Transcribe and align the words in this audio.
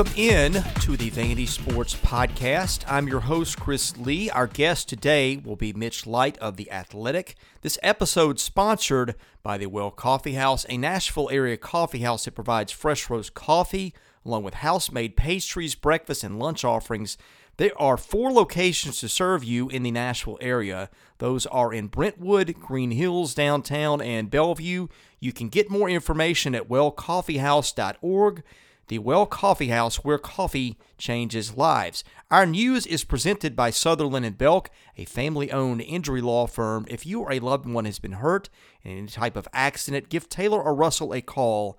Welcome 0.00 0.18
in 0.18 0.52
to 0.54 0.96
the 0.96 1.10
Vandy 1.10 1.46
Sports 1.46 1.94
Podcast. 1.94 2.86
I'm 2.88 3.06
your 3.06 3.20
host, 3.20 3.60
Chris 3.60 3.98
Lee. 3.98 4.30
Our 4.30 4.46
guest 4.46 4.88
today 4.88 5.36
will 5.36 5.56
be 5.56 5.74
Mitch 5.74 6.06
Light 6.06 6.38
of 6.38 6.56
The 6.56 6.72
Athletic. 6.72 7.34
This 7.60 7.78
episode 7.82 8.40
sponsored 8.40 9.14
by 9.42 9.58
the 9.58 9.66
Well 9.66 9.90
Coffee 9.90 10.36
House, 10.36 10.64
a 10.70 10.78
Nashville 10.78 11.28
area 11.30 11.58
coffee 11.58 11.98
house 11.98 12.24
that 12.24 12.34
provides 12.34 12.72
fresh 12.72 13.10
roast 13.10 13.34
coffee 13.34 13.92
along 14.24 14.42
with 14.42 14.54
house 14.54 14.90
made 14.90 15.18
pastries, 15.18 15.74
breakfast, 15.74 16.24
and 16.24 16.38
lunch 16.38 16.64
offerings. 16.64 17.18
There 17.58 17.78
are 17.78 17.98
four 17.98 18.32
locations 18.32 19.00
to 19.00 19.08
serve 19.10 19.44
you 19.44 19.68
in 19.68 19.82
the 19.82 19.90
Nashville 19.90 20.38
area. 20.40 20.88
Those 21.18 21.44
are 21.44 21.74
in 21.74 21.88
Brentwood, 21.88 22.54
Green 22.58 22.92
Hills, 22.92 23.34
downtown, 23.34 24.00
and 24.00 24.30
Bellevue. 24.30 24.88
You 25.18 25.34
can 25.34 25.50
get 25.50 25.68
more 25.68 25.90
information 25.90 26.54
at 26.54 26.70
wellcoffeehouse.org 26.70 28.42
the 28.90 28.98
Well 28.98 29.24
Coffee 29.24 29.68
House, 29.68 30.04
where 30.04 30.18
coffee 30.18 30.76
changes 30.98 31.56
lives. 31.56 32.04
Our 32.28 32.44
news 32.44 32.86
is 32.86 33.04
presented 33.04 33.54
by 33.54 33.70
Sutherland 33.70 34.26
and 34.26 34.36
Belk, 34.36 34.68
a 34.96 35.04
family-owned 35.04 35.80
injury 35.80 36.20
law 36.20 36.48
firm. 36.48 36.86
If 36.88 37.06
you 37.06 37.20
or 37.20 37.32
a 37.32 37.38
loved 37.38 37.66
one 37.66 37.84
has 37.84 38.00
been 38.00 38.10
hurt 38.12 38.50
in 38.82 38.98
any 38.98 39.06
type 39.06 39.36
of 39.36 39.46
accident, 39.52 40.08
give 40.08 40.28
Taylor 40.28 40.60
or 40.60 40.74
Russell 40.74 41.14
a 41.14 41.22
call. 41.22 41.78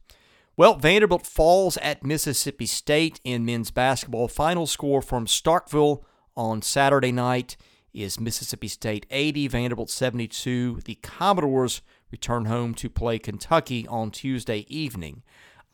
Well, 0.54 0.74
Vanderbilt 0.74 1.26
falls 1.26 1.78
at 1.78 2.04
Mississippi 2.04 2.66
State 2.66 3.22
in 3.24 3.46
men's 3.46 3.70
basketball. 3.70 4.28
Final 4.28 4.66
score 4.66 5.00
from 5.00 5.24
Starkville 5.24 6.02
on 6.36 6.60
Saturday 6.60 7.10
night 7.10 7.56
is 7.94 8.18
Mississippi 8.18 8.68
State 8.68 9.06
80, 9.10 9.48
Vanderbilt 9.48 9.90
72. 9.90 10.80
The 10.84 10.96
Commodores 10.96 11.82
return 12.10 12.46
home 12.46 12.74
to 12.74 12.88
play 12.88 13.18
Kentucky 13.18 13.86
on 13.88 14.10
Tuesday 14.10 14.66
evening. 14.68 15.22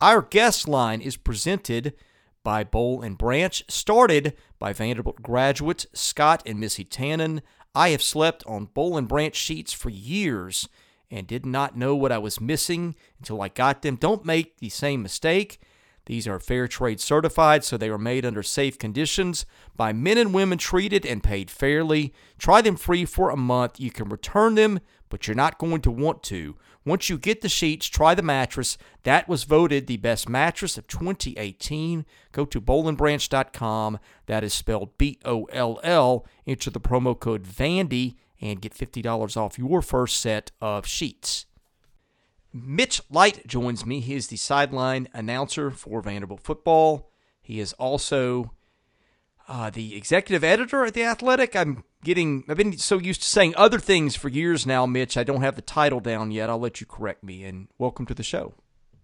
Our 0.01 0.21
guest 0.21 0.67
line 0.67 1.01
is 1.01 1.17
presented 1.17 1.93
by 2.43 2.63
Boll 2.63 3.01
and 3.01 3.17
Branch, 3.17 3.63
started 3.67 4.33
by 4.57 4.73
Vanderbilt 4.73 5.21
graduates 5.21 5.87
Scott 5.93 6.41
and 6.45 6.59
Missy 6.59 6.85
Tannen. 6.85 7.41
I 7.75 7.89
have 7.89 8.01
slept 8.01 8.43
on 8.47 8.69
Boll 8.73 8.97
and 8.97 9.07
Branch 9.07 9.35
sheets 9.35 9.73
for 9.73 9.89
years 9.89 10.67
and 11.11 11.27
did 11.27 11.45
not 11.45 11.77
know 11.77 11.95
what 11.95 12.11
I 12.11 12.17
was 12.17 12.39
missing 12.39 12.95
until 13.17 13.41
I 13.41 13.49
got 13.49 13.81
them. 13.81 13.95
Don't 13.95 14.25
make 14.25 14.57
the 14.57 14.69
same 14.69 15.01
mistake. 15.01 15.59
These 16.09 16.27
are 16.27 16.39
fair 16.39 16.67
trade 16.67 16.99
certified, 16.99 17.63
so 17.63 17.77
they 17.77 17.87
are 17.87 17.99
made 17.99 18.25
under 18.25 18.41
safe 18.41 18.79
conditions 18.79 19.45
by 19.77 19.93
men 19.93 20.17
and 20.17 20.33
women 20.33 20.57
treated 20.57 21.05
and 21.05 21.21
paid 21.21 21.51
fairly. 21.51 22.15
Try 22.39 22.63
them 22.63 22.77
free 22.77 23.05
for 23.05 23.29
a 23.29 23.37
month. 23.37 23.79
You 23.79 23.91
can 23.91 24.09
return 24.09 24.55
them, 24.55 24.79
but 25.09 25.27
you're 25.27 25.35
not 25.35 25.59
going 25.59 25.81
to 25.81 25.91
want 25.91 26.23
to. 26.23 26.55
Once 26.83 27.11
you 27.11 27.19
get 27.19 27.41
the 27.41 27.47
sheets, 27.47 27.85
try 27.85 28.15
the 28.15 28.23
mattress. 28.23 28.75
That 29.03 29.29
was 29.29 29.43
voted 29.43 29.85
the 29.85 29.97
best 29.97 30.27
mattress 30.27 30.79
of 30.79 30.87
2018. 30.87 32.07
Go 32.31 32.43
to 32.43 32.59
bollandbranch.com. 32.59 33.99
That 34.25 34.43
is 34.43 34.51
spelled 34.51 34.97
B 34.97 35.19
O 35.25 35.43
L 35.51 35.79
L. 35.83 36.25
Enter 36.47 36.71
the 36.71 36.81
promo 36.81 37.19
code 37.19 37.45
VANDY 37.45 38.17
and 38.41 38.61
get 38.61 38.73
$50 38.73 39.37
off 39.37 39.59
your 39.59 39.83
first 39.83 40.19
set 40.19 40.49
of 40.59 40.87
sheets. 40.87 41.45
Mitch 42.53 43.01
Light 43.09 43.45
joins 43.45 43.85
me. 43.85 43.99
He 43.99 44.15
is 44.15 44.27
the 44.27 44.37
sideline 44.37 45.07
announcer 45.13 45.69
for 45.71 46.01
Vanderbilt 46.01 46.41
football. 46.41 47.11
He 47.41 47.59
is 47.59 47.73
also 47.73 48.53
uh, 49.47 49.69
the 49.69 49.95
executive 49.95 50.43
editor 50.43 50.83
at 50.85 50.93
the 50.93 51.03
Athletic. 51.03 51.55
I'm 51.55 51.83
getting. 52.03 52.43
I've 52.47 52.57
been 52.57 52.77
so 52.77 52.97
used 52.97 53.21
to 53.21 53.27
saying 53.27 53.53
other 53.55 53.79
things 53.79 54.15
for 54.15 54.29
years 54.29 54.65
now, 54.65 54.85
Mitch. 54.85 55.17
I 55.17 55.23
don't 55.23 55.41
have 55.41 55.55
the 55.55 55.61
title 55.61 55.99
down 55.99 56.31
yet. 56.31 56.49
I'll 56.49 56.59
let 56.59 56.81
you 56.81 56.87
correct 56.87 57.23
me. 57.23 57.43
And 57.43 57.67
welcome 57.77 58.05
to 58.07 58.13
the 58.13 58.23
show. 58.23 58.53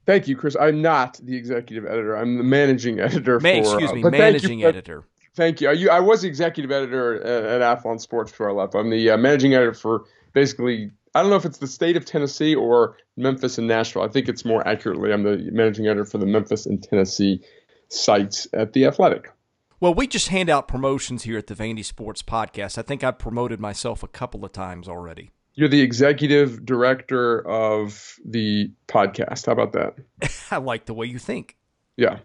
Thank 0.05 0.27
you, 0.27 0.35
Chris. 0.35 0.55
I'm 0.59 0.81
not 0.81 1.19
the 1.23 1.35
executive 1.35 1.85
editor. 1.85 2.15
I'm 2.15 2.37
the 2.37 2.43
managing 2.43 2.99
editor. 2.99 3.39
Man, 3.39 3.63
for, 3.63 3.73
excuse 3.73 3.91
uh, 3.91 3.95
me, 3.95 4.03
managing 4.03 4.61
thank 4.61 4.75
editor. 4.75 5.03
Thank 5.33 5.61
you. 5.61 5.69
I, 5.69 5.97
I 5.97 5.99
was 5.99 6.21
the 6.21 6.27
executive 6.27 6.71
editor 6.71 7.21
at, 7.21 7.61
at 7.61 7.79
Athlon 7.79 7.99
Sports 7.99 8.31
before 8.31 8.49
I 8.49 8.53
left. 8.53 8.75
I'm 8.75 8.89
the 8.89 9.09
uh, 9.09 9.17
managing 9.17 9.53
editor 9.53 9.73
for 9.73 10.05
basically 10.33 10.91
I 11.15 11.21
don't 11.21 11.29
know 11.29 11.37
if 11.37 11.45
it's 11.45 11.59
the 11.59 11.67
state 11.67 11.95
of 11.95 12.03
Tennessee 12.03 12.53
or 12.53 12.97
Memphis 13.15 13.57
and 13.57 13.69
Nashville. 13.69 14.01
I 14.01 14.09
think 14.09 14.27
it's 14.27 14.43
more 14.43 14.67
accurately, 14.67 15.13
I'm 15.13 15.23
the 15.23 15.49
managing 15.49 15.87
editor 15.87 16.03
for 16.03 16.17
the 16.17 16.25
Memphis 16.25 16.65
and 16.65 16.83
Tennessee 16.83 17.41
sites 17.87 18.49
at 18.51 18.73
The 18.73 18.85
Athletic. 18.85 19.31
Well, 19.79 19.93
we 19.93 20.07
just 20.07 20.27
hand 20.27 20.49
out 20.49 20.67
promotions 20.67 21.23
here 21.23 21.37
at 21.37 21.47
the 21.47 21.55
Vandy 21.55 21.85
Sports 21.85 22.21
Podcast. 22.21 22.77
I 22.77 22.81
think 22.81 23.01
I've 23.01 23.17
promoted 23.17 23.61
myself 23.61 24.03
a 24.03 24.09
couple 24.09 24.43
of 24.43 24.51
times 24.51 24.89
already. 24.89 25.31
You're 25.53 25.69
the 25.69 25.81
executive 25.81 26.65
director 26.65 27.47
of 27.47 28.17
the 28.25 28.71
podcast. 28.89 29.45
How 29.45 29.53
about 29.53 29.71
that? 29.71 29.95
I 30.51 30.57
like 30.57 30.85
the 30.85 30.93
way 30.93 31.05
you 31.05 31.17
think. 31.17 31.55
Yeah. 31.95 32.19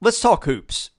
Let's 0.00 0.20
talk 0.20 0.46
hoops. 0.46 0.90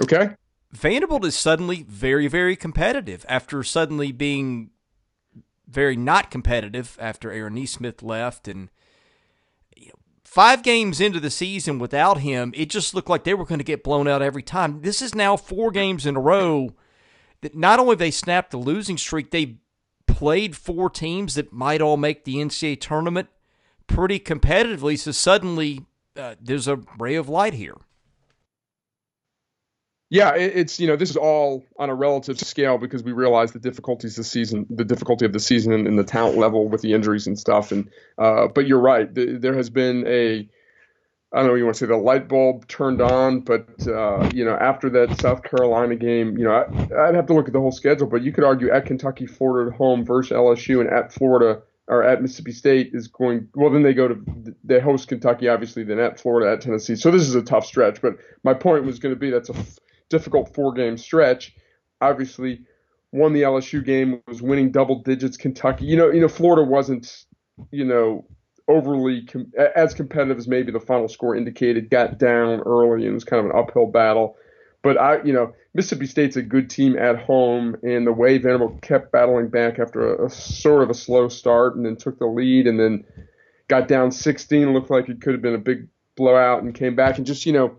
Okay. 0.00 0.36
Vanderbilt 0.70 1.24
is 1.24 1.36
suddenly 1.36 1.84
very, 1.88 2.28
very 2.28 2.54
competitive 2.54 3.26
after 3.28 3.64
suddenly 3.64 4.12
being 4.12 4.70
very 5.70 5.96
not 5.96 6.30
competitive 6.30 6.96
after 7.00 7.30
Aaron 7.30 7.54
Nesmith 7.54 8.02
left. 8.02 8.48
And 8.48 8.68
you 9.76 9.88
know, 9.88 9.98
five 10.24 10.62
games 10.62 11.00
into 11.00 11.20
the 11.20 11.30
season 11.30 11.78
without 11.78 12.18
him, 12.18 12.52
it 12.56 12.70
just 12.70 12.94
looked 12.94 13.08
like 13.08 13.24
they 13.24 13.34
were 13.34 13.44
going 13.44 13.58
to 13.58 13.64
get 13.64 13.84
blown 13.84 14.08
out 14.08 14.22
every 14.22 14.42
time. 14.42 14.82
This 14.82 15.00
is 15.00 15.14
now 15.14 15.36
four 15.36 15.70
games 15.70 16.06
in 16.06 16.16
a 16.16 16.20
row 16.20 16.74
that 17.40 17.56
not 17.56 17.78
only 17.78 17.96
they 17.96 18.10
snapped 18.10 18.50
the 18.50 18.58
losing 18.58 18.98
streak, 18.98 19.30
they 19.30 19.56
played 20.06 20.56
four 20.56 20.90
teams 20.90 21.34
that 21.34 21.52
might 21.52 21.80
all 21.80 21.96
make 21.96 22.24
the 22.24 22.36
NCAA 22.36 22.80
tournament 22.80 23.28
pretty 23.86 24.20
competitively. 24.20 24.98
So 24.98 25.12
suddenly 25.12 25.86
uh, 26.16 26.34
there's 26.40 26.68
a 26.68 26.80
ray 26.98 27.14
of 27.14 27.28
light 27.28 27.54
here. 27.54 27.76
Yeah, 30.12 30.34
it's 30.34 30.80
you 30.80 30.88
know 30.88 30.96
this 30.96 31.08
is 31.08 31.16
all 31.16 31.64
on 31.78 31.88
a 31.88 31.94
relative 31.94 32.40
scale 32.40 32.78
because 32.78 33.04
we 33.04 33.12
realize 33.12 33.52
the 33.52 33.60
difficulties 33.60 34.16
the 34.16 34.24
season, 34.24 34.66
the 34.68 34.84
difficulty 34.84 35.24
of 35.24 35.32
the 35.32 35.38
season, 35.38 35.72
and, 35.72 35.86
and 35.86 35.96
the 35.96 36.04
talent 36.04 36.36
level 36.36 36.68
with 36.68 36.82
the 36.82 36.92
injuries 36.94 37.28
and 37.28 37.38
stuff. 37.38 37.70
And 37.70 37.88
uh, 38.18 38.48
but 38.48 38.66
you're 38.66 38.80
right, 38.80 39.08
there 39.14 39.54
has 39.54 39.70
been 39.70 40.04
a 40.08 40.48
I 41.32 41.38
don't 41.38 41.46
know 41.46 41.54
you 41.54 41.64
want 41.64 41.76
to 41.76 41.78
say 41.78 41.86
the 41.86 41.96
light 41.96 42.26
bulb 42.26 42.66
turned 42.66 43.00
on, 43.00 43.42
but 43.42 43.68
uh, 43.86 44.28
you 44.34 44.44
know 44.44 44.56
after 44.56 44.90
that 44.90 45.20
South 45.20 45.44
Carolina 45.44 45.94
game, 45.94 46.36
you 46.36 46.44
know 46.44 46.54
I, 46.54 47.06
would 47.06 47.14
have 47.14 47.26
to 47.26 47.32
look 47.34 47.46
at 47.46 47.52
the 47.52 47.60
whole 47.60 47.70
schedule, 47.70 48.08
but 48.08 48.22
you 48.22 48.32
could 48.32 48.42
argue 48.42 48.68
at 48.68 48.86
Kentucky, 48.86 49.26
Florida 49.26 49.70
at 49.70 49.76
home 49.76 50.04
versus 50.04 50.36
LSU, 50.36 50.80
and 50.80 50.90
at 50.90 51.12
Florida 51.12 51.62
or 51.86 52.02
at 52.02 52.20
Mississippi 52.20 52.50
State 52.50 52.90
is 52.94 53.06
going. 53.06 53.48
Well, 53.54 53.70
then 53.70 53.84
they 53.84 53.94
go 53.94 54.08
to 54.08 54.54
they 54.64 54.80
host 54.80 55.06
Kentucky, 55.06 55.46
obviously, 55.46 55.84
then 55.84 56.00
at 56.00 56.18
Florida, 56.18 56.50
at 56.50 56.62
Tennessee. 56.62 56.96
So 56.96 57.12
this 57.12 57.22
is 57.22 57.36
a 57.36 57.42
tough 57.42 57.64
stretch. 57.64 58.02
But 58.02 58.16
my 58.42 58.54
point 58.54 58.84
was 58.84 58.98
going 58.98 59.14
to 59.14 59.18
be 59.18 59.30
that's 59.30 59.50
a 59.50 59.54
difficult 60.10 60.54
four 60.54 60.72
game 60.72 60.98
stretch. 60.98 61.54
Obviously, 62.00 62.60
won 63.12 63.32
the 63.32 63.42
LSU 63.42 63.84
game, 63.84 64.22
was 64.28 64.42
winning 64.42 64.70
double 64.70 65.02
digits. 65.02 65.36
Kentucky, 65.36 65.86
you 65.86 65.96
know, 65.96 66.10
you 66.10 66.20
know, 66.20 66.28
Florida 66.28 66.62
wasn't, 66.62 67.24
you 67.70 67.84
know, 67.84 68.26
overly 68.68 69.24
com- 69.26 69.52
as 69.74 69.94
competitive 69.94 70.38
as 70.38 70.46
maybe 70.46 70.70
the 70.70 70.80
final 70.80 71.08
score 71.08 71.34
indicated. 71.34 71.90
Got 71.90 72.18
down 72.18 72.60
early 72.60 73.02
and 73.06 73.12
it 73.12 73.14
was 73.14 73.24
kind 73.24 73.44
of 73.44 73.50
an 73.50 73.58
uphill 73.58 73.86
battle. 73.86 74.36
But 74.82 74.98
I, 74.98 75.22
you 75.22 75.32
know, 75.32 75.52
Mississippi 75.74 76.06
State's 76.06 76.36
a 76.36 76.42
good 76.42 76.70
team 76.70 76.96
at 76.96 77.18
home, 77.18 77.76
and 77.82 78.06
the 78.06 78.12
way 78.12 78.38
Vanderbilt 78.38 78.80
kept 78.80 79.12
battling 79.12 79.48
back 79.48 79.78
after 79.78 80.14
a, 80.14 80.26
a 80.26 80.30
sort 80.30 80.82
of 80.82 80.90
a 80.90 80.94
slow 80.94 81.28
start, 81.28 81.76
and 81.76 81.84
then 81.84 81.96
took 81.96 82.18
the 82.18 82.26
lead, 82.26 82.66
and 82.66 82.80
then 82.80 83.04
got 83.68 83.88
down 83.88 84.10
16, 84.10 84.72
looked 84.72 84.90
like 84.90 85.08
it 85.08 85.20
could 85.20 85.34
have 85.34 85.42
been 85.42 85.54
a 85.54 85.58
big 85.58 85.86
blowout, 86.16 86.62
and 86.62 86.74
came 86.74 86.96
back 86.96 87.18
and 87.18 87.26
just, 87.26 87.44
you 87.44 87.52
know, 87.52 87.78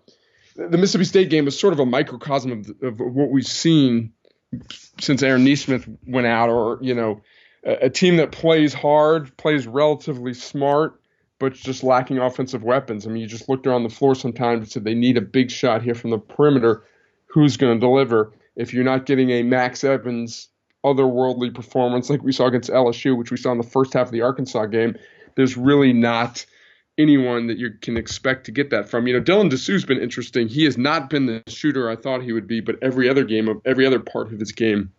the 0.55 0.77
Mississippi 0.77 1.05
State 1.05 1.29
game 1.29 1.47
is 1.47 1.57
sort 1.57 1.73
of 1.73 1.79
a 1.79 1.85
microcosm 1.85 2.51
of, 2.51 2.69
of 2.83 2.99
what 2.99 3.29
we've 3.29 3.45
seen 3.45 4.13
since 4.99 5.23
Aaron 5.23 5.43
Nesmith 5.43 5.87
went 6.05 6.27
out, 6.27 6.49
or 6.49 6.77
you 6.81 6.93
know, 6.93 7.21
a, 7.65 7.85
a, 7.85 7.89
team 7.89 8.17
that 8.17 8.31
plays 8.31 8.73
hard, 8.73 9.35
plays 9.37 9.65
relatively 9.65 10.33
smart, 10.33 10.99
but 11.39 11.53
just 11.53 11.83
lacking 11.83 12.19
offensive 12.19 12.63
weapons. 12.63 13.07
I 13.07 13.09
mean, 13.09 13.21
you 13.21 13.27
just 13.27 13.47
looked 13.47 13.65
around 13.65 13.83
the 13.83 13.89
floor 13.89 14.13
sometimes 14.13 14.59
and 14.59 14.71
said 14.71 14.83
they 14.83 14.93
need 14.93 15.17
a 15.17 15.21
big 15.21 15.51
shot 15.51 15.81
here 15.81 15.95
from 15.95 16.09
the 16.09 16.17
perimeter. 16.17 16.83
Who's 17.27 17.55
going 17.57 17.75
to 17.75 17.79
deliver? 17.79 18.33
If 18.55 18.73
you're 18.73 18.83
not 18.83 19.05
getting 19.05 19.29
a 19.29 19.43
Max 19.43 19.83
Evans 19.83 20.49
otherworldly 20.83 21.53
performance 21.53 22.09
like 22.09 22.23
we 22.23 22.31
saw 22.31 22.47
against 22.47 22.69
LSU, 22.69 23.17
which 23.17 23.31
we 23.31 23.37
saw 23.37 23.51
in 23.51 23.57
the 23.57 23.63
first 23.63 23.93
half 23.93 24.07
of 24.07 24.11
the 24.11 24.21
Arkansas 24.21 24.65
game, 24.65 24.97
there's 25.35 25.55
really 25.55 25.93
not 25.93 26.45
anyone 26.97 27.47
that 27.47 27.57
you 27.57 27.71
can 27.81 27.97
expect 27.97 28.45
to 28.45 28.51
get 28.51 28.69
that 28.69 28.89
from. 28.89 29.07
You 29.07 29.13
know, 29.13 29.21
Dylan 29.23 29.49
Disu's 29.49 29.85
been 29.85 29.99
interesting. 29.99 30.47
He 30.47 30.63
has 30.65 30.77
not 30.77 31.09
been 31.09 31.25
the 31.25 31.43
shooter 31.47 31.89
I 31.89 31.95
thought 31.95 32.21
he 32.21 32.33
would 32.33 32.47
be, 32.47 32.61
but 32.61 32.75
every 32.81 33.09
other 33.09 33.23
game 33.23 33.47
of 33.47 33.61
every 33.65 33.85
other 33.85 33.99
part 33.99 34.31
of 34.31 34.39
his 34.39 34.51
game, 34.51 34.91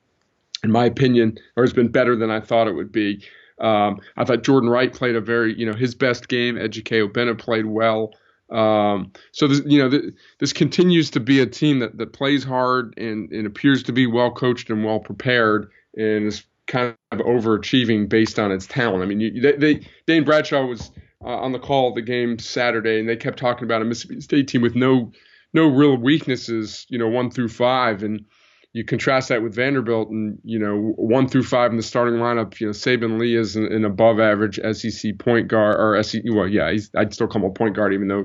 in 0.65 0.71
my 0.71 0.87
opinion, 0.87 1.39
or 1.57 1.63
has 1.63 1.73
been 1.73 1.89
better 1.89 2.17
than 2.17 2.31
I 2.31 2.41
thought 2.41 2.69
it 2.69 2.73
would 2.73 2.93
be. 2.93 3.25
Um, 3.61 4.01
I 4.17 4.25
thought 4.25 4.43
Jordan 4.43 4.71
Wright 4.71 4.93
played 4.93 5.15
a 5.15 5.21
very, 5.21 5.57
you 5.59 5.67
know, 5.67 5.75
his 5.75 5.95
best 5.95 6.29
game. 6.29 6.57
Ejike 6.57 7.09
Obinna 7.09 7.39
played 7.39 7.67
well. 7.67 8.13
Um, 8.51 9.13
so 9.31 9.47
this, 9.47 9.63
you 9.65 9.79
know, 9.79 9.89
th- 9.89 10.15
this 10.39 10.53
continues 10.53 11.11
to 11.13 11.21
be 11.21 11.41
a 11.41 11.47
team 11.47 11.79
that, 11.79 11.97
that 11.99 12.13
plays 12.13 12.45
hard 12.45 12.95
and, 12.99 13.31
and 13.31 13.47
appears 13.47 13.85
to 13.85 13.93
be 13.93 14.07
well 14.07 14.31
coached 14.31 14.69
and 14.69 14.85
well 14.85 14.99
prepared, 14.99 15.71
and 15.97 16.27
is 16.27 16.45
kind 16.67 16.95
of 17.13 17.19
overachieving 17.21 18.09
based 18.09 18.39
on 18.39 18.53
its 18.53 18.67
talent. 18.67 19.03
I 19.03 19.07
mean, 19.07 19.21
you, 19.21 19.41
they, 19.41 19.53
they 19.53 19.87
Dane 20.07 20.25
Bradshaw 20.25 20.67
was 20.67 20.91
uh, 21.25 21.29
on 21.29 21.53
the 21.53 21.59
call 21.59 21.91
of 21.91 21.95
the 21.95 22.03
game 22.03 22.39
Saturday, 22.39 22.99
and 22.99 23.09
they 23.09 23.17
kept 23.17 23.39
talking 23.39 23.65
about 23.65 23.83
a 23.83 23.85
Mississippi 23.85 24.21
State 24.21 24.49
team 24.49 24.63
with 24.63 24.75
no 24.75 25.13
no 25.55 25.67
real 25.67 25.97
weaknesses, 25.97 26.87
you 26.89 26.99
know, 26.99 27.09
one 27.09 27.31
through 27.31 27.49
five, 27.49 28.03
and 28.03 28.25
you 28.73 28.85
contrast 28.85 29.29
that 29.29 29.43
with 29.43 29.55
Vanderbilt, 29.55 30.09
and 30.09 30.39
you 30.45 30.59
know, 30.59 30.95
one 30.97 31.29
through 31.29 31.43
five 31.43 31.71
in 31.71 31.77
the 31.77 31.83
starting 31.83 32.15
lineup. 32.15 32.59
You 32.59 32.69
know, 32.69 32.73
Saben 32.73 33.19
Lee 33.19 33.37
is 33.37 33.57
an, 33.57 33.67
an 33.67 33.85
above 33.85 34.19
average 34.19 34.59
SEC 34.73 35.19
point 35.19 35.49
guard, 35.49 35.77
or 35.79 36.03
SEC. 36.03 36.23
Well, 36.27 36.49
yeah, 36.49 36.73
I'd 36.97 37.13
still 37.13 37.27
call 37.27 37.43
him 37.43 37.51
a 37.51 37.53
point 37.53 37.77
guard, 37.77 37.93
even 37.93 38.09
though 38.09 38.25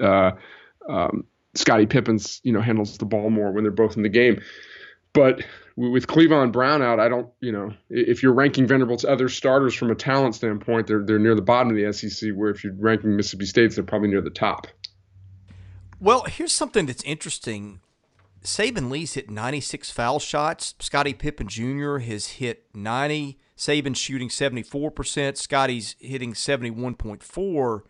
uh, 0.00 0.32
um, 0.88 1.24
Scottie 1.54 1.86
Pippen's, 1.86 2.40
you 2.42 2.52
know, 2.52 2.60
handles 2.60 2.96
the 2.98 3.04
ball 3.04 3.30
more 3.30 3.52
when 3.52 3.64
they're 3.64 3.70
both 3.70 3.96
in 3.96 4.02
the 4.02 4.08
game. 4.08 4.40
But 5.14 5.42
with 5.76 6.06
Clevon 6.06 6.52
Brown 6.52 6.82
out, 6.82 6.98
I 6.98 7.08
don't, 7.08 7.28
you 7.40 7.52
know, 7.52 7.72
if 7.90 8.22
you're 8.22 8.32
ranking 8.32 8.66
Vanderbilt's 8.66 9.04
other 9.04 9.28
starters 9.28 9.74
from 9.74 9.90
a 9.90 9.94
talent 9.94 10.34
standpoint, 10.34 10.86
they're 10.86 11.04
they're 11.04 11.18
near 11.18 11.34
the 11.34 11.42
bottom 11.42 11.70
of 11.70 11.76
the 11.76 11.92
SEC. 11.92 12.30
Where 12.34 12.50
if 12.50 12.64
you're 12.64 12.74
ranking 12.74 13.16
Mississippi 13.16 13.46
State's, 13.46 13.74
they're 13.74 13.84
probably 13.84 14.08
near 14.08 14.22
the 14.22 14.30
top. 14.30 14.66
Well, 16.00 16.24
here's 16.24 16.52
something 16.52 16.86
that's 16.86 17.02
interesting. 17.04 17.80
Saben 18.42 18.90
Lee's 18.90 19.14
hit 19.14 19.30
96 19.30 19.90
foul 19.90 20.18
shots. 20.18 20.74
Scottie 20.80 21.14
Pippen 21.14 21.46
Jr. 21.46 21.98
has 21.98 22.26
hit 22.26 22.64
90. 22.74 23.38
Saben's 23.56 23.98
shooting 23.98 24.28
74%. 24.28 25.36
Scottie's 25.36 25.94
hitting 26.00 26.32
71.4. 26.32 27.82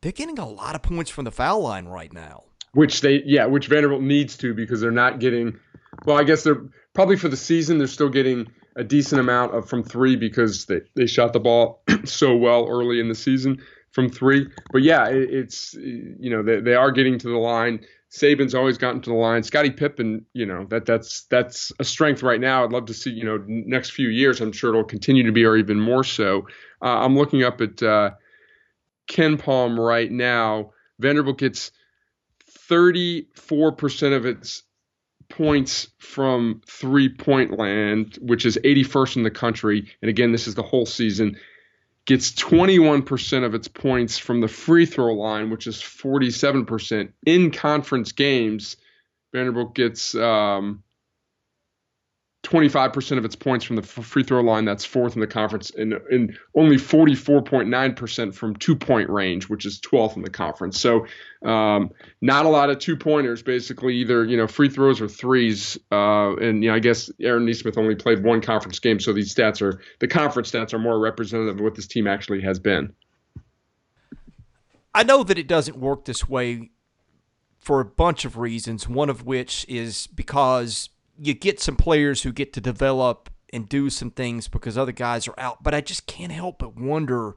They're 0.00 0.12
getting 0.12 0.38
a 0.38 0.48
lot 0.48 0.74
of 0.74 0.82
points 0.82 1.10
from 1.10 1.26
the 1.26 1.30
foul 1.30 1.60
line 1.60 1.86
right 1.86 2.10
now. 2.10 2.44
Which 2.72 3.02
they, 3.02 3.22
yeah, 3.26 3.44
which 3.44 3.66
Vanderbilt 3.66 4.00
needs 4.00 4.36
to 4.38 4.54
because 4.54 4.80
they're 4.80 4.90
not 4.90 5.18
getting. 5.18 5.58
Well, 6.04 6.18
I 6.18 6.24
guess 6.24 6.44
they're 6.44 6.62
probably 6.94 7.16
for 7.16 7.28
the 7.28 7.36
season 7.36 7.78
they're 7.78 7.86
still 7.86 8.08
getting 8.08 8.46
a 8.76 8.84
decent 8.84 9.20
amount 9.20 9.54
of 9.54 9.68
from 9.68 9.82
three 9.82 10.16
because 10.16 10.66
they, 10.66 10.80
they 10.94 11.06
shot 11.06 11.32
the 11.32 11.40
ball 11.40 11.82
so 12.04 12.36
well 12.36 12.66
early 12.68 13.00
in 13.00 13.08
the 13.08 13.14
season 13.14 13.60
from 13.90 14.08
three. 14.08 14.48
But 14.72 14.82
yeah, 14.82 15.08
it, 15.08 15.30
it's 15.30 15.74
you 15.74 16.30
know 16.30 16.42
they, 16.42 16.60
they 16.60 16.74
are 16.74 16.90
getting 16.90 17.18
to 17.18 17.28
the 17.28 17.38
line. 17.38 17.84
Saben's 18.08 18.54
always 18.54 18.76
gotten 18.76 19.00
to 19.02 19.10
the 19.10 19.16
line. 19.16 19.42
Scottie 19.42 19.70
Pippen, 19.70 20.26
you 20.32 20.46
know 20.46 20.66
that 20.70 20.86
that's 20.86 21.22
that's 21.24 21.72
a 21.78 21.84
strength 21.84 22.22
right 22.22 22.40
now. 22.40 22.64
I'd 22.64 22.72
love 22.72 22.86
to 22.86 22.94
see 22.94 23.10
you 23.10 23.24
know 23.24 23.42
next 23.46 23.90
few 23.90 24.08
years. 24.08 24.40
I'm 24.40 24.52
sure 24.52 24.70
it'll 24.70 24.84
continue 24.84 25.24
to 25.24 25.32
be, 25.32 25.44
or 25.44 25.56
even 25.56 25.80
more 25.80 26.04
so. 26.04 26.46
Uh, 26.82 26.98
I'm 26.98 27.16
looking 27.16 27.42
up 27.42 27.60
at 27.60 27.82
uh, 27.82 28.10
Palm 29.38 29.78
right 29.78 30.10
now. 30.10 30.72
Vanderbilt 30.98 31.38
gets 31.38 31.72
34% 32.68 34.16
of 34.16 34.26
its 34.26 34.62
points 35.30 35.88
from 35.98 36.60
three 36.66 37.08
point 37.08 37.58
land, 37.58 38.18
which 38.20 38.44
is 38.44 38.58
81st 38.62 39.16
in 39.16 39.22
the 39.22 39.30
country. 39.30 39.88
And 40.02 40.08
again, 40.10 40.32
this 40.32 40.46
is 40.46 40.54
the 40.54 40.62
whole 40.62 40.86
season 40.86 41.38
gets 42.06 42.32
21% 42.32 43.44
of 43.44 43.54
its 43.54 43.68
points 43.68 44.18
from 44.18 44.40
the 44.40 44.48
free 44.48 44.86
throw 44.86 45.14
line, 45.14 45.50
which 45.50 45.66
is 45.66 45.76
47%. 45.76 47.12
In 47.24 47.50
conference 47.52 48.12
games, 48.12 48.76
Vanderbilt 49.32 49.74
gets 49.74 50.14
um, 50.16 50.82
25% 52.50 53.16
of 53.16 53.24
its 53.24 53.36
points 53.36 53.64
from 53.64 53.76
the 53.76 53.82
free 53.82 54.24
throw 54.24 54.40
line. 54.40 54.64
That's 54.64 54.84
fourth 54.84 55.14
in 55.14 55.20
the 55.20 55.26
conference, 55.26 55.70
and, 55.70 55.92
and 55.92 56.36
only 56.56 56.76
44.9% 56.76 58.34
from 58.34 58.56
two 58.56 58.74
point 58.74 59.08
range, 59.08 59.48
which 59.48 59.64
is 59.64 59.80
12th 59.80 60.16
in 60.16 60.22
the 60.22 60.30
conference. 60.30 60.80
So, 60.80 61.06
um, 61.44 61.90
not 62.20 62.46
a 62.46 62.48
lot 62.48 62.68
of 62.68 62.80
two 62.80 62.96
pointers, 62.96 63.40
basically, 63.42 63.94
either 63.98 64.24
you 64.24 64.36
know 64.36 64.48
free 64.48 64.68
throws 64.68 65.00
or 65.00 65.08
threes. 65.08 65.78
Uh, 65.92 66.34
and 66.36 66.64
you 66.64 66.70
know, 66.70 66.74
I 66.74 66.80
guess 66.80 67.10
Aaron 67.20 67.46
Nesmith 67.46 67.78
only 67.78 67.94
played 67.94 68.24
one 68.24 68.40
conference 68.40 68.80
game, 68.80 68.98
so 68.98 69.12
these 69.12 69.32
stats 69.32 69.62
are 69.62 69.80
the 70.00 70.08
conference 70.08 70.50
stats 70.50 70.74
are 70.74 70.78
more 70.78 70.98
representative 70.98 71.56
of 71.56 71.60
what 71.60 71.76
this 71.76 71.86
team 71.86 72.08
actually 72.08 72.40
has 72.40 72.58
been. 72.58 72.92
I 74.92 75.04
know 75.04 75.22
that 75.22 75.38
it 75.38 75.46
doesn't 75.46 75.78
work 75.78 76.04
this 76.04 76.28
way 76.28 76.70
for 77.60 77.78
a 77.78 77.84
bunch 77.84 78.24
of 78.24 78.36
reasons. 78.36 78.88
One 78.88 79.08
of 79.08 79.24
which 79.24 79.64
is 79.68 80.08
because 80.08 80.88
you 81.20 81.34
get 81.34 81.60
some 81.60 81.76
players 81.76 82.22
who 82.22 82.32
get 82.32 82.52
to 82.54 82.60
develop 82.60 83.28
and 83.52 83.68
do 83.68 83.90
some 83.90 84.10
things 84.10 84.48
because 84.48 84.78
other 84.78 84.92
guys 84.92 85.28
are 85.28 85.38
out. 85.38 85.62
But 85.62 85.74
I 85.74 85.80
just 85.80 86.06
can't 86.06 86.32
help 86.32 86.58
but 86.58 86.76
wonder 86.76 87.36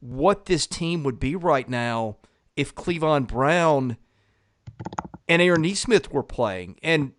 what 0.00 0.46
this 0.46 0.66
team 0.66 1.02
would 1.02 1.20
be 1.20 1.36
right 1.36 1.68
now 1.68 2.16
if 2.56 2.74
Clevon 2.74 3.26
Brown 3.26 3.98
and 5.28 5.42
Aaron 5.42 5.62
Nesmith 5.62 6.10
were 6.10 6.22
playing. 6.22 6.78
And 6.82 7.12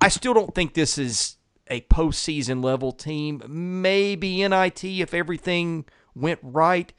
I 0.00 0.08
still 0.08 0.34
don't 0.34 0.54
think 0.54 0.74
this 0.74 0.96
is 0.96 1.36
a 1.66 1.80
postseason 1.82 2.62
level 2.62 2.92
team. 2.92 3.42
Maybe 3.48 4.46
NIT 4.46 4.84
if 4.84 5.12
everything 5.12 5.84
went 6.14 6.38
right. 6.42 6.92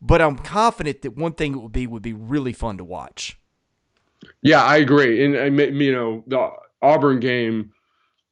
But 0.00 0.22
I'm 0.22 0.36
confident 0.36 1.02
that 1.02 1.16
one 1.16 1.32
thing 1.32 1.54
it 1.54 1.58
would 1.58 1.72
be 1.72 1.86
would 1.86 2.02
be 2.02 2.12
really 2.12 2.52
fun 2.52 2.78
to 2.78 2.84
watch. 2.84 3.38
Yeah, 4.42 4.62
I 4.62 4.76
agree. 4.76 5.24
And 5.24 5.36
I, 5.36 5.64
you 5.64 5.92
know, 5.92 6.24
the 6.26 6.50
Auburn 6.82 7.20
game 7.20 7.72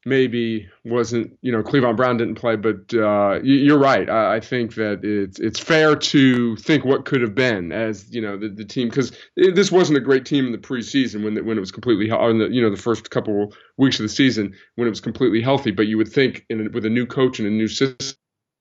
maybe 0.06 0.68
wasn't 0.84 1.36
you 1.40 1.50
know 1.50 1.62
Clevon 1.62 1.96
Brown 1.96 2.16
didn't 2.16 2.34
play, 2.34 2.56
but 2.56 2.92
uh, 2.94 3.40
you're 3.42 3.78
right. 3.78 4.08
I, 4.08 4.36
I, 4.36 4.40
think 4.40 4.74
that 4.74 5.00
it's 5.02 5.40
it's 5.40 5.58
fair 5.58 5.96
to 5.96 6.56
think 6.56 6.84
what 6.84 7.04
could 7.04 7.22
have 7.22 7.34
been 7.34 7.72
as 7.72 8.12
you 8.14 8.20
know 8.20 8.36
the, 8.36 8.48
the 8.48 8.64
team 8.64 8.88
because 8.88 9.16
this 9.36 9.72
wasn't 9.72 9.98
a 9.98 10.02
great 10.02 10.26
team 10.26 10.46
in 10.46 10.52
the 10.52 10.58
preseason 10.58 11.24
when 11.24 11.44
when 11.46 11.56
it 11.56 11.60
was 11.60 11.72
completely 11.72 12.10
on 12.10 12.38
the 12.38 12.48
you 12.48 12.60
know 12.60 12.70
the 12.70 12.76
first 12.76 13.10
couple 13.10 13.52
weeks 13.78 13.98
of 13.98 14.02
the 14.02 14.08
season 14.08 14.54
when 14.76 14.86
it 14.86 14.90
was 14.90 15.00
completely 15.00 15.40
healthy. 15.40 15.70
But 15.70 15.86
you 15.86 15.96
would 15.96 16.12
think 16.12 16.44
in, 16.50 16.70
with 16.72 16.84
a 16.84 16.90
new 16.90 17.06
coach 17.06 17.38
and 17.38 17.48
a 17.48 17.50
new 17.50 17.68
system 17.68 18.18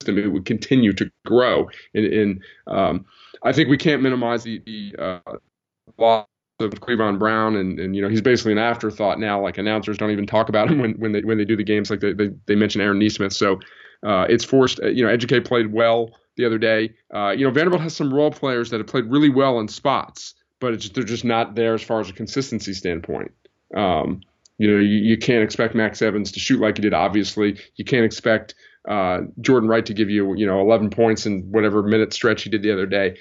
it 0.08 0.32
would 0.32 0.46
continue 0.46 0.94
to 0.94 1.10
grow. 1.26 1.70
And, 1.94 2.06
and 2.06 2.44
um, 2.68 3.06
I 3.44 3.54
think 3.54 3.70
we 3.70 3.78
can't 3.78 4.02
minimize 4.02 4.44
the, 4.44 4.62
the 4.66 4.96
uh, 5.00 6.24
of 6.64 6.72
Clevon 6.80 7.20
Brown, 7.20 7.56
and, 7.56 7.80
and 7.80 7.96
you 7.96 8.02
know 8.02 8.10
he's 8.10 8.22
basically 8.22 8.54
an 8.54 8.58
afterthought 8.58 9.20
now. 9.20 9.42
Like 9.42 9.58
announcers 9.58 9.98
don't 9.98 10.12
even 10.12 10.26
talk 10.26 10.50
about 10.50 10.70
him 10.70 10.80
when, 10.80 10.94
when 10.94 11.12
they 11.12 11.22
when 11.22 11.38
they 11.38 11.46
do 11.46 11.56
the 11.56 11.64
games. 11.64 11.90
Like 11.90 12.00
they 12.00 12.14
they, 12.14 12.30
they 12.46 12.56
mention 12.56 12.82
Aaron 12.82 13.00
Nesmith, 13.00 13.34
so 13.34 13.60
uh, 14.04 14.26
it's 14.30 14.44
forced. 14.44 14.80
Uh, 14.82 14.88
you 14.88 15.06
know, 15.06 15.16
Ejike 15.16 15.46
played 15.46 15.72
well 15.72 16.12
the 16.36 16.46
other 16.46 16.58
day. 16.58 16.94
Uh, 17.14 17.30
you 17.30 17.46
know, 17.46 17.52
Vanderbilt 17.52 17.82
has 17.82 17.96
some 17.96 18.14
role 18.14 18.32
players 18.32 18.70
that 18.70 18.80
have 18.80 18.88
played 18.88 19.06
really 19.06 19.30
well 19.30 19.60
in 19.60 19.68
spots, 19.68 20.34
but 20.60 20.90
they're 20.94 21.04
just 21.04 21.26
not 21.26 21.56
there 21.56 21.74
as 21.74 21.82
far 21.82 22.00
as 22.00 22.10
a 22.10 22.14
consistency 22.14 22.74
standpoint. 22.74 23.32
Um, 23.76 24.22
you 24.58 24.70
know, 24.70 24.78
you, 24.78 24.98
you 24.98 25.18
can't 25.18 25.44
expect 25.44 25.76
Max 25.76 26.02
Evans 26.02 26.32
to 26.32 26.40
shoot 26.40 26.60
like 26.60 26.78
he 26.78 26.82
did. 26.82 26.94
Obviously, 26.94 27.60
you 27.76 27.86
can't 27.86 28.06
expect 28.06 28.56
uh, 28.88 29.22
Jordan 29.42 29.70
Wright 29.70 29.86
to 29.86 29.94
give 29.94 30.10
you 30.10 30.36
you 30.36 30.46
know 30.46 30.60
11 30.62 30.90
points 30.90 31.26
in 31.26 31.44
whatever 31.52 31.84
minute 31.84 32.14
stretch 32.14 32.44
he 32.44 32.50
did 32.50 32.62
the 32.62 32.72
other 32.72 32.86
day. 32.86 33.18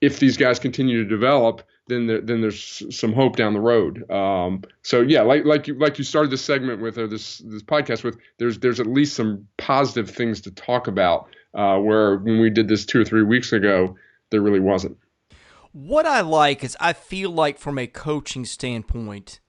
If 0.00 0.18
these 0.18 0.36
guys 0.36 0.58
continue 0.58 1.02
to 1.02 1.08
develop 1.08 1.62
then 1.86 2.06
there, 2.06 2.20
then 2.20 2.40
there's 2.40 2.82
some 2.96 3.12
hope 3.12 3.36
down 3.36 3.52
the 3.52 3.60
road. 3.60 4.10
Um, 4.10 4.62
so 4.82 5.00
yeah, 5.00 5.22
like 5.22 5.44
like 5.44 5.68
you 5.68 5.74
like 5.74 5.98
you 5.98 6.04
started 6.04 6.30
this 6.30 6.44
segment 6.44 6.80
with 6.80 6.98
or 6.98 7.06
this 7.06 7.38
this 7.38 7.62
podcast 7.62 8.04
with, 8.04 8.18
there's 8.38 8.58
there's 8.58 8.80
at 8.80 8.86
least 8.86 9.14
some 9.14 9.46
positive 9.56 10.10
things 10.10 10.40
to 10.42 10.50
talk 10.50 10.88
about. 10.88 11.28
Uh, 11.54 11.78
where 11.78 12.18
when 12.18 12.38
we 12.38 12.50
did 12.50 12.68
this 12.68 12.84
two 12.84 13.00
or 13.00 13.04
three 13.04 13.22
weeks 13.22 13.50
ago, 13.50 13.96
there 14.30 14.42
really 14.42 14.60
wasn't. 14.60 14.98
What 15.72 16.04
I 16.04 16.20
like 16.20 16.62
is 16.62 16.76
I 16.80 16.92
feel 16.92 17.30
like 17.30 17.58
from 17.58 17.78
a 17.78 17.86
coaching 17.86 18.44
standpoint, 18.44 19.40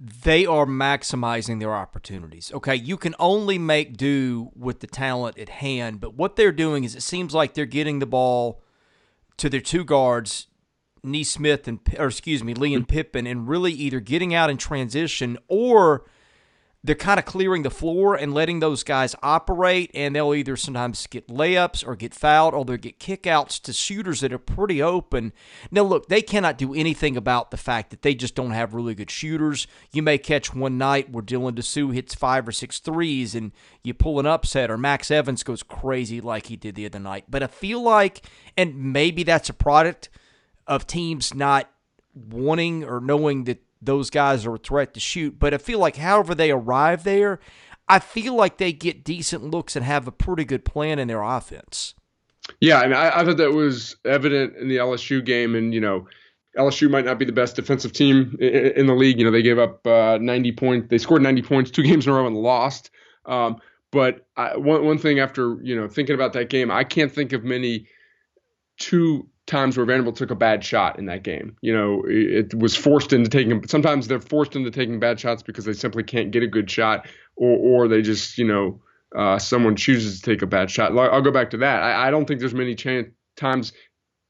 they 0.00 0.44
are 0.46 0.66
maximizing 0.66 1.60
their 1.60 1.74
opportunities. 1.74 2.50
Okay, 2.52 2.74
you 2.74 2.96
can 2.96 3.14
only 3.20 3.56
make 3.56 3.96
do 3.96 4.50
with 4.56 4.80
the 4.80 4.88
talent 4.88 5.38
at 5.38 5.48
hand, 5.48 6.00
but 6.00 6.14
what 6.14 6.34
they're 6.34 6.50
doing 6.50 6.82
is 6.82 6.96
it 6.96 7.02
seems 7.02 7.34
like 7.34 7.54
they're 7.54 7.66
getting 7.66 8.00
the 8.00 8.06
ball 8.06 8.62
to 9.36 9.48
their 9.48 9.60
two 9.60 9.84
guards 9.84 10.48
Nesmith 11.02 11.66
and 11.68 11.80
or 11.98 12.06
excuse 12.06 12.44
me, 12.44 12.54
Lee 12.54 12.74
and 12.74 12.86
mm-hmm. 12.86 12.94
Pippen, 12.94 13.26
and 13.26 13.48
really 13.48 13.72
either 13.72 14.00
getting 14.00 14.34
out 14.34 14.50
in 14.50 14.56
transition 14.56 15.38
or 15.48 16.04
they're 16.84 16.96
kind 16.96 17.20
of 17.20 17.24
clearing 17.24 17.62
the 17.62 17.70
floor 17.70 18.16
and 18.16 18.34
letting 18.34 18.58
those 18.58 18.82
guys 18.82 19.14
operate, 19.22 19.90
and 19.94 20.16
they'll 20.16 20.34
either 20.34 20.56
sometimes 20.56 21.06
get 21.06 21.28
layups 21.28 21.86
or 21.86 21.94
get 21.94 22.12
fouled, 22.12 22.54
or 22.54 22.64
they'll 22.64 22.76
get 22.76 22.98
kickouts 22.98 23.60
to 23.62 23.72
shooters 23.72 24.18
that 24.20 24.32
are 24.32 24.38
pretty 24.38 24.82
open. 24.82 25.32
Now, 25.70 25.82
look, 25.82 26.08
they 26.08 26.22
cannot 26.22 26.58
do 26.58 26.74
anything 26.74 27.16
about 27.16 27.52
the 27.52 27.56
fact 27.56 27.90
that 27.90 28.02
they 28.02 28.16
just 28.16 28.34
don't 28.34 28.50
have 28.50 28.74
really 28.74 28.96
good 28.96 29.12
shooters. 29.12 29.68
You 29.92 30.02
may 30.02 30.18
catch 30.18 30.52
one 30.52 30.76
night 30.76 31.08
where 31.08 31.22
Dylan 31.22 31.52
Disu 31.52 31.94
hits 31.94 32.16
five 32.16 32.48
or 32.48 32.52
six 32.52 32.80
threes, 32.80 33.36
and 33.36 33.52
you 33.84 33.94
pull 33.94 34.18
an 34.18 34.26
upset, 34.26 34.68
or 34.68 34.76
Max 34.76 35.08
Evans 35.12 35.44
goes 35.44 35.62
crazy 35.62 36.20
like 36.20 36.46
he 36.46 36.56
did 36.56 36.74
the 36.74 36.86
other 36.86 36.98
night. 36.98 37.26
But 37.28 37.44
I 37.44 37.46
feel 37.46 37.80
like, 37.80 38.26
and 38.56 38.92
maybe 38.92 39.22
that's 39.22 39.48
a 39.48 39.54
product– 39.54 40.08
of 40.66 40.86
teams 40.86 41.34
not 41.34 41.70
wanting 42.14 42.84
or 42.84 43.00
knowing 43.00 43.44
that 43.44 43.62
those 43.80 44.10
guys 44.10 44.46
are 44.46 44.54
a 44.54 44.58
threat 44.58 44.94
to 44.94 45.00
shoot. 45.00 45.38
But 45.38 45.54
I 45.54 45.58
feel 45.58 45.78
like 45.78 45.96
however 45.96 46.34
they 46.34 46.50
arrive 46.50 47.04
there, 47.04 47.40
I 47.88 47.98
feel 47.98 48.34
like 48.34 48.58
they 48.58 48.72
get 48.72 49.04
decent 49.04 49.44
looks 49.44 49.76
and 49.76 49.84
have 49.84 50.06
a 50.06 50.12
pretty 50.12 50.44
good 50.44 50.64
plan 50.64 50.98
in 50.98 51.08
their 51.08 51.22
offense. 51.22 51.94
Yeah, 52.60 52.78
I 52.80 52.84
mean, 52.84 52.96
I, 52.96 53.20
I 53.20 53.24
thought 53.24 53.36
that 53.36 53.52
was 53.52 53.96
evident 54.04 54.56
in 54.56 54.68
the 54.68 54.76
LSU 54.76 55.24
game, 55.24 55.54
and 55.54 55.72
you 55.72 55.80
know, 55.80 56.06
LSU 56.58 56.90
might 56.90 57.04
not 57.04 57.18
be 57.18 57.24
the 57.24 57.32
best 57.32 57.56
defensive 57.56 57.92
team 57.92 58.36
in, 58.40 58.72
in 58.72 58.86
the 58.86 58.94
league. 58.94 59.18
You 59.18 59.24
know, 59.24 59.30
they 59.30 59.42
gave 59.42 59.58
up 59.58 59.86
uh, 59.86 60.18
90 60.20 60.52
points. 60.52 60.88
They 60.90 60.98
scored 60.98 61.22
90 61.22 61.42
points 61.42 61.70
two 61.70 61.82
games 61.88 62.06
in 62.06 62.12
a 62.12 62.16
row 62.16 62.26
and 62.26 62.36
lost. 62.36 62.90
Um, 63.26 63.58
But 63.90 64.26
I, 64.36 64.56
one 64.56 64.84
one 64.84 64.98
thing 64.98 65.20
after 65.20 65.58
you 65.62 65.76
know 65.76 65.86
thinking 65.88 66.14
about 66.14 66.32
that 66.32 66.48
game, 66.48 66.70
I 66.70 66.84
can't 66.84 67.12
think 67.12 67.32
of 67.32 67.44
many 67.44 67.86
two 68.78 69.28
times 69.46 69.76
where 69.76 69.86
Vanderbilt 69.86 70.16
took 70.16 70.30
a 70.30 70.36
bad 70.36 70.64
shot 70.64 70.98
in 70.98 71.06
that 71.06 71.22
game. 71.22 71.56
You 71.60 71.72
know, 71.76 72.02
it, 72.06 72.54
was 72.54 72.76
forced 72.76 73.12
into 73.12 73.28
taking. 73.28 73.66
Sometimes 73.66 74.08
they're 74.08 74.20
forced 74.20 74.56
into 74.56 74.70
taking 74.70 75.00
bad 75.00 75.18
shots 75.18 75.42
because 75.42 75.64
they 75.64 75.72
simply 75.72 76.02
can't 76.02 76.30
get 76.30 76.42
a 76.42 76.46
good 76.46 76.70
shot, 76.70 77.06
or 77.36 77.56
or 77.56 77.88
they 77.88 78.02
just 78.02 78.38
you 78.38 78.46
know 78.46 78.80
uh, 79.16 79.38
someone 79.38 79.76
chooses 79.76 80.20
to 80.20 80.30
take 80.30 80.42
a 80.42 80.46
bad 80.46 80.70
shot. 80.70 80.96
I'll 80.96 81.22
go 81.22 81.32
back 81.32 81.50
to 81.50 81.58
that. 81.58 81.82
I, 81.82 82.08
I 82.08 82.10
don't 82.10 82.26
think 82.26 82.40
there's 82.40 82.54
many 82.54 82.74
chance, 82.74 83.08
times 83.36 83.72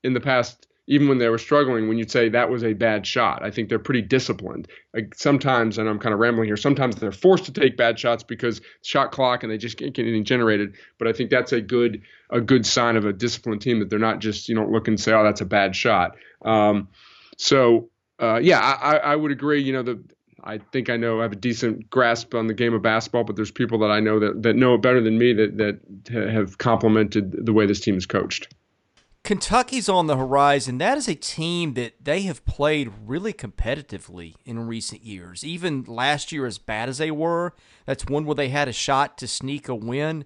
in 0.02 0.14
the 0.14 0.20
past 0.20 0.66
even 0.92 1.08
when 1.08 1.16
they 1.16 1.30
were 1.30 1.38
struggling, 1.38 1.88
when 1.88 1.96
you'd 1.96 2.10
say 2.10 2.28
that 2.28 2.50
was 2.50 2.62
a 2.62 2.74
bad 2.74 3.06
shot. 3.06 3.42
I 3.42 3.50
think 3.50 3.70
they're 3.70 3.78
pretty 3.78 4.02
disciplined. 4.02 4.68
Like 4.92 5.14
sometimes, 5.14 5.78
and 5.78 5.88
I'm 5.88 5.98
kind 5.98 6.12
of 6.12 6.20
rambling 6.20 6.48
here, 6.48 6.56
sometimes 6.58 6.96
they're 6.96 7.10
forced 7.10 7.46
to 7.46 7.52
take 7.52 7.78
bad 7.78 7.98
shots 7.98 8.22
because 8.22 8.60
shot 8.82 9.10
clock 9.10 9.42
and 9.42 9.50
they 9.50 9.56
just 9.56 9.78
can't 9.78 9.94
get 9.94 10.02
anything 10.02 10.24
generated. 10.24 10.74
But 10.98 11.08
I 11.08 11.14
think 11.14 11.30
that's 11.30 11.52
a 11.52 11.62
good 11.62 12.02
a 12.28 12.42
good 12.42 12.66
sign 12.66 12.96
of 12.96 13.06
a 13.06 13.12
disciplined 13.14 13.62
team 13.62 13.78
that 13.78 13.88
they're 13.88 13.98
not 13.98 14.18
just 14.18 14.50
you 14.50 14.54
know 14.54 14.66
look 14.66 14.86
and 14.86 15.00
say, 15.00 15.14
oh, 15.14 15.24
that's 15.24 15.40
a 15.40 15.46
bad 15.46 15.74
shot. 15.74 16.14
Um, 16.42 16.88
so 17.38 17.88
uh, 18.20 18.38
yeah, 18.42 18.60
I, 18.60 18.98
I 18.98 19.16
would 19.16 19.32
agree. 19.32 19.62
You 19.62 19.72
know, 19.72 19.82
the 19.82 20.04
I 20.44 20.58
think 20.58 20.90
I 20.90 20.98
know 20.98 21.20
I 21.20 21.22
have 21.22 21.32
a 21.32 21.36
decent 21.36 21.88
grasp 21.88 22.34
on 22.34 22.48
the 22.48 22.54
game 22.54 22.74
of 22.74 22.82
basketball, 22.82 23.24
but 23.24 23.36
there's 23.36 23.50
people 23.50 23.78
that 23.78 23.90
I 23.90 24.00
know 24.00 24.18
that, 24.20 24.42
that 24.42 24.56
know 24.56 24.74
it 24.74 24.82
better 24.82 25.00
than 25.00 25.16
me 25.16 25.32
that 25.32 25.56
that 25.56 26.30
have 26.30 26.58
complimented 26.58 27.46
the 27.46 27.54
way 27.54 27.64
this 27.64 27.80
team 27.80 27.96
is 27.96 28.04
coached. 28.04 28.52
Kentucky's 29.24 29.88
on 29.88 30.08
the 30.08 30.16
horizon. 30.16 30.78
That 30.78 30.98
is 30.98 31.06
a 31.06 31.14
team 31.14 31.74
that 31.74 31.94
they 32.02 32.22
have 32.22 32.44
played 32.44 32.92
really 33.06 33.32
competitively 33.32 34.34
in 34.44 34.66
recent 34.66 35.04
years. 35.04 35.44
Even 35.44 35.84
last 35.84 36.32
year, 36.32 36.44
as 36.44 36.58
bad 36.58 36.88
as 36.88 36.98
they 36.98 37.10
were, 37.12 37.54
that's 37.86 38.06
one 38.06 38.24
where 38.24 38.34
they 38.34 38.48
had 38.48 38.66
a 38.66 38.72
shot 38.72 39.16
to 39.18 39.28
sneak 39.28 39.68
a 39.68 39.76
win. 39.76 40.24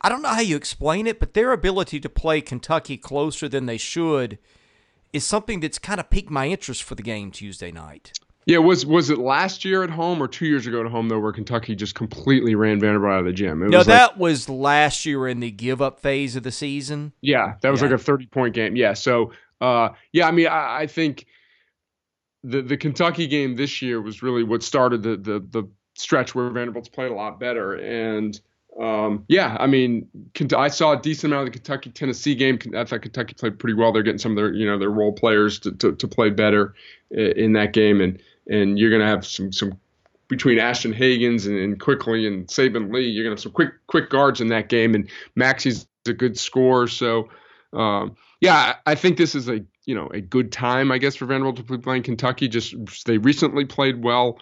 I 0.00 0.08
don't 0.08 0.22
know 0.22 0.30
how 0.30 0.40
you 0.40 0.56
explain 0.56 1.06
it, 1.06 1.20
but 1.20 1.34
their 1.34 1.52
ability 1.52 2.00
to 2.00 2.08
play 2.08 2.40
Kentucky 2.40 2.96
closer 2.96 3.46
than 3.46 3.66
they 3.66 3.78
should 3.78 4.38
is 5.12 5.24
something 5.24 5.60
that's 5.60 5.78
kind 5.78 6.00
of 6.00 6.08
piqued 6.08 6.30
my 6.30 6.48
interest 6.48 6.82
for 6.82 6.94
the 6.94 7.02
game 7.02 7.30
Tuesday 7.30 7.70
night. 7.70 8.18
Yeah, 8.46 8.58
was 8.58 8.84
was 8.84 9.08
it 9.08 9.18
last 9.18 9.64
year 9.64 9.82
at 9.82 9.90
home 9.90 10.22
or 10.22 10.28
two 10.28 10.46
years 10.46 10.66
ago 10.66 10.84
at 10.84 10.90
home 10.90 11.08
though, 11.08 11.18
where 11.18 11.32
Kentucky 11.32 11.74
just 11.74 11.94
completely 11.94 12.54
ran 12.54 12.78
Vanderbilt 12.78 13.12
out 13.12 13.20
of 13.20 13.24
the 13.24 13.32
gym? 13.32 13.62
It 13.62 13.70
no, 13.70 13.78
was 13.78 13.86
that 13.86 14.12
like, 14.12 14.20
was 14.20 14.48
last 14.50 15.06
year 15.06 15.26
in 15.28 15.40
the 15.40 15.50
give 15.50 15.80
up 15.80 16.00
phase 16.00 16.36
of 16.36 16.42
the 16.42 16.52
season. 16.52 17.12
Yeah, 17.22 17.54
that 17.62 17.70
was 17.70 17.80
yeah. 17.80 17.88
like 17.88 18.00
a 18.00 18.02
thirty 18.02 18.26
point 18.26 18.54
game. 18.54 18.76
Yeah, 18.76 18.92
so 18.92 19.32
uh, 19.62 19.90
yeah, 20.12 20.28
I 20.28 20.30
mean, 20.30 20.48
I, 20.48 20.80
I, 20.80 20.86
think 20.86 21.26
the 22.42 22.60
the 22.60 22.76
Kentucky 22.76 23.26
game 23.26 23.56
this 23.56 23.80
year 23.80 24.02
was 24.02 24.22
really 24.22 24.42
what 24.42 24.62
started 24.62 25.02
the 25.02 25.16
the 25.16 25.40
the 25.40 25.68
stretch 25.94 26.34
where 26.34 26.50
Vanderbilt's 26.50 26.88
played 26.88 27.10
a 27.10 27.14
lot 27.14 27.40
better 27.40 27.74
and. 27.74 28.38
Um, 28.76 29.24
yeah, 29.28 29.56
I 29.60 29.68
mean, 29.68 30.08
I 30.56 30.66
saw 30.66 30.94
a 30.94 31.00
decent 31.00 31.32
amount 31.32 31.46
of 31.46 31.52
the 31.52 31.60
Kentucky 31.60 31.90
Tennessee 31.90 32.34
game. 32.34 32.58
I 32.76 32.82
thought 32.82 33.02
Kentucky 33.02 33.34
played 33.34 33.56
pretty 33.60 33.74
well. 33.74 33.92
They're 33.92 34.02
getting 34.02 34.18
some 34.18 34.32
of 34.32 34.36
their, 34.36 34.52
you 34.52 34.66
know, 34.66 34.80
their 34.80 34.90
role 34.90 35.12
players 35.12 35.60
to, 35.60 35.70
to, 35.76 35.92
to 35.92 36.08
play 36.08 36.30
better 36.30 36.74
in 37.12 37.52
that 37.52 37.72
game. 37.72 38.00
And 38.00 38.20
and 38.48 38.78
you're 38.78 38.90
going 38.90 39.02
to 39.02 39.08
have 39.08 39.26
some 39.26 39.52
some 39.52 39.78
between 40.28 40.58
Ashton 40.58 40.92
Hagans 40.92 41.46
and, 41.46 41.56
and 41.58 41.78
Quickley 41.78 42.26
and 42.26 42.46
Saben 42.46 42.92
Lee, 42.92 43.06
you're 43.08 43.24
going 43.24 43.36
to 43.36 43.38
have 43.38 43.42
some 43.42 43.52
quick 43.52 43.72
quick 43.86 44.10
guards 44.10 44.40
in 44.40 44.48
that 44.48 44.68
game, 44.68 44.94
and 44.94 45.08
Maxey's 45.34 45.86
a 46.06 46.12
good 46.12 46.38
scorer. 46.38 46.86
So, 46.88 47.28
um, 47.72 48.16
yeah, 48.40 48.76
I 48.86 48.94
think 48.94 49.16
this 49.16 49.34
is 49.34 49.48
a 49.48 49.64
you 49.84 49.94
know 49.94 50.08
a 50.08 50.20
good 50.20 50.52
time, 50.52 50.90
I 50.90 50.98
guess, 50.98 51.16
for 51.16 51.26
Vanderbilt 51.26 51.56
to 51.56 51.62
be 51.62 51.78
playing 51.78 52.02
Kentucky. 52.02 52.48
Just 52.48 52.74
they 53.06 53.18
recently 53.18 53.64
played 53.64 54.02
well 54.02 54.38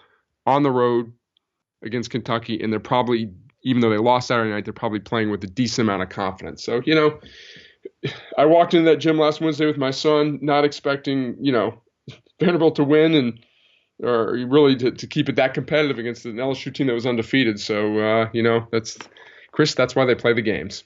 on 0.47 0.63
the 0.63 0.71
road 0.71 1.13
against 1.83 2.11
Kentucky, 2.11 2.63
and 2.63 2.73
they're 2.73 2.81
probably 2.81 3.31
even 3.65 3.81
though 3.81 3.91
they 3.91 3.99
lost 3.99 4.29
Saturday 4.29 4.51
night, 4.51 4.65
they're 4.65 4.73
probably 4.73 5.01
playing 5.01 5.31
with 5.31 5.45
a 5.45 5.47
decent 5.47 5.87
amount 5.87 6.03
of 6.03 6.09
confidence. 6.09 6.65
So 6.65 6.83
you 6.85 6.95
know, 6.95 7.21
I 8.39 8.45
walked 8.45 8.75
into 8.75 8.91
that 8.91 8.97
gym 8.97 9.19
last 9.19 9.41
Wednesday 9.41 9.67
with 9.67 9.79
my 9.79 9.91
son, 9.91 10.39
not 10.43 10.65
expecting 10.65 11.37
you 11.41 11.53
know 11.53 11.81
Vanderbilt 12.41 12.77
to 12.77 12.85
win 12.85 13.15
and 13.15 13.39
or 14.03 14.33
really 14.47 14.77
to, 14.77 14.91
to 14.91 15.07
keep 15.07 15.29
it 15.29 15.37
that 15.37 15.55
competitive 15.55 15.99
against 15.99 16.25
an 16.27 16.37
LSU 16.37 16.75
team 16.75 16.89
that 16.89 16.93
was 16.93 17.07
undefeated. 17.07 17.61
So 17.61 17.99
uh, 17.99 18.29
you 18.33 18.43
know 18.43 18.67
that's 18.71 18.99
Chris. 19.53 19.75
That's 19.75 19.95
why 19.95 20.05
they 20.05 20.15
play 20.15 20.33
the 20.33 20.43
games. 20.43 20.85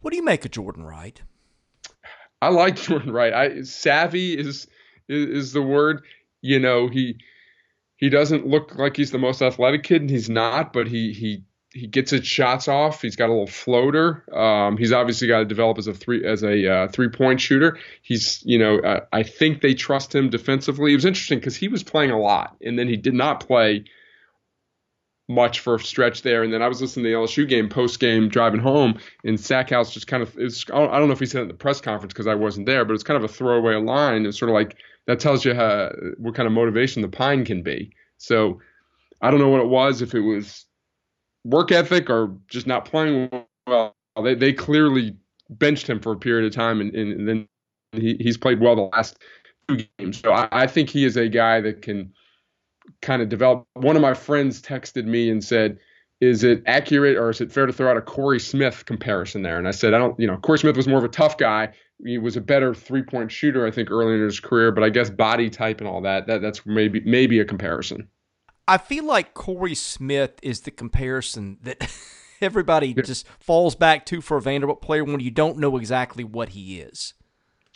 What 0.00 0.10
do 0.12 0.16
you 0.16 0.24
make 0.24 0.44
of 0.44 0.50
Jordan 0.52 0.84
Wright? 0.84 1.20
I 2.40 2.48
like 2.48 2.76
Jordan 2.82 3.12
Wright. 3.12 3.32
I 3.32 3.62
savvy 3.62 4.38
is, 4.38 4.66
is 5.08 5.28
is 5.28 5.52
the 5.52 5.62
word. 5.62 6.02
You 6.42 6.60
know 6.60 6.88
he 6.88 7.18
he 7.96 8.08
doesn't 8.08 8.46
look 8.46 8.74
like 8.76 8.96
he's 8.96 9.10
the 9.10 9.18
most 9.18 9.42
athletic 9.42 9.82
kid, 9.82 10.02
and 10.02 10.10
he's 10.10 10.30
not. 10.30 10.72
But 10.72 10.86
he 10.86 11.12
he 11.12 11.42
he 11.76 11.86
gets 11.86 12.10
his 12.10 12.26
shots 12.26 12.68
off. 12.68 13.02
He's 13.02 13.16
got 13.16 13.26
a 13.26 13.32
little 13.32 13.46
floater. 13.46 14.24
Um, 14.34 14.76
he's 14.76 14.92
obviously 14.92 15.28
got 15.28 15.40
to 15.40 15.44
develop 15.44 15.78
as 15.78 15.86
a 15.86 15.94
three 15.94 16.24
as 16.24 16.42
a 16.42 16.72
uh, 16.72 16.88
three 16.88 17.08
point 17.08 17.40
shooter. 17.40 17.78
He's 18.02 18.42
you 18.44 18.58
know 18.58 18.78
uh, 18.78 19.00
I 19.12 19.22
think 19.22 19.60
they 19.60 19.74
trust 19.74 20.14
him 20.14 20.30
defensively. 20.30 20.92
It 20.92 20.96
was 20.96 21.04
interesting 21.04 21.38
because 21.38 21.56
he 21.56 21.68
was 21.68 21.82
playing 21.82 22.10
a 22.10 22.18
lot 22.18 22.56
and 22.62 22.78
then 22.78 22.88
he 22.88 22.96
did 22.96 23.14
not 23.14 23.46
play 23.46 23.84
much 25.28 25.60
for 25.60 25.74
a 25.74 25.80
stretch 25.80 26.22
there. 26.22 26.42
And 26.42 26.52
then 26.52 26.62
I 26.62 26.68
was 26.68 26.80
listening 26.80 27.04
to 27.04 27.10
the 27.10 27.16
LSU 27.16 27.48
game 27.48 27.68
post 27.68 28.00
game 28.00 28.28
driving 28.28 28.60
home, 28.60 28.98
and 29.24 29.38
Stackhouse 29.38 29.92
just 29.92 30.06
kind 30.06 30.22
of 30.22 30.34
was, 30.36 30.64
I 30.72 30.98
don't 30.98 31.08
know 31.08 31.12
if 31.12 31.20
he 31.20 31.26
said 31.26 31.40
it 31.40 31.42
in 31.42 31.48
the 31.48 31.54
press 31.54 31.80
conference 31.80 32.12
because 32.12 32.26
I 32.26 32.34
wasn't 32.34 32.66
there, 32.66 32.84
but 32.84 32.94
it's 32.94 33.02
kind 33.02 33.22
of 33.22 33.28
a 33.28 33.32
throwaway 33.32 33.74
line. 33.76 34.24
It's 34.24 34.38
sort 34.38 34.50
of 34.50 34.54
like 34.54 34.76
that 35.06 35.20
tells 35.20 35.44
you 35.44 35.54
how, 35.54 35.90
what 36.18 36.34
kind 36.34 36.46
of 36.46 36.52
motivation 36.52 37.02
the 37.02 37.08
Pine 37.08 37.44
can 37.44 37.62
be. 37.62 37.92
So 38.18 38.60
I 39.20 39.30
don't 39.30 39.40
know 39.40 39.48
what 39.48 39.60
it 39.60 39.68
was 39.68 40.02
if 40.02 40.14
it 40.14 40.20
was 40.20 40.65
work 41.46 41.72
ethic 41.72 42.10
or 42.10 42.36
just 42.48 42.66
not 42.66 42.84
playing 42.84 43.30
well. 43.66 43.94
They 44.22 44.34
they 44.34 44.52
clearly 44.52 45.16
benched 45.50 45.88
him 45.88 46.00
for 46.00 46.12
a 46.12 46.16
period 46.16 46.46
of 46.46 46.54
time, 46.54 46.80
and, 46.80 46.94
and 46.94 47.28
then 47.28 47.48
he, 47.92 48.16
he's 48.20 48.36
played 48.36 48.60
well 48.60 48.76
the 48.76 48.82
last 48.82 49.18
two 49.68 49.84
games. 49.98 50.20
So 50.20 50.32
I, 50.32 50.48
I 50.50 50.66
think 50.66 50.90
he 50.90 51.04
is 51.04 51.16
a 51.16 51.28
guy 51.28 51.60
that 51.60 51.82
can 51.82 52.12
kind 53.02 53.22
of 53.22 53.28
develop. 53.28 53.66
One 53.74 53.96
of 53.96 54.02
my 54.02 54.14
friends 54.14 54.60
texted 54.60 55.04
me 55.04 55.30
and 55.30 55.44
said, 55.44 55.78
"Is 56.20 56.42
it 56.42 56.62
accurate 56.66 57.16
or 57.16 57.30
is 57.30 57.40
it 57.40 57.52
fair 57.52 57.66
to 57.66 57.72
throw 57.72 57.90
out 57.90 57.96
a 57.96 58.02
Corey 58.02 58.40
Smith 58.40 58.84
comparison 58.86 59.42
there?" 59.42 59.58
And 59.58 59.68
I 59.68 59.72
said, 59.72 59.94
"I 59.94 59.98
don't. 59.98 60.18
You 60.18 60.26
know, 60.26 60.38
Corey 60.38 60.58
Smith 60.58 60.76
was 60.76 60.88
more 60.88 60.98
of 60.98 61.04
a 61.04 61.08
tough 61.08 61.38
guy. 61.38 61.72
He 62.04 62.18
was 62.18 62.36
a 62.36 62.42
better 62.42 62.74
three 62.74 63.02
point 63.02 63.30
shooter, 63.30 63.66
I 63.66 63.70
think, 63.70 63.90
early 63.90 64.14
in 64.14 64.22
his 64.22 64.40
career. 64.40 64.72
But 64.72 64.84
I 64.84 64.88
guess 64.88 65.10
body 65.10 65.50
type 65.50 65.80
and 65.80 65.88
all 65.88 66.00
that, 66.02 66.26
that 66.26 66.42
that's 66.42 66.64
maybe 66.66 67.00
maybe 67.00 67.38
a 67.40 67.44
comparison." 67.44 68.08
I 68.68 68.78
feel 68.78 69.04
like 69.04 69.34
Corey 69.34 69.74
Smith 69.74 70.32
is 70.42 70.62
the 70.62 70.70
comparison 70.70 71.58
that 71.62 71.88
everybody 72.40 72.88
yeah. 72.88 73.02
just 73.02 73.26
falls 73.38 73.74
back 73.74 74.06
to 74.06 74.20
for 74.20 74.36
a 74.36 74.42
Vanderbilt 74.42 74.82
player 74.82 75.04
when 75.04 75.20
you 75.20 75.30
don't 75.30 75.58
know 75.58 75.76
exactly 75.76 76.24
what 76.24 76.50
he 76.50 76.80
is. 76.80 77.14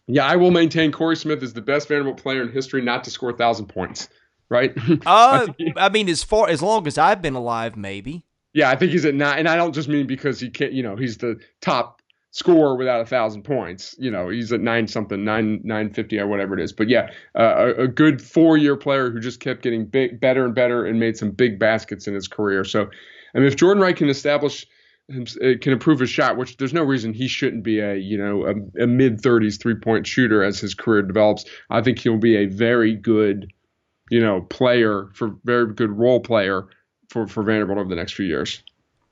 Yeah, 0.06 0.26
I 0.26 0.36
will 0.36 0.50
maintain 0.50 0.90
Corey 0.90 1.16
Smith 1.16 1.42
is 1.42 1.52
the 1.52 1.62
best 1.62 1.88
Vanderbilt 1.88 2.16
player 2.16 2.42
in 2.42 2.50
history 2.50 2.82
not 2.82 3.04
to 3.04 3.10
score 3.10 3.30
a 3.30 3.36
thousand 3.36 3.66
points. 3.66 4.08
Right? 4.48 4.72
uh, 5.06 5.46
I, 5.46 5.54
I 5.76 5.88
mean, 5.90 6.08
as 6.08 6.24
far 6.24 6.48
as 6.48 6.60
long 6.60 6.88
as 6.88 6.98
I've 6.98 7.22
been 7.22 7.36
alive, 7.36 7.76
maybe. 7.76 8.26
Yeah, 8.52 8.68
I 8.68 8.74
think 8.74 8.90
he's 8.90 9.04
at 9.04 9.14
nine, 9.14 9.38
and 9.38 9.48
I 9.48 9.54
don't 9.54 9.72
just 9.72 9.88
mean 9.88 10.08
because 10.08 10.40
he 10.40 10.50
can't. 10.50 10.72
You 10.72 10.82
know, 10.82 10.96
he's 10.96 11.18
the 11.18 11.38
top 11.60 11.99
score 12.30 12.76
without 12.76 13.00
a 13.00 13.06
thousand 13.06 13.42
points. 13.42 13.94
You 13.98 14.10
know, 14.10 14.28
he's 14.28 14.52
at 14.52 14.60
nine 14.60 14.86
something, 14.86 15.24
nine 15.24 15.60
nine 15.64 15.92
fifty 15.92 16.18
or 16.18 16.26
whatever 16.26 16.58
it 16.58 16.62
is. 16.62 16.72
But 16.72 16.88
yeah, 16.88 17.10
uh, 17.34 17.72
a, 17.78 17.84
a, 17.84 17.88
good 17.88 18.22
four 18.22 18.56
year 18.56 18.76
player 18.76 19.10
who 19.10 19.20
just 19.20 19.40
kept 19.40 19.62
getting 19.62 19.86
big, 19.86 20.20
better 20.20 20.44
and 20.44 20.54
better 20.54 20.84
and 20.84 21.00
made 21.00 21.16
some 21.16 21.30
big 21.30 21.58
baskets 21.58 22.06
in 22.06 22.14
his 22.14 22.28
career. 22.28 22.64
So, 22.64 22.88
I 23.34 23.38
mean, 23.38 23.46
if 23.46 23.56
Jordan 23.56 23.82
Wright 23.82 23.96
can 23.96 24.08
establish, 24.08 24.66
uh, 25.12 25.54
can 25.60 25.72
improve 25.72 25.98
his 25.98 26.10
shot, 26.10 26.36
which 26.36 26.56
there's 26.56 26.72
no 26.72 26.84
reason 26.84 27.12
he 27.12 27.26
shouldn't 27.26 27.64
be 27.64 27.80
a 27.80 27.96
you 27.96 28.16
know 28.16 28.46
a, 28.46 28.84
a 28.84 28.86
mid 28.86 29.20
thirties 29.20 29.56
three 29.56 29.74
point 29.74 30.06
shooter 30.06 30.42
as 30.44 30.60
his 30.60 30.74
career 30.74 31.02
develops. 31.02 31.44
I 31.70 31.82
think 31.82 31.98
he'll 31.98 32.18
be 32.18 32.36
a 32.36 32.46
very 32.46 32.94
good, 32.94 33.52
you 34.10 34.20
know, 34.20 34.42
player 34.42 35.08
for 35.14 35.34
very 35.44 35.74
good 35.74 35.90
role 35.90 36.20
player 36.20 36.66
for 37.08 37.26
for 37.26 37.42
Vanderbilt 37.42 37.78
over 37.78 37.88
the 37.88 37.96
next 37.96 38.12
few 38.12 38.26
years. 38.26 38.62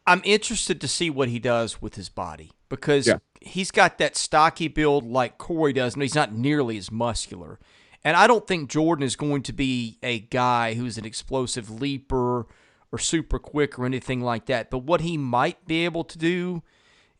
I'm 0.06 0.22
interested 0.24 0.80
to 0.80 0.88
see 0.88 1.10
what 1.10 1.28
he 1.28 1.38
does 1.38 1.82
with 1.82 1.96
his 1.96 2.08
body 2.08 2.52
because 2.68 3.06
yeah. 3.06 3.18
he's 3.40 3.70
got 3.70 3.98
that 3.98 4.16
stocky 4.16 4.68
build 4.68 5.04
like 5.04 5.38
Corey 5.38 5.72
does, 5.72 5.94
and 5.94 6.02
he's 6.02 6.14
not 6.14 6.34
nearly 6.34 6.78
as 6.78 6.90
muscular. 6.90 7.58
And 8.04 8.16
I 8.16 8.26
don't 8.26 8.46
think 8.46 8.70
Jordan 8.70 9.04
is 9.04 9.16
going 9.16 9.42
to 9.42 9.52
be 9.52 9.98
a 10.02 10.20
guy 10.20 10.74
who's 10.74 10.98
an 10.98 11.04
explosive 11.04 11.70
leaper 11.70 12.46
or 12.90 12.98
super 12.98 13.38
quick 13.38 13.78
or 13.78 13.86
anything 13.86 14.20
like 14.20 14.46
that. 14.46 14.70
But 14.70 14.78
what 14.78 15.00
he 15.00 15.16
might 15.16 15.66
be 15.66 15.84
able 15.84 16.04
to 16.04 16.18
do 16.18 16.62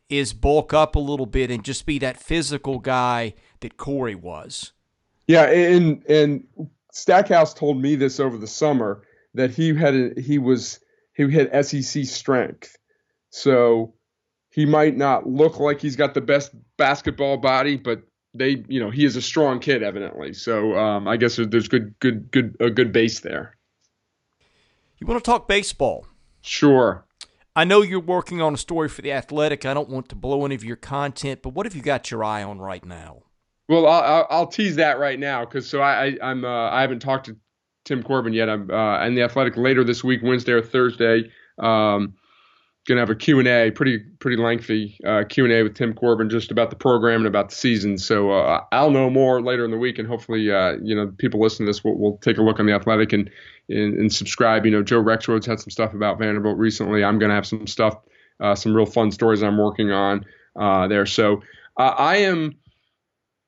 is 0.09 0.33
bulk 0.33 0.73
up 0.73 0.95
a 0.95 1.00
little 1.00 1.26
bit 1.26 1.50
and 1.50 1.64
just 1.64 1.85
be 1.85 1.99
that 1.99 2.17
physical 2.17 2.78
guy 2.78 3.35
that 3.61 3.76
Corey 3.76 4.14
was. 4.14 4.73
Yeah, 5.26 5.45
and 5.45 6.02
and 6.09 6.47
Stackhouse 6.93 7.52
told 7.52 7.83
me 7.83 7.97
this 7.97 8.19
over 8.19 8.38
the 8.38 8.47
summer 8.47 9.02
that 9.35 9.50
he 9.50 9.75
had 9.75 9.95
a, 9.95 10.21
he 10.21 10.38
was 10.38 10.81
he 11.14 11.31
had 11.31 11.67
SEC 11.67 12.07
strength 12.07 12.78
so 13.31 13.95
he 14.50 14.67
might 14.67 14.97
not 14.97 15.26
look 15.26 15.59
like 15.61 15.81
he's 15.81 15.97
got 15.97 16.14
the 16.14 16.21
best 16.21 16.52
basketball 16.76 17.37
body, 17.37 17.76
but 17.76 18.02
they, 18.35 18.64
you 18.69 18.81
know, 18.81 18.90
he 18.90 19.05
is 19.05 19.17
a 19.17 19.23
strong 19.23 19.61
kid 19.61 19.83
evidently. 19.83 20.33
So 20.33 20.76
um, 20.76 21.09
I 21.09 21.17
guess 21.17 21.37
there's 21.37 21.69
good, 21.69 21.99
good, 22.00 22.31
good, 22.31 22.57
a 22.61 22.71
good 22.71 22.93
base 22.93 23.21
there. 23.21 23.57
You 24.99 25.07
want 25.07 25.23
to 25.23 25.31
talk 25.31 25.49
baseball? 25.49 26.07
Sure. 26.40 27.05
I 27.55 27.64
know 27.64 27.83
you're 27.83 28.00
working 28.00 28.40
on 28.40 28.55
a 28.55 28.57
story 28.57 28.88
for 28.88 29.02
the 29.02 29.12
Athletic. 29.12 29.67
I 29.67 29.75
don't 29.75 29.88
want 29.88 30.09
to 30.11 30.14
blow 30.14 30.45
any 30.45 30.55
of 30.55 30.64
your 30.64 30.76
content, 30.76 31.43
but 31.43 31.50
what 31.50 31.67
have 31.67 31.75
you 31.75 31.83
got 31.83 32.11
your 32.11 32.23
eye 32.23 32.43
on 32.43 32.59
right 32.59 32.85
now? 32.85 33.23
Well, 33.69 33.87
I'll, 33.87 34.26
I'll 34.31 34.47
tease 34.47 34.76
that 34.76 34.99
right 34.99 35.19
now 35.19 35.45
because 35.45 35.69
so 35.69 35.81
I, 35.81 36.17
I 36.23 36.31
am 36.31 36.45
uh, 36.45 36.71
I 36.71 36.81
haven't 36.81 37.00
talked 37.00 37.26
to 37.26 37.37
Tim 37.85 38.02
Corbin 38.02 38.33
yet. 38.33 38.49
I'm 38.49 38.71
uh, 38.71 39.05
in 39.05 39.14
the 39.14 39.23
Athletic 39.23 39.57
later 39.57 39.85
this 39.85 40.02
week, 40.02 40.21
Wednesday 40.23 40.52
or 40.52 40.62
Thursday. 40.62 41.31
Um, 41.59 42.14
gonna 42.88 43.00
have 43.00 43.11
a 43.11 43.14
Q&A, 43.14 43.71
pretty 43.71 43.99
pretty 43.99 44.38
lengthy 44.38 44.99
uh, 45.07 45.23
Q&A 45.28 45.62
with 45.62 45.75
Tim 45.75 45.92
Corbin 45.92 46.30
just 46.30 46.50
about 46.50 46.71
the 46.71 46.76
program 46.76 47.21
and 47.21 47.26
about 47.26 47.50
the 47.50 47.54
season. 47.54 47.99
So 47.99 48.30
uh, 48.30 48.64
I'll 48.73 48.90
know 48.90 49.11
more 49.11 49.42
later 49.42 49.64
in 49.64 49.71
the 49.71 49.76
week, 49.76 49.99
and 49.99 50.09
hopefully, 50.09 50.50
uh, 50.50 50.76
you 50.83 50.97
know, 50.97 51.12
people 51.18 51.38
listening 51.38 51.66
to 51.66 51.71
this 51.71 51.85
will, 51.85 51.99
will 51.99 52.16
take 52.18 52.38
a 52.38 52.42
look 52.42 52.59
on 52.59 52.66
the 52.66 52.73
Athletic 52.73 53.12
and, 53.12 53.30
and, 53.68 53.95
and 53.95 54.12
subscribe. 54.12 54.64
You 54.64 54.73
know, 54.73 54.83
Joe 54.83 55.02
Rexrode's 55.02 55.45
had 55.45 55.61
some 55.61 55.71
stuff 55.71 55.92
about 55.92 56.18
Vanderbilt 56.18 56.57
recently. 56.57 57.04
I'm 57.04 57.18
gonna 57.18 57.35
have 57.35 57.47
some 57.47 57.66
stuff, 57.66 57.99
uh, 58.40 58.54
some 58.54 58.75
real 58.75 58.87
fun 58.87 59.12
stories 59.12 59.42
I'm 59.42 59.59
working 59.59 59.92
on 59.92 60.25
uh, 60.57 60.88
there. 60.88 61.04
So 61.04 61.42
uh, 61.76 61.95
I 61.99 62.16
am 62.16 62.57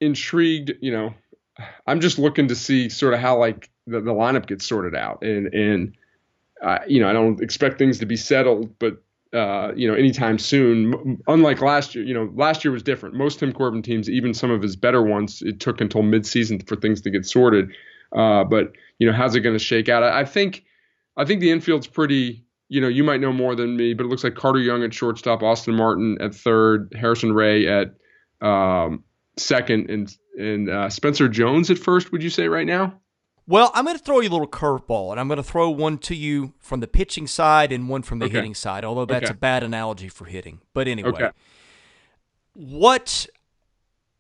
intrigued. 0.02 0.73
You 0.82 0.92
know, 0.92 1.14
I'm 1.87 2.00
just 2.00 2.18
looking 2.18 2.49
to 2.49 2.54
see 2.54 2.90
sort 2.90 3.14
of 3.14 3.20
how 3.20 3.38
like 3.38 3.70
the, 3.87 4.02
the 4.02 4.12
lineup 4.12 4.47
gets 4.47 4.66
sorted 4.66 4.94
out, 4.94 5.23
and 5.23 5.47
and 5.54 5.97
you 6.87 7.00
know, 7.00 7.09
I 7.09 7.14
don't 7.14 7.40
expect 7.40 7.78
things 7.78 8.00
to 8.00 8.06
be 8.06 8.18
settled, 8.18 8.78
but 8.78 9.02
uh, 9.32 9.72
you 9.76 9.87
know, 9.87 9.94
anytime 9.94 10.38
soon. 10.38 11.22
Unlike 11.28 11.60
last 11.60 11.94
year, 11.94 12.04
you 12.04 12.14
know, 12.14 12.30
last 12.34 12.64
year 12.64 12.72
was 12.72 12.82
different. 12.82 13.14
Most 13.14 13.38
Tim 13.38 13.52
Corbin 13.52 13.82
teams, 13.82 14.08
even 14.10 14.34
some 14.34 14.50
of 14.50 14.62
his 14.62 14.76
better 14.76 15.02
ones, 15.02 15.42
it 15.42 15.60
took 15.60 15.80
until 15.80 16.02
midseason 16.02 16.66
for 16.66 16.76
things 16.76 17.00
to 17.02 17.10
get 17.10 17.25
sorted. 17.25 17.70
Uh, 18.12 18.44
but 18.44 18.72
you 18.99 19.06
know, 19.06 19.12
how's 19.12 19.37
it 19.37 19.40
going 19.40 19.54
to 19.54 19.64
shake 19.64 19.88
out? 19.88 20.02
I, 20.02 20.20
I, 20.20 20.25
think, 20.25 20.64
I 21.16 21.25
think 21.25 21.40
the 21.40 21.50
infield's 21.50 21.87
pretty. 21.87 22.44
You 22.72 22.80
know, 22.80 22.87
you 22.87 23.02
might 23.02 23.20
know 23.20 23.32
more 23.32 23.56
than 23.56 23.76
me, 23.76 23.94
but 23.94 24.06
it 24.06 24.08
looks 24.10 24.22
like 24.22 24.37
Carter 24.37 24.60
Young 24.60 24.84
at 24.84 24.94
shortstop, 24.94 25.42
Austin 25.42 25.75
Martin 25.75 26.18
at 26.20 26.32
third, 26.32 26.94
Harrison 26.96 27.32
Ray 27.32 27.66
at 27.66 27.96
um, 28.40 29.02
second, 29.37 29.90
and 29.90 30.16
and 30.38 30.70
uh, 30.70 30.88
Spencer 30.88 31.28
Jones 31.28 31.68
at 31.72 31.78
first. 31.78 32.12
Would 32.12 32.22
you 32.22 32.30
say 32.30 32.46
right 32.46 32.66
now? 32.66 33.00
Well, 33.47 33.70
I'm 33.75 33.85
going 33.85 33.97
to 33.97 34.02
throw 34.02 34.20
you 34.20 34.28
a 34.28 34.30
little 34.30 34.47
curveball, 34.47 35.11
and 35.11 35.18
I'm 35.18 35.26
going 35.26 35.38
to 35.38 35.42
throw 35.42 35.70
one 35.70 35.99
to 35.99 36.14
you 36.14 36.52
from 36.59 36.80
the 36.80 36.87
pitching 36.87 37.26
side 37.26 37.73
and 37.73 37.88
one 37.88 38.02
from 38.02 38.20
the 38.20 38.26
okay. 38.26 38.37
hitting 38.37 38.54
side, 38.54 38.85
although 38.85 39.06
that's 39.06 39.25
okay. 39.25 39.32
a 39.32 39.37
bad 39.37 39.62
analogy 39.62 40.09
for 40.09 40.26
hitting. 40.26 40.61
But 40.73 40.87
anyway, 40.87 41.11
okay. 41.11 41.30
what 42.54 43.26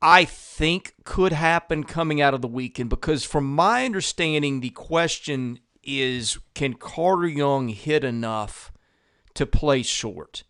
I 0.02 0.24
think 0.24 0.94
could 1.04 1.32
happen 1.32 1.84
coming 1.84 2.20
out 2.20 2.34
of 2.34 2.40
the 2.42 2.48
weekend, 2.48 2.90
because 2.90 3.24
from 3.24 3.44
my 3.54 3.84
understanding, 3.84 4.60
the 4.60 4.70
question 4.70 5.60
is 5.82 6.38
can 6.54 6.74
Carter 6.74 7.28
Young 7.28 7.68
hit 7.68 8.04
enough 8.04 8.72
to 9.34 9.46
play 9.46 9.82
short? 9.82 10.44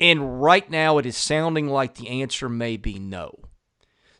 And 0.00 0.42
right 0.42 0.68
now, 0.70 0.98
it 0.98 1.06
is 1.06 1.16
sounding 1.16 1.68
like 1.68 1.94
the 1.94 2.08
answer 2.08 2.48
may 2.48 2.76
be 2.76 2.98
no. 2.98 3.44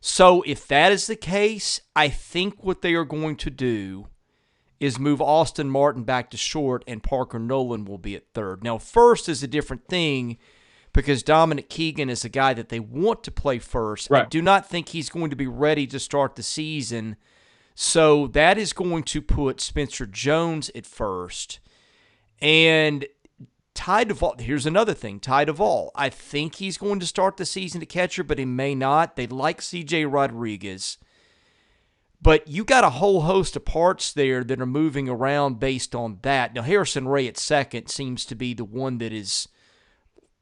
So 0.07 0.43
if 0.43 0.69
that 0.69 0.93
is 0.93 1.07
the 1.07 1.17
case, 1.17 1.81
I 1.97 2.11
think 2.11 2.63
what 2.63 2.83
they 2.83 2.93
are 2.93 3.07
going 3.07 3.37
to 3.37 3.49
do 3.49 4.09
is 4.79 4.99
move 4.99 5.23
Austin 5.23 5.71
Martin 5.71 6.03
back 6.03 6.29
to 6.33 6.37
short 6.37 6.85
and 6.87 7.03
Parker 7.03 7.39
Noland 7.39 7.89
will 7.89 7.97
be 7.97 8.15
at 8.15 8.29
third. 8.35 8.63
Now, 8.63 8.77
first 8.77 9.31
is 9.31 9.43
a 9.43 9.49
different 9.49 9.89
thing 9.89 10.37
because 10.93 11.23
Dominic 11.23 11.71
Keegan 11.71 12.11
is 12.11 12.23
a 12.23 12.29
guy 12.29 12.53
that 12.53 12.69
they 12.69 12.81
want 12.81 13.25
to 13.25 13.31
play 13.31 13.59
first. 13.59 14.11
Right. 14.11 14.27
I 14.27 14.29
do 14.29 14.43
not 14.43 14.69
think 14.69 14.91
he's 14.91 15.09
going 15.09 15.31
to 15.31 15.37
be 15.37 15.47
ready 15.47 15.87
to 15.87 15.99
start 15.99 16.37
the 16.37 16.43
season. 16.43 17.17
So 17.75 18.27
that 18.27 18.59
is 18.59 18.75
going 18.75 19.05
to 19.05 19.23
put 19.23 19.59
Spencer 19.59 20.05
Jones 20.05 20.71
at 20.75 20.85
first. 20.85 21.61
And 22.43 23.07
Ty 23.75 24.05
Duvall, 24.05 24.37
here's 24.39 24.67
another 24.67 24.95
thing. 24.95 25.19
Ty 25.19 25.47
Duvall, 25.47 25.91
I 25.95 26.09
think 26.09 26.57
he's 26.57 26.79
going 26.79 27.01
to 27.01 27.07
start 27.07 27.37
the 27.37 27.45
season 27.45 27.81
to 27.81 27.87
catcher, 27.87 28.23
but 28.23 28.39
he 28.39 28.45
may 28.45 28.75
not. 28.75 29.17
They 29.17 29.27
like 29.27 29.61
CJ 29.61 30.11
Rodriguez. 30.11 30.99
But 32.23 32.49
you 32.49 32.65
got 32.65 32.85
a 32.85 32.91
whole 32.91 33.23
host 33.23 33.57
of 33.57 33.65
parts 33.65 34.13
there 34.13 34.45
that 34.45 34.61
are 34.61 34.67
moving 34.67 35.09
around 35.09 35.61
based 35.61 35.95
on 35.95 36.21
that. 36.23 36.55
Now, 36.55 36.63
Harrison 36.63 37.07
Ray 37.07 37.27
at 37.27 37.37
second 37.37 37.89
seems 37.89 38.25
to 38.27 38.35
be 38.35 38.55
the 38.55 38.65
one 38.65 38.99
that 38.99 39.13
is 39.13 39.49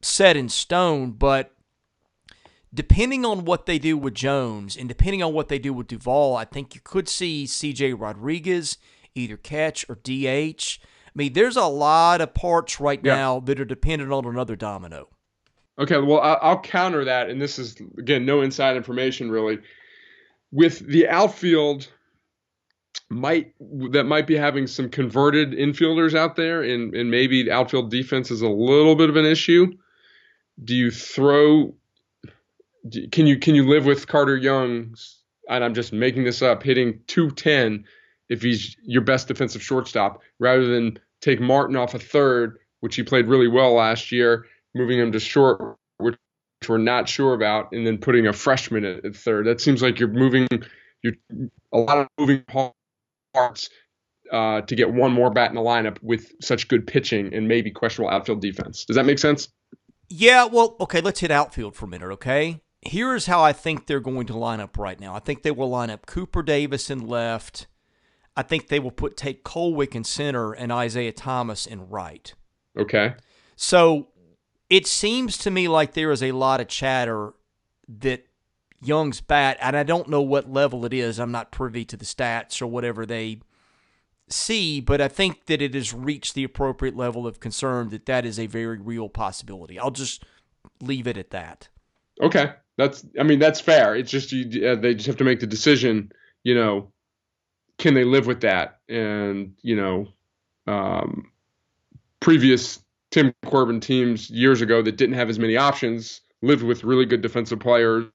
set 0.02 0.36
in 0.36 0.48
stone, 0.48 1.12
but 1.12 1.52
depending 2.72 3.24
on 3.24 3.44
what 3.44 3.66
they 3.66 3.78
do 3.78 3.96
with 3.96 4.14
Jones 4.14 4.76
and 4.76 4.88
depending 4.88 5.22
on 5.22 5.32
what 5.32 5.48
they 5.48 5.58
do 5.58 5.72
with 5.72 5.88
Duvall, 5.88 6.36
I 6.36 6.44
think 6.44 6.74
you 6.74 6.80
could 6.84 7.08
see 7.08 7.46
CJ 7.46 7.98
Rodriguez 7.98 8.78
either 9.14 9.36
catch 9.36 9.84
or 9.88 9.96
DH. 9.96 10.78
I 11.14 11.18
mean, 11.18 11.32
there's 11.34 11.56
a 11.56 11.66
lot 11.66 12.22
of 12.22 12.32
parts 12.32 12.80
right 12.80 13.00
yeah. 13.02 13.14
now 13.14 13.40
that 13.40 13.60
are 13.60 13.66
dependent 13.66 14.12
on 14.12 14.24
another 14.24 14.56
domino. 14.56 15.08
Okay, 15.78 15.98
well, 15.98 16.20
I'll 16.20 16.60
counter 16.60 17.04
that, 17.04 17.28
and 17.28 17.40
this 17.40 17.58
is 17.58 17.76
again 17.98 18.24
no 18.24 18.40
inside 18.40 18.76
information 18.76 19.30
really. 19.30 19.58
With 20.50 20.86
the 20.86 21.08
outfield, 21.08 21.88
might 23.08 23.54
that 23.90 24.04
might 24.04 24.26
be 24.26 24.36
having 24.36 24.66
some 24.66 24.88
converted 24.88 25.52
infielders 25.52 26.14
out 26.14 26.36
there, 26.36 26.62
and 26.62 26.94
and 26.94 27.10
maybe 27.10 27.50
outfield 27.50 27.90
defense 27.90 28.30
is 28.30 28.42
a 28.42 28.48
little 28.48 28.94
bit 28.94 29.08
of 29.08 29.16
an 29.16 29.24
issue. 29.24 29.72
Do 30.62 30.74
you 30.74 30.90
throw? 30.90 31.74
Can 33.10 33.26
you 33.26 33.38
can 33.38 33.54
you 33.54 33.66
live 33.66 33.86
with 33.86 34.06
Carter 34.06 34.36
Young's? 34.36 35.18
And 35.48 35.64
I'm 35.64 35.74
just 35.74 35.92
making 35.92 36.24
this 36.24 36.40
up, 36.40 36.62
hitting 36.62 37.00
210 37.08 37.84
if 38.32 38.42
he's 38.42 38.76
your 38.82 39.02
best 39.02 39.28
defensive 39.28 39.62
shortstop, 39.62 40.22
rather 40.38 40.66
than 40.66 40.98
take 41.20 41.40
Martin 41.40 41.76
off 41.76 41.94
a 41.94 41.98
third, 41.98 42.58
which 42.80 42.96
he 42.96 43.02
played 43.02 43.26
really 43.26 43.48
well 43.48 43.74
last 43.74 44.10
year, 44.10 44.46
moving 44.74 44.98
him 44.98 45.12
to 45.12 45.20
short, 45.20 45.76
which 45.98 46.16
we're 46.68 46.78
not 46.78 47.08
sure 47.08 47.34
about, 47.34 47.72
and 47.72 47.86
then 47.86 47.98
putting 47.98 48.26
a 48.26 48.32
freshman 48.32 48.84
at, 48.84 49.04
at 49.04 49.14
third. 49.14 49.46
That 49.46 49.60
seems 49.60 49.82
like 49.82 49.98
you're 49.98 50.08
moving 50.08 50.48
you're 51.02 51.14
a 51.72 51.78
lot 51.78 51.98
of 51.98 52.08
moving 52.18 52.44
parts 53.34 53.70
uh, 54.30 54.62
to 54.62 54.76
get 54.76 54.92
one 54.92 55.12
more 55.12 55.30
bat 55.30 55.50
in 55.50 55.56
the 55.56 55.62
lineup 55.62 55.98
with 56.02 56.32
such 56.40 56.68
good 56.68 56.86
pitching 56.86 57.34
and 57.34 57.48
maybe 57.48 57.70
questionable 57.70 58.14
outfield 58.14 58.40
defense. 58.40 58.84
Does 58.84 58.96
that 58.96 59.04
make 59.04 59.18
sense? 59.18 59.48
Yeah, 60.08 60.44
well, 60.44 60.76
okay, 60.80 61.00
let's 61.00 61.20
hit 61.20 61.30
outfield 61.30 61.74
for 61.74 61.86
a 61.86 61.88
minute, 61.88 62.10
okay? 62.12 62.60
Here 62.82 63.14
is 63.14 63.26
how 63.26 63.42
I 63.42 63.52
think 63.52 63.86
they're 63.86 64.00
going 64.00 64.26
to 64.26 64.36
line 64.36 64.60
up 64.60 64.76
right 64.76 64.98
now. 64.98 65.14
I 65.14 65.20
think 65.20 65.42
they 65.42 65.50
will 65.50 65.70
line 65.70 65.90
up 65.90 66.06
Cooper 66.06 66.42
Davis 66.42 66.90
in 66.90 67.06
left, 67.06 67.66
I 68.36 68.42
think 68.42 68.68
they 68.68 68.80
will 68.80 68.90
put 68.90 69.16
Tate 69.16 69.44
Kolwyck 69.44 69.94
in 69.94 70.04
center 70.04 70.52
and 70.52 70.72
Isaiah 70.72 71.12
Thomas 71.12 71.66
in 71.66 71.88
right. 71.88 72.32
Okay. 72.78 73.14
So 73.56 74.08
it 74.70 74.86
seems 74.86 75.36
to 75.38 75.50
me 75.50 75.68
like 75.68 75.92
there 75.92 76.10
is 76.10 76.22
a 76.22 76.32
lot 76.32 76.60
of 76.60 76.68
chatter 76.68 77.34
that 78.00 78.26
Young's 78.84 79.20
bat, 79.20 79.58
and 79.60 79.76
I 79.76 79.84
don't 79.84 80.08
know 80.08 80.22
what 80.22 80.50
level 80.50 80.84
it 80.84 80.92
is. 80.92 81.20
I'm 81.20 81.30
not 81.30 81.52
privy 81.52 81.84
to 81.84 81.96
the 81.96 82.04
stats 82.04 82.60
or 82.60 82.66
whatever 82.66 83.06
they 83.06 83.40
see, 84.28 84.80
but 84.80 85.00
I 85.00 85.08
think 85.08 85.46
that 85.46 85.62
it 85.62 85.74
has 85.74 85.94
reached 85.94 86.34
the 86.34 86.42
appropriate 86.42 86.96
level 86.96 87.26
of 87.26 87.38
concern 87.38 87.90
that 87.90 88.06
that 88.06 88.24
is 88.24 88.40
a 88.40 88.46
very 88.46 88.78
real 88.78 89.08
possibility. 89.08 89.78
I'll 89.78 89.90
just 89.90 90.24
leave 90.80 91.06
it 91.06 91.16
at 91.16 91.30
that. 91.30 91.68
Okay, 92.20 92.52
that's. 92.76 93.06
I 93.18 93.22
mean, 93.22 93.38
that's 93.38 93.60
fair. 93.60 93.94
It's 93.94 94.10
just 94.10 94.32
you, 94.32 94.66
uh, 94.66 94.74
they 94.74 94.94
just 94.94 95.06
have 95.06 95.16
to 95.18 95.24
make 95.24 95.40
the 95.40 95.46
decision. 95.46 96.10
You 96.42 96.56
know, 96.56 96.91
can 97.78 97.94
they 97.94 98.04
live 98.04 98.26
with 98.26 98.40
that? 98.42 98.80
And 98.88 99.54
you 99.62 99.76
know, 99.76 100.08
um, 100.66 101.30
previous 102.20 102.82
Tim 103.10 103.34
Corbin 103.44 103.80
teams 103.80 104.30
years 104.30 104.60
ago 104.60 104.82
that 104.82 104.96
didn't 104.96 105.16
have 105.16 105.28
as 105.28 105.38
many 105.38 105.56
options 105.56 106.20
lived 106.42 106.62
with 106.62 106.84
really 106.84 107.06
good 107.06 107.22
defensive 107.22 107.60
players 107.60 108.06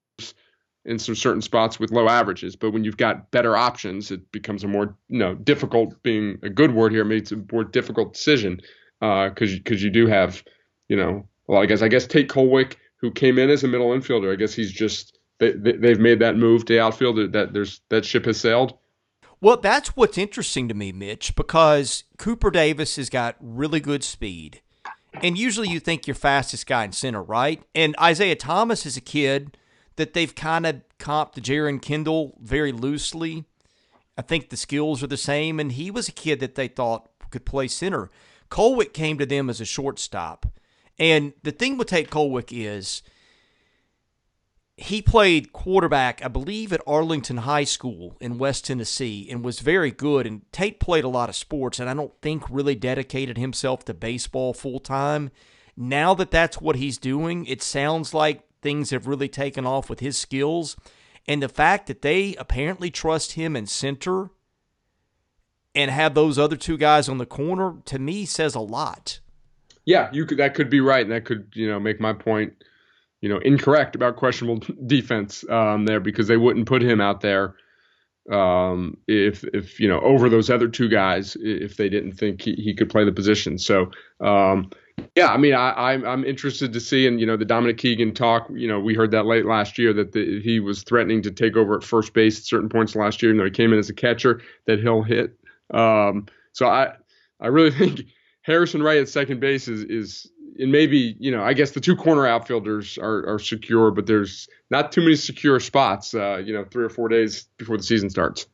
in 0.85 0.97
some 0.97 1.15
certain 1.15 1.41
spots 1.41 1.79
with 1.79 1.91
low 1.91 2.07
averages. 2.07 2.55
But 2.55 2.71
when 2.71 2.83
you've 2.83 2.97
got 2.97 3.29
better 3.31 3.57
options, 3.57 4.09
it 4.09 4.31
becomes 4.31 4.63
a 4.63 4.67
more 4.67 4.95
you 5.09 5.19
know 5.19 5.35
difficult. 5.35 6.01
Being 6.01 6.39
a 6.43 6.49
good 6.49 6.73
word 6.73 6.91
here, 6.91 7.03
makes 7.03 7.31
a 7.31 7.43
more 7.51 7.63
difficult 7.63 8.13
decision 8.13 8.61
because 8.99 9.53
uh, 9.53 9.57
because 9.57 9.83
you 9.83 9.89
do 9.89 10.07
have 10.07 10.43
you 10.87 10.95
know 10.95 11.27
a 11.47 11.51
lot 11.51 11.63
of 11.63 11.69
guys. 11.69 11.83
I 11.83 11.89
guess 11.89 12.07
Tate 12.07 12.29
Kolwyck, 12.29 12.75
who 12.97 13.11
came 13.11 13.37
in 13.37 13.49
as 13.49 13.63
a 13.63 13.67
middle 13.67 13.89
infielder, 13.89 14.31
I 14.31 14.35
guess 14.35 14.53
he's 14.53 14.71
just 14.71 15.19
they, 15.39 15.51
they 15.51 15.89
have 15.89 15.99
made 15.99 16.19
that 16.19 16.37
move 16.37 16.65
to 16.65 16.79
outfield. 16.79 17.33
That 17.33 17.53
there's 17.53 17.81
that 17.89 18.05
ship 18.05 18.25
has 18.25 18.39
sailed. 18.39 18.77
Well, 19.39 19.57
that's 19.57 19.95
what's 19.95 20.17
interesting 20.17 20.67
to 20.67 20.73
me, 20.73 20.91
Mitch, 20.91 21.35
because 21.35 22.03
Cooper 22.17 22.49
Davis 22.49 22.95
has 22.95 23.09
got 23.09 23.35
really 23.39 23.79
good 23.79 24.03
speed. 24.03 24.61
And 25.13 25.37
usually 25.37 25.69
you 25.69 25.79
think 25.79 26.07
your 26.07 26.15
fastest 26.15 26.65
guy 26.65 26.85
in 26.85 26.91
center, 26.91 27.21
right? 27.21 27.61
And 27.75 27.95
Isaiah 27.99 28.35
Thomas 28.35 28.85
is 28.85 28.97
a 28.97 29.01
kid 29.01 29.57
that 29.95 30.13
they've 30.13 30.33
kind 30.33 30.65
of 30.65 30.81
comped 30.99 31.33
to 31.33 31.41
Jeren 31.41 31.81
Kendall 31.81 32.37
very 32.41 32.71
loosely. 32.71 33.45
I 34.17 34.23
think 34.23 34.49
the 34.49 34.57
skills 34.57 35.03
are 35.03 35.07
the 35.07 35.17
same, 35.17 35.59
and 35.59 35.71
he 35.71 35.91
was 35.91 36.07
a 36.07 36.13
kid 36.13 36.39
that 36.39 36.55
they 36.55 36.67
thought 36.67 37.09
could 37.29 37.45
play 37.45 37.67
center. 37.67 38.09
Kolwyck 38.49 38.93
came 38.93 39.17
to 39.17 39.25
them 39.25 39.49
as 39.49 39.61
a 39.61 39.65
shortstop. 39.65 40.47
And 40.97 41.33
the 41.43 41.51
thing 41.51 41.77
with 41.77 41.89
Tate 41.89 42.09
Kolwyck 42.09 42.49
is– 42.51 43.03
he 44.77 45.01
played 45.01 45.53
quarterback, 45.53 46.23
I 46.23 46.27
believe, 46.27 46.71
at 46.71 46.81
Arlington 46.85 47.37
High 47.37 47.63
School 47.63 48.15
in 48.21 48.37
West 48.37 48.65
Tennessee 48.65 49.27
and 49.29 49.43
was 49.43 49.59
very 49.59 49.89
good. 49.89 50.27
And 50.27 50.49
Tate 50.51 50.79
played 50.79 51.03
a 51.03 51.09
lot 51.09 51.29
of 51.29 51.35
sports, 51.35 51.79
and 51.79 51.89
I 51.89 51.95
don't 51.95 52.13
think 52.21 52.43
really 52.47 52.75
dedicated 52.75 53.39
himself 53.39 53.83
to 53.85 53.95
baseball 53.95 54.53
full 54.53 54.79
time. 54.79 55.31
Now 55.75 56.13
that 56.13 56.29
that's 56.29 56.61
what 56.61 56.75
he's 56.75 56.99
doing, 56.99 57.47
it 57.47 57.63
sounds 57.63 58.13
like 58.13 58.43
things 58.61 58.91
have 58.91 59.07
really 59.07 59.27
taken 59.27 59.65
off 59.65 59.89
with 59.89 59.99
his 59.99 60.15
skills. 60.15 60.75
And 61.27 61.41
the 61.41 61.49
fact 61.49 61.87
that 61.87 62.03
they 62.03 62.35
apparently 62.35 62.91
trust 62.91 63.31
him 63.33 63.55
in 63.55 63.65
center 63.65 64.29
and 65.73 65.89
have 65.89 66.13
those 66.13 66.37
other 66.37 66.55
two 66.55 66.77
guys 66.77 67.09
on 67.09 67.17
the 67.17 67.25
corner 67.25 67.77
to 67.85 67.97
me 67.97 68.25
says 68.25 68.53
a 68.53 68.59
lot. 68.59 69.19
Yeah, 69.85 70.09
you 70.11 70.25
could 70.25 70.37
that 70.37 70.53
could 70.53 70.69
be 70.69 70.81
right, 70.81 71.03
and 71.03 71.11
that 71.11 71.25
could 71.25 71.49
you 71.53 71.67
know 71.67 71.79
make 71.79 71.99
my 71.99 72.13
point, 72.13 72.53
you 73.21 73.29
know, 73.29 73.39
incorrect 73.39 73.95
about 73.95 74.15
questionable 74.15 74.65
defense 74.85 75.47
um, 75.49 75.85
there 75.85 75.99
because 75.99 76.27
they 76.27 76.37
wouldn't 76.37 76.67
put 76.67 76.81
him 76.81 77.01
out 77.01 77.21
there 77.21 77.55
um, 78.31 78.97
if 79.07 79.43
if 79.53 79.79
you 79.79 79.87
know 79.87 79.99
over 80.01 80.29
those 80.29 80.49
other 80.49 80.67
two 80.67 80.89
guys 80.89 81.37
if 81.39 81.77
they 81.77 81.89
didn't 81.89 82.13
think 82.13 82.41
he, 82.41 82.53
he 82.53 82.75
could 82.75 82.89
play 82.89 83.05
the 83.05 83.11
position. 83.11 83.57
So 83.57 83.91
um, 84.19 84.69
yeah, 85.15 85.27
I 85.27 85.37
mean 85.37 85.53
I, 85.53 85.93
I'm 85.93 86.05
I'm 86.05 86.25
interested 86.25 86.73
to 86.73 86.79
see 86.79 87.07
and 87.07 87.19
you 87.19 87.25
know 87.25 87.37
the 87.37 87.45
Dominic 87.45 87.77
Keegan 87.77 88.13
talk. 88.13 88.49
You 88.53 88.67
know 88.67 88.79
we 88.79 88.95
heard 88.95 89.11
that 89.11 89.25
late 89.25 89.45
last 89.45 89.77
year 89.77 89.93
that 89.93 90.11
the, 90.11 90.41
he 90.41 90.59
was 90.59 90.83
threatening 90.83 91.21
to 91.21 91.31
take 91.31 91.55
over 91.55 91.77
at 91.77 91.83
first 91.83 92.13
base 92.13 92.39
at 92.39 92.45
certain 92.45 92.69
points 92.69 92.95
last 92.95 93.21
year. 93.21 93.31
You 93.31 93.37
know 93.37 93.45
he 93.45 93.51
came 93.51 93.71
in 93.71 93.79
as 93.79 93.89
a 93.89 93.93
catcher 93.93 94.41
that 94.65 94.79
he'll 94.79 95.03
hit. 95.03 95.37
Um, 95.73 96.25
so 96.51 96.67
I 96.67 96.95
I 97.39 97.47
really 97.47 97.71
think 97.77 98.01
Harrison 98.41 98.83
Wright 98.83 98.99
at 98.99 99.09
second 99.09 99.39
base 99.39 99.69
is 99.69 99.83
is 99.83 100.31
and 100.59 100.71
maybe 100.71 101.15
you 101.19 101.31
know 101.31 101.43
I 101.43 101.53
guess 101.53 101.71
the 101.71 101.79
two 101.79 101.95
corner 101.95 102.27
outfielders 102.27 102.97
are 102.97 103.27
are 103.27 103.39
secure, 103.39 103.91
but 103.91 104.05
there's 104.05 104.47
not 104.69 104.91
too 104.91 105.01
many 105.01 105.15
secure 105.15 105.59
spots. 105.59 106.13
Uh, 106.13 106.37
you 106.37 106.53
know, 106.53 106.65
three 106.65 106.85
or 106.85 106.89
four 106.89 107.09
days 107.09 107.47
before 107.57 107.77
the 107.77 107.83
season 107.83 108.09
starts. 108.09 108.47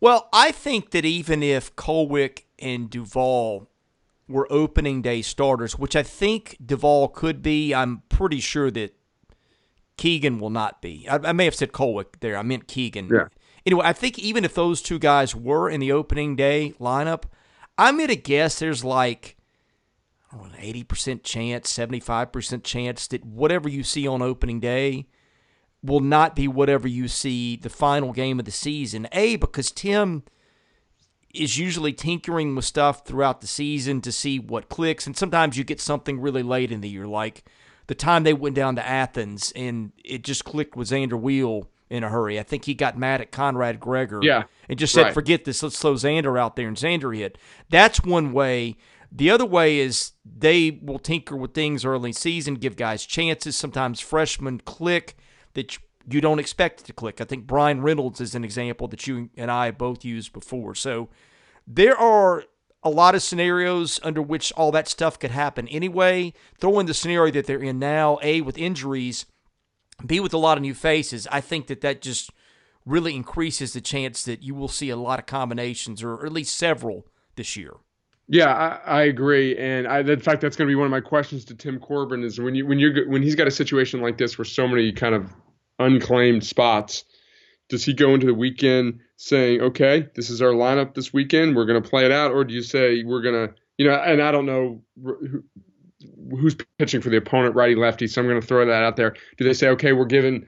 Well, 0.00 0.28
I 0.32 0.52
think 0.52 0.90
that 0.90 1.04
even 1.04 1.42
if 1.42 1.74
Kolwyck 1.76 2.44
and 2.58 2.88
Duvall 2.88 3.68
were 4.28 4.46
opening 4.50 5.02
day 5.02 5.22
starters, 5.22 5.78
which 5.78 5.94
I 5.94 6.02
think 6.02 6.56
Duvall 6.64 7.08
could 7.08 7.42
be, 7.42 7.74
I'm 7.74 8.02
pretty 8.08 8.40
sure 8.40 8.70
that 8.70 8.94
Keegan 9.96 10.38
will 10.38 10.50
not 10.50 10.80
be. 10.80 11.06
I, 11.08 11.16
I 11.16 11.32
may 11.32 11.44
have 11.44 11.54
said 11.54 11.72
Kolwyck 11.72 12.20
there. 12.20 12.36
I 12.36 12.42
meant 12.42 12.66
Keegan. 12.66 13.10
Yeah. 13.12 13.28
Anyway, 13.66 13.84
I 13.84 13.92
think 13.92 14.18
even 14.18 14.44
if 14.44 14.54
those 14.54 14.80
two 14.80 14.98
guys 14.98 15.36
were 15.36 15.68
in 15.68 15.80
the 15.80 15.92
opening 15.92 16.36
day 16.36 16.72
lineup, 16.80 17.24
I'm 17.76 17.96
going 17.96 18.08
to 18.08 18.16
guess 18.16 18.58
there's 18.58 18.84
like 18.84 19.36
know, 20.32 20.44
an 20.44 20.52
80% 20.52 21.22
chance, 21.22 21.72
75% 21.72 22.62
chance 22.64 23.06
that 23.08 23.24
whatever 23.24 23.68
you 23.68 23.82
see 23.82 24.06
on 24.06 24.22
opening 24.22 24.60
day 24.60 25.06
will 25.82 26.00
not 26.00 26.36
be 26.36 26.46
whatever 26.46 26.86
you 26.86 27.08
see 27.08 27.56
the 27.56 27.70
final 27.70 28.12
game 28.12 28.38
of 28.38 28.44
the 28.44 28.50
season. 28.50 29.08
A, 29.12 29.36
because 29.36 29.70
Tim 29.70 30.22
is 31.32 31.58
usually 31.58 31.92
tinkering 31.92 32.54
with 32.54 32.64
stuff 32.64 33.04
throughout 33.04 33.40
the 33.40 33.46
season 33.46 34.00
to 34.02 34.12
see 34.12 34.38
what 34.38 34.68
clicks, 34.68 35.06
and 35.06 35.16
sometimes 35.16 35.56
you 35.56 35.64
get 35.64 35.80
something 35.80 36.20
really 36.20 36.42
late 36.42 36.72
in 36.72 36.80
the 36.80 36.88
year, 36.88 37.06
like 37.06 37.44
the 37.86 37.94
time 37.94 38.22
they 38.22 38.34
went 38.34 38.54
down 38.54 38.76
to 38.76 38.86
Athens 38.86 39.52
and 39.56 39.92
it 40.04 40.22
just 40.22 40.44
clicked 40.44 40.76
with 40.76 40.90
Xander 40.90 41.20
Wiel 41.20 41.66
in 41.88 42.04
a 42.04 42.08
hurry. 42.08 42.38
I 42.38 42.44
think 42.44 42.64
he 42.64 42.74
got 42.74 42.96
mad 42.96 43.20
at 43.20 43.32
Conrad 43.32 43.80
Gregor 43.80 44.20
yeah, 44.22 44.44
and 44.68 44.78
just 44.78 44.94
said, 44.94 45.06
right. 45.06 45.14
forget 45.14 45.44
this, 45.44 45.62
let's 45.62 45.80
throw 45.80 45.94
Xander 45.94 46.38
out 46.38 46.56
there, 46.56 46.68
and 46.68 46.76
Xander 46.76 47.16
hit. 47.16 47.36
That's 47.68 48.02
one 48.02 48.32
way. 48.32 48.76
The 49.12 49.30
other 49.30 49.46
way 49.46 49.78
is 49.78 50.12
they 50.24 50.78
will 50.82 50.98
tinker 50.98 51.36
with 51.36 51.52
things 51.52 51.84
early 51.84 52.12
season, 52.12 52.54
give 52.54 52.76
guys 52.76 53.04
chances. 53.04 53.56
Sometimes 53.56 54.00
freshmen 54.00 54.60
click 54.60 55.16
that 55.54 55.76
you 56.08 56.20
don't 56.20 56.38
expect 56.38 56.84
to 56.86 56.92
click. 56.92 57.20
I 57.20 57.24
think 57.24 57.46
Bryan 57.46 57.82
Reynolds 57.82 58.20
is 58.20 58.34
an 58.34 58.44
example 58.44 58.88
that 58.88 59.06
you 59.06 59.30
and 59.36 59.50
I 59.50 59.70
both 59.70 60.04
used 60.04 60.32
before. 60.32 60.74
So 60.74 61.08
there 61.66 61.96
are 61.96 62.44
a 62.82 62.90
lot 62.90 63.14
of 63.14 63.22
scenarios 63.22 64.00
under 64.02 64.22
which 64.22 64.52
all 64.52 64.72
that 64.72 64.88
stuff 64.88 65.18
could 65.18 65.32
happen 65.32 65.68
anyway. 65.68 66.32
Throw 66.58 66.78
in 66.78 66.86
the 66.86 66.94
scenario 66.94 67.32
that 67.32 67.46
they're 67.46 67.62
in 67.62 67.78
now, 67.78 68.18
A, 68.22 68.40
with 68.40 68.56
injuries, 68.56 69.26
B, 70.06 70.20
with 70.20 70.32
a 70.32 70.38
lot 70.38 70.56
of 70.56 70.62
new 70.62 70.74
faces. 70.74 71.26
I 71.30 71.40
think 71.40 71.66
that 71.66 71.82
that 71.82 72.00
just 72.00 72.30
really 72.86 73.14
increases 73.14 73.72
the 73.72 73.80
chance 73.80 74.24
that 74.24 74.42
you 74.42 74.54
will 74.54 74.68
see 74.68 74.88
a 74.88 74.96
lot 74.96 75.18
of 75.18 75.26
combinations 75.26 76.02
or 76.02 76.24
at 76.24 76.32
least 76.32 76.56
several 76.56 77.06
this 77.36 77.56
year. 77.56 77.74
Yeah, 78.32 78.52
I, 78.86 79.00
I 79.00 79.02
agree, 79.06 79.58
and 79.58 79.88
I, 79.88 79.98
in 80.00 80.20
fact, 80.20 80.40
that's 80.40 80.56
going 80.56 80.68
to 80.68 80.70
be 80.70 80.76
one 80.76 80.84
of 80.86 80.92
my 80.92 81.00
questions 81.00 81.46
to 81.46 81.56
Tim 81.56 81.80
Corbin 81.80 82.22
is 82.22 82.40
when 82.40 82.54
you 82.54 82.64
when 82.64 82.78
you 82.78 83.06
when 83.08 83.22
he's 83.24 83.34
got 83.34 83.48
a 83.48 83.50
situation 83.50 84.00
like 84.02 84.18
this 84.18 84.38
where 84.38 84.44
so 84.44 84.68
many 84.68 84.92
kind 84.92 85.16
of 85.16 85.32
unclaimed 85.80 86.44
spots, 86.44 87.02
does 87.70 87.84
he 87.84 87.92
go 87.92 88.14
into 88.14 88.26
the 88.26 88.34
weekend 88.34 89.00
saying, 89.16 89.60
"Okay, 89.60 90.06
this 90.14 90.30
is 90.30 90.42
our 90.42 90.52
lineup 90.52 90.94
this 90.94 91.12
weekend, 91.12 91.56
we're 91.56 91.64
going 91.66 91.82
to 91.82 91.88
play 91.88 92.04
it 92.04 92.12
out," 92.12 92.30
or 92.30 92.44
do 92.44 92.54
you 92.54 92.62
say 92.62 93.02
we're 93.02 93.20
going 93.20 93.48
to, 93.48 93.54
you 93.78 93.88
know, 93.88 93.96
and 93.96 94.22
I 94.22 94.30
don't 94.30 94.46
know 94.46 94.84
who, 95.02 95.42
who's 96.30 96.56
pitching 96.78 97.00
for 97.00 97.10
the 97.10 97.16
opponent, 97.16 97.56
righty 97.56 97.74
lefty, 97.74 98.06
so 98.06 98.20
I'm 98.20 98.28
going 98.28 98.40
to 98.40 98.46
throw 98.46 98.64
that 98.64 98.84
out 98.84 98.94
there. 98.94 99.16
Do 99.38 99.44
they 99.44 99.54
say, 99.54 99.70
"Okay, 99.70 99.92
we're 99.92 100.04
giving 100.04 100.46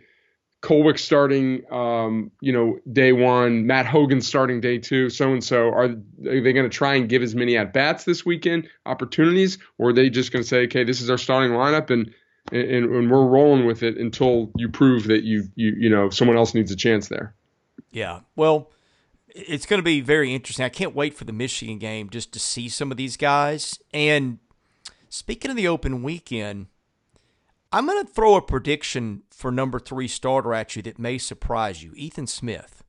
Kolwyck 0.62 0.98
starting, 0.98 1.64
um, 1.72 2.30
you 2.40 2.52
know, 2.52 2.78
day 2.92 3.12
one, 3.12 3.66
Matt 3.66 3.84
Hogan 3.84 4.20
starting 4.20 4.60
day 4.60 4.78
two, 4.78 5.10
so 5.10 5.32
and 5.32 5.42
so. 5.42 5.68
Are, 5.68 5.84
are 5.84 6.40
they 6.40 6.52
going 6.52 6.68
to 6.68 6.68
try 6.68 6.94
and 6.94 7.08
give 7.08 7.20
as 7.22 7.34
many 7.34 7.56
at 7.56 7.72
bats 7.72 8.04
this 8.04 8.24
weekend, 8.24 8.68
opportunities, 8.86 9.58
or 9.78 9.90
are 9.90 9.92
they 9.92 10.08
just 10.08 10.32
going 10.32 10.42
to 10.42 10.48
say, 10.48 10.62
okay, 10.64 10.84
this 10.84 11.00
is 11.00 11.10
our 11.10 11.18
starting 11.18 11.50
lineup 11.50 11.90
and, 11.90 12.14
and 12.52 12.84
and 12.84 13.10
we're 13.10 13.26
rolling 13.26 13.66
with 13.66 13.82
it 13.82 13.96
until 13.98 14.50
you 14.56 14.68
prove 14.68 15.04
that 15.08 15.22
you 15.22 15.44
you 15.54 15.74
you 15.78 15.90
know 15.90 16.10
someone 16.10 16.36
else 16.36 16.54
needs 16.54 16.70
a 16.70 16.76
chance 16.76 17.08
there. 17.08 17.34
Yeah, 17.90 18.20
well, 18.36 18.70
it's 19.28 19.66
going 19.66 19.78
to 19.78 19.84
be 19.84 20.00
very 20.00 20.34
interesting. 20.34 20.64
I 20.64 20.68
can't 20.68 20.94
wait 20.94 21.14
for 21.14 21.24
the 21.24 21.32
Michigan 21.32 21.78
game 21.78 22.08
just 22.08 22.32
to 22.32 22.38
see 22.38 22.68
some 22.68 22.90
of 22.90 22.96
these 22.96 23.16
guys. 23.16 23.78
And 23.92 24.38
speaking 25.08 25.50
of 25.50 25.56
the 25.56 25.68
open 25.68 26.02
weekend 26.02 26.66
I'm 27.72 27.86
going 27.86 28.04
to 28.04 28.12
throw 28.12 28.36
a 28.36 28.42
prediction 28.42 29.22
for 29.30 29.50
number 29.50 29.78
three 29.78 30.08
starter 30.08 30.52
at 30.52 30.76
you 30.76 30.82
that 30.82 30.98
may 30.98 31.18
surprise 31.18 31.82
you. 31.82 31.92
Ethan 31.96 32.26
Smith. 32.26 32.84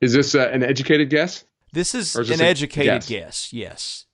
Is 0.00 0.14
this 0.14 0.34
uh, 0.34 0.48
an 0.50 0.62
educated 0.62 1.10
guess? 1.10 1.44
This 1.72 1.94
is, 1.94 2.16
is 2.16 2.28
this 2.28 2.40
an 2.40 2.46
educated 2.46 3.02
guess? 3.02 3.08
guess? 3.08 3.52
Yes. 3.52 4.06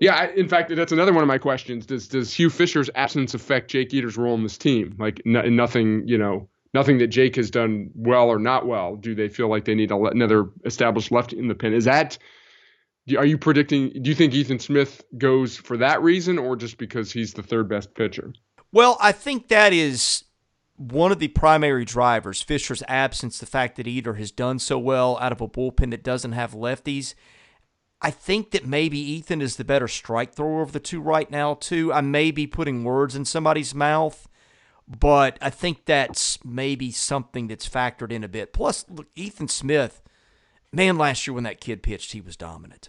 Yeah, 0.00 0.16
I, 0.16 0.32
in 0.32 0.48
fact, 0.48 0.74
that's 0.74 0.90
another 0.90 1.12
one 1.12 1.22
of 1.22 1.28
my 1.28 1.38
questions. 1.38 1.86
Does 1.86 2.08
does 2.08 2.34
Hugh 2.34 2.50
Fisher's 2.50 2.90
absence 2.96 3.34
affect 3.34 3.70
Jake 3.70 3.94
Eder's 3.94 4.16
role 4.16 4.34
in 4.34 4.42
this 4.42 4.58
team? 4.58 4.96
Like 4.98 5.22
n- 5.24 5.54
nothing, 5.54 6.08
you 6.08 6.18
know, 6.18 6.48
nothing 6.74 6.98
that 6.98 7.06
Jake 7.08 7.36
has 7.36 7.50
done 7.52 7.90
well 7.94 8.28
or 8.28 8.40
not 8.40 8.66
well. 8.66 8.96
Do 8.96 9.14
they 9.14 9.28
feel 9.28 9.48
like 9.48 9.64
they 9.64 9.76
need 9.76 9.92
another 9.92 10.50
established 10.64 11.12
left 11.12 11.32
in 11.32 11.46
the 11.46 11.54
pen? 11.54 11.72
Is 11.72 11.84
that 11.84 12.18
are 13.16 13.26
you 13.26 13.38
predicting? 13.38 13.90
Do 14.02 14.10
you 14.10 14.14
think 14.14 14.34
Ethan 14.34 14.58
Smith 14.58 15.04
goes 15.18 15.56
for 15.56 15.76
that 15.78 16.02
reason, 16.02 16.38
or 16.38 16.56
just 16.56 16.78
because 16.78 17.12
he's 17.12 17.34
the 17.34 17.42
third 17.42 17.68
best 17.68 17.94
pitcher? 17.94 18.32
Well, 18.72 18.96
I 19.00 19.12
think 19.12 19.48
that 19.48 19.72
is 19.72 20.24
one 20.76 21.12
of 21.12 21.18
the 21.18 21.28
primary 21.28 21.84
drivers. 21.84 22.42
Fisher's 22.42 22.82
absence, 22.88 23.38
the 23.38 23.46
fact 23.46 23.76
that 23.76 23.86
Eder 23.86 24.14
has 24.14 24.30
done 24.30 24.58
so 24.58 24.78
well 24.78 25.18
out 25.20 25.32
of 25.32 25.40
a 25.40 25.48
bullpen 25.48 25.90
that 25.90 26.02
doesn't 26.02 26.32
have 26.32 26.52
lefties. 26.52 27.14
I 28.00 28.10
think 28.10 28.50
that 28.50 28.66
maybe 28.66 28.98
Ethan 28.98 29.40
is 29.40 29.56
the 29.56 29.64
better 29.64 29.86
strike 29.86 30.34
thrower 30.34 30.62
of 30.62 30.72
the 30.72 30.80
two 30.80 31.00
right 31.00 31.30
now, 31.30 31.54
too. 31.54 31.92
I 31.92 32.00
may 32.00 32.30
be 32.30 32.46
putting 32.48 32.82
words 32.82 33.14
in 33.14 33.24
somebody's 33.24 33.74
mouth, 33.74 34.28
but 34.88 35.38
I 35.40 35.50
think 35.50 35.84
that's 35.84 36.44
maybe 36.44 36.90
something 36.90 37.46
that's 37.46 37.68
factored 37.68 38.10
in 38.10 38.24
a 38.24 38.28
bit. 38.28 38.52
Plus, 38.52 38.84
look, 38.88 39.06
Ethan 39.14 39.48
Smith, 39.48 40.02
man, 40.72 40.98
last 40.98 41.26
year 41.26 41.34
when 41.34 41.44
that 41.44 41.60
kid 41.60 41.82
pitched, 41.82 42.12
he 42.12 42.20
was 42.20 42.36
dominant. 42.36 42.88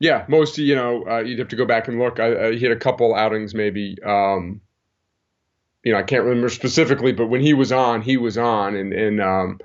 Yeah, 0.00 0.24
most 0.28 0.56
you 0.56 0.74
know 0.74 1.04
uh, 1.06 1.18
you'd 1.20 1.38
have 1.38 1.48
to 1.48 1.56
go 1.56 1.66
back 1.66 1.86
and 1.86 1.98
look. 1.98 2.18
I, 2.18 2.46
I 2.46 2.52
he 2.54 2.64
had 2.64 2.72
a 2.72 2.80
couple 2.80 3.14
outings 3.14 3.54
maybe. 3.54 3.96
Um, 4.04 4.62
you 5.84 5.92
know, 5.92 5.98
I 5.98 6.02
can't 6.02 6.24
remember 6.24 6.48
specifically, 6.48 7.12
but 7.12 7.28
when 7.28 7.40
he 7.40 7.54
was 7.54 7.70
on, 7.70 8.02
he 8.02 8.16
was 8.16 8.36
on, 8.38 8.74
and 8.76 8.94
and 8.94 9.20
um, 9.20 9.60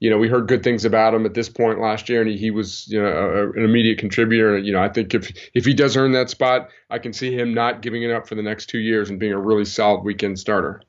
you 0.00 0.08
know 0.08 0.16
we 0.16 0.28
heard 0.28 0.48
good 0.48 0.62
things 0.62 0.86
about 0.86 1.12
him 1.12 1.26
at 1.26 1.34
this 1.34 1.50
point 1.50 1.80
last 1.80 2.08
year, 2.08 2.22
and 2.22 2.30
he, 2.30 2.38
he 2.38 2.50
was 2.50 2.88
you 2.88 3.00
know 3.00 3.08
a, 3.08 3.50
an 3.50 3.64
immediate 3.64 3.98
contributor. 3.98 4.56
You 4.56 4.72
know, 4.72 4.82
I 4.82 4.88
think 4.88 5.14
if 5.14 5.30
if 5.52 5.66
he 5.66 5.74
does 5.74 5.98
earn 5.98 6.12
that 6.12 6.30
spot, 6.30 6.70
I 6.88 6.98
can 6.98 7.12
see 7.12 7.34
him 7.34 7.52
not 7.52 7.82
giving 7.82 8.02
it 8.02 8.10
up 8.10 8.26
for 8.26 8.36
the 8.36 8.42
next 8.42 8.66
two 8.66 8.78
years 8.78 9.10
and 9.10 9.20
being 9.20 9.32
a 9.32 9.40
really 9.40 9.66
solid 9.66 10.02
weekend 10.02 10.38
starter. 10.38 10.82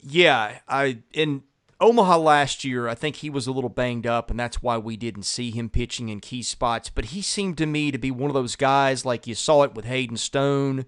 Yeah, 0.00 0.58
I 0.68 0.98
and 1.14 1.42
Omaha 1.80 2.18
last 2.18 2.64
year, 2.64 2.88
I 2.88 2.94
think 2.94 3.16
he 3.16 3.30
was 3.30 3.46
a 3.46 3.52
little 3.52 3.70
banged 3.70 4.06
up, 4.06 4.30
and 4.30 4.38
that's 4.38 4.62
why 4.62 4.78
we 4.78 4.96
didn't 4.96 5.24
see 5.24 5.50
him 5.50 5.68
pitching 5.68 6.08
in 6.08 6.20
key 6.20 6.42
spots. 6.42 6.90
But 6.90 7.06
he 7.06 7.20
seemed 7.20 7.58
to 7.58 7.66
me 7.66 7.90
to 7.90 7.98
be 7.98 8.10
one 8.10 8.30
of 8.30 8.34
those 8.34 8.56
guys, 8.56 9.04
like 9.04 9.26
you 9.26 9.34
saw 9.34 9.62
it 9.62 9.74
with 9.74 9.84
Hayden 9.84 10.16
Stone, 10.16 10.86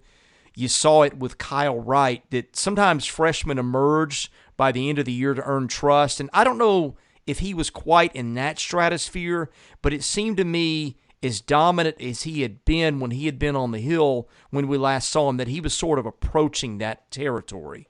you 0.54 0.68
saw 0.68 1.02
it 1.02 1.18
with 1.18 1.38
Kyle 1.38 1.78
Wright, 1.78 2.22
that 2.30 2.56
sometimes 2.56 3.04
freshmen 3.04 3.58
emerge 3.58 4.30
by 4.56 4.72
the 4.72 4.88
end 4.88 4.98
of 4.98 5.04
the 5.04 5.12
year 5.12 5.34
to 5.34 5.44
earn 5.44 5.68
trust. 5.68 6.18
And 6.20 6.30
I 6.32 6.44
don't 6.44 6.58
know 6.58 6.96
if 7.26 7.40
he 7.40 7.52
was 7.52 7.68
quite 7.68 8.14
in 8.14 8.34
that 8.34 8.58
stratosphere, 8.58 9.50
but 9.82 9.92
it 9.92 10.02
seemed 10.02 10.36
to 10.38 10.44
me 10.44 10.96
as 11.22 11.40
dominant 11.40 12.00
as 12.00 12.22
he 12.22 12.42
had 12.42 12.64
been 12.64 13.00
when 13.00 13.10
he 13.10 13.26
had 13.26 13.38
been 13.38 13.56
on 13.56 13.72
the 13.72 13.80
hill 13.80 14.28
when 14.50 14.68
we 14.68 14.78
last 14.78 15.10
saw 15.10 15.28
him, 15.28 15.36
that 15.36 15.48
he 15.48 15.60
was 15.60 15.74
sort 15.74 15.98
of 15.98 16.06
approaching 16.06 16.78
that 16.78 17.10
territory. 17.10 17.88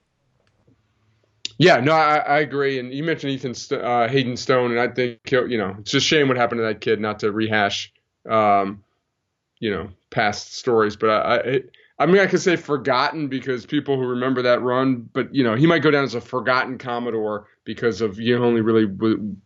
Yeah, 1.58 1.80
no, 1.80 1.92
I, 1.92 2.16
I 2.18 2.38
agree. 2.40 2.78
And 2.78 2.92
you 2.92 3.02
mentioned 3.02 3.32
Ethan 3.32 3.54
uh, 3.80 4.08
Hayden 4.08 4.36
Stone, 4.36 4.72
and 4.72 4.80
I 4.80 4.88
think 4.88 5.20
you 5.30 5.56
know 5.56 5.74
it's 5.78 5.90
just 5.90 6.06
shame 6.06 6.28
what 6.28 6.36
happened 6.36 6.58
to 6.58 6.64
that 6.64 6.80
kid. 6.80 7.00
Not 7.00 7.20
to 7.20 7.32
rehash, 7.32 7.92
um, 8.28 8.84
you 9.60 9.70
know 9.70 9.90
past 10.10 10.54
stories, 10.54 10.96
but 10.96 11.10
I, 11.10 11.36
I 11.36 11.60
I 11.98 12.06
mean, 12.06 12.18
I 12.20 12.26
could 12.26 12.40
say 12.40 12.56
forgotten 12.56 13.28
because 13.28 13.66
people 13.66 13.96
who 13.96 14.06
remember 14.06 14.42
that 14.42 14.62
run, 14.62 15.08
but 15.14 15.34
you 15.34 15.42
know, 15.44 15.54
he 15.54 15.66
might 15.66 15.80
go 15.82 15.90
down 15.90 16.04
as 16.04 16.14
a 16.14 16.20
forgotten 16.20 16.78
Commodore 16.78 17.48
because 17.64 18.00
of 18.02 18.20
you 18.20 18.36
only 18.44 18.60
really 18.60 18.86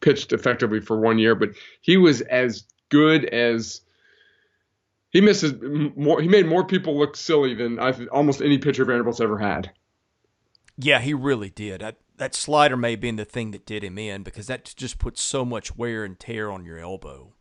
pitched 0.01 0.33
effectively 0.33 0.81
for 0.81 0.99
one 1.01 1.19
year, 1.19 1.35
but 1.37 1.51
he 1.81 1.97
was 1.97 2.23
as 2.23 2.65
good 2.89 3.25
as 3.27 3.83
he 5.11 5.21
misses 5.21 5.55
more. 5.97 6.21
He 6.21 6.29
made 6.29 6.47
more 6.47 6.65
people 6.65 6.99
look 6.99 7.17
silly 7.17 7.55
than 7.55 7.79
I 7.79 7.93
almost 8.07 8.41
any 8.43 8.59
pitcher 8.59 8.85
Vanderbilt's 8.85 9.21
ever 9.21 9.39
had. 9.39 9.71
Yeah, 10.81 11.01
he 11.01 11.15
really 11.15 11.51
did. 11.51 11.83
I, 11.83 11.95
that 12.17 12.35
slider 12.35 12.77
may 12.77 12.93
have 12.93 13.01
been 13.01 13.17
the 13.17 13.25
thing 13.25 13.51
that 13.53 13.67
did 13.67 13.85
him 13.85 13.99
in 13.99 14.23
because 14.23 14.47
that 14.47 14.73
just 14.77 14.99
puts 14.99 15.23
so 15.23 15.45
much 15.45 15.77
wear 15.77 16.05
and 16.05 16.19
tear 16.19 16.51
on 16.51 16.65
your 16.65 16.79
elbow 16.79 17.33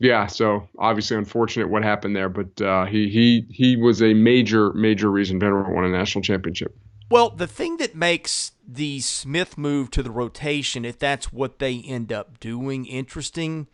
yeah, 0.00 0.26
so 0.26 0.68
obviously 0.78 1.16
unfortunate 1.16 1.68
what 1.68 1.82
happened 1.82 2.14
there, 2.14 2.28
but 2.28 2.60
uh, 2.60 2.86
he 2.86 3.08
he 3.08 3.46
he 3.50 3.76
was 3.76 4.00
a 4.00 4.14
major 4.14 4.72
major 4.72 5.10
reason 5.10 5.40
Vanderbilt 5.40 5.74
won 5.74 5.84
a 5.84 5.88
national 5.88 6.22
championship. 6.22 6.76
Well, 7.10 7.30
the 7.30 7.46
thing 7.46 7.78
that 7.78 7.94
makes 7.94 8.52
the 8.66 9.00
Smith 9.00 9.58
move 9.58 9.90
to 9.92 10.02
the 10.02 10.10
rotation, 10.10 10.84
if 10.84 10.98
that's 10.98 11.32
what 11.32 11.58
they 11.58 11.80
end 11.80 12.12
up 12.12 12.38
doing, 12.38 12.86
interesting, 12.86 13.66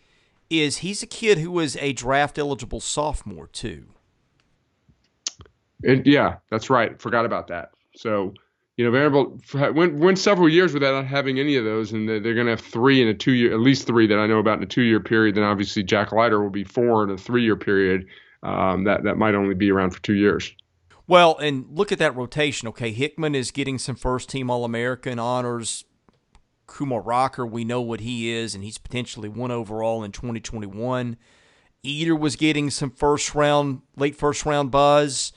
is 0.49 0.79
he's 0.79 1.03
a 1.03 1.07
kid 1.07 1.38
who 1.38 1.51
was 1.51 1.77
a 1.77 1.92
draft 1.92 2.38
eligible 2.38 2.81
sophomore 2.81 3.49
too. 3.49 3.88
And 5.83 6.07
yeah, 6.07 6.37
that's 6.51 6.70
right. 6.70 6.99
Forgot 6.99 7.27
about 7.27 7.49
that. 7.49 7.73
So 7.97 8.33
you 8.77 8.85
know, 8.85 8.91
Vanderbilt 8.91 9.55
went 9.75 9.95
went 9.95 10.19
several 10.19 10.49
years 10.49 10.75
without 10.75 11.07
having 11.07 11.39
any 11.39 11.57
of 11.57 11.65
those, 11.65 11.93
and 11.93 12.09
they're, 12.09 12.21
going 12.21 12.47
to 12.47 12.51
have 12.51 12.61
three 12.61 13.01
in 13.01 13.09
a 13.09 13.15
two 13.15 13.33
year, 13.33 13.53
at 13.53 13.61
least 13.61 13.87
three 13.87 14.07
that 14.09 14.19
I 14.19 14.27
know 14.27 14.39
about 14.39 14.59
in 14.59 14.65
a 14.65 14.67
two 14.69 14.83
year 14.83 15.01
period. 15.01 15.37
Then 15.37 15.45
obviously 15.45 15.85
Jack 15.85 16.11
Leiter 16.11 16.43
will 16.43 16.51
be 16.51 16.65
four 16.65 17.05
in 17.05 17.11
a 17.11 17.17
three 17.17 17.45
year 17.45 17.57
period. 17.57 18.07
Um, 18.43 18.85
that 18.85 19.05
that 19.05 19.17
might 19.17 19.35
only 19.35 19.55
be 19.55 19.71
around 19.71 19.91
for 19.91 20.03
two 20.03 20.15
years. 20.15 20.53
Well, 21.07 21.37
and 21.39 21.67
look 21.71 21.93
at 21.93 21.99
that 21.99 22.17
rotation. 22.17 22.67
Okay, 22.69 22.93
Hickman 22.93 23.35
is 23.35 23.51
getting 23.51 23.79
some 23.79 23.95
first 23.95 24.29
team 24.29 24.51
All 24.51 24.65
American 24.65 25.19
honors. 25.19 25.85
Kumar 26.67 27.03
Rocker, 27.03 27.47
we 27.47 27.63
know 27.63 27.83
what 27.83 28.01
he 28.01 28.31
is, 28.31 28.55
and 28.55 28.65
he's 28.65 28.79
potentially 28.79 29.29
one 29.29 29.51
overall 29.51 30.03
in 30.03 30.13
2021. 30.13 31.17
Eder 31.85 32.17
was 32.17 32.37
getting 32.37 32.71
some 32.71 32.91
first 32.91 33.35
round, 33.35 33.83
late 33.97 34.17
first 34.17 34.47
round 34.47 34.71
buzz. 34.71 35.33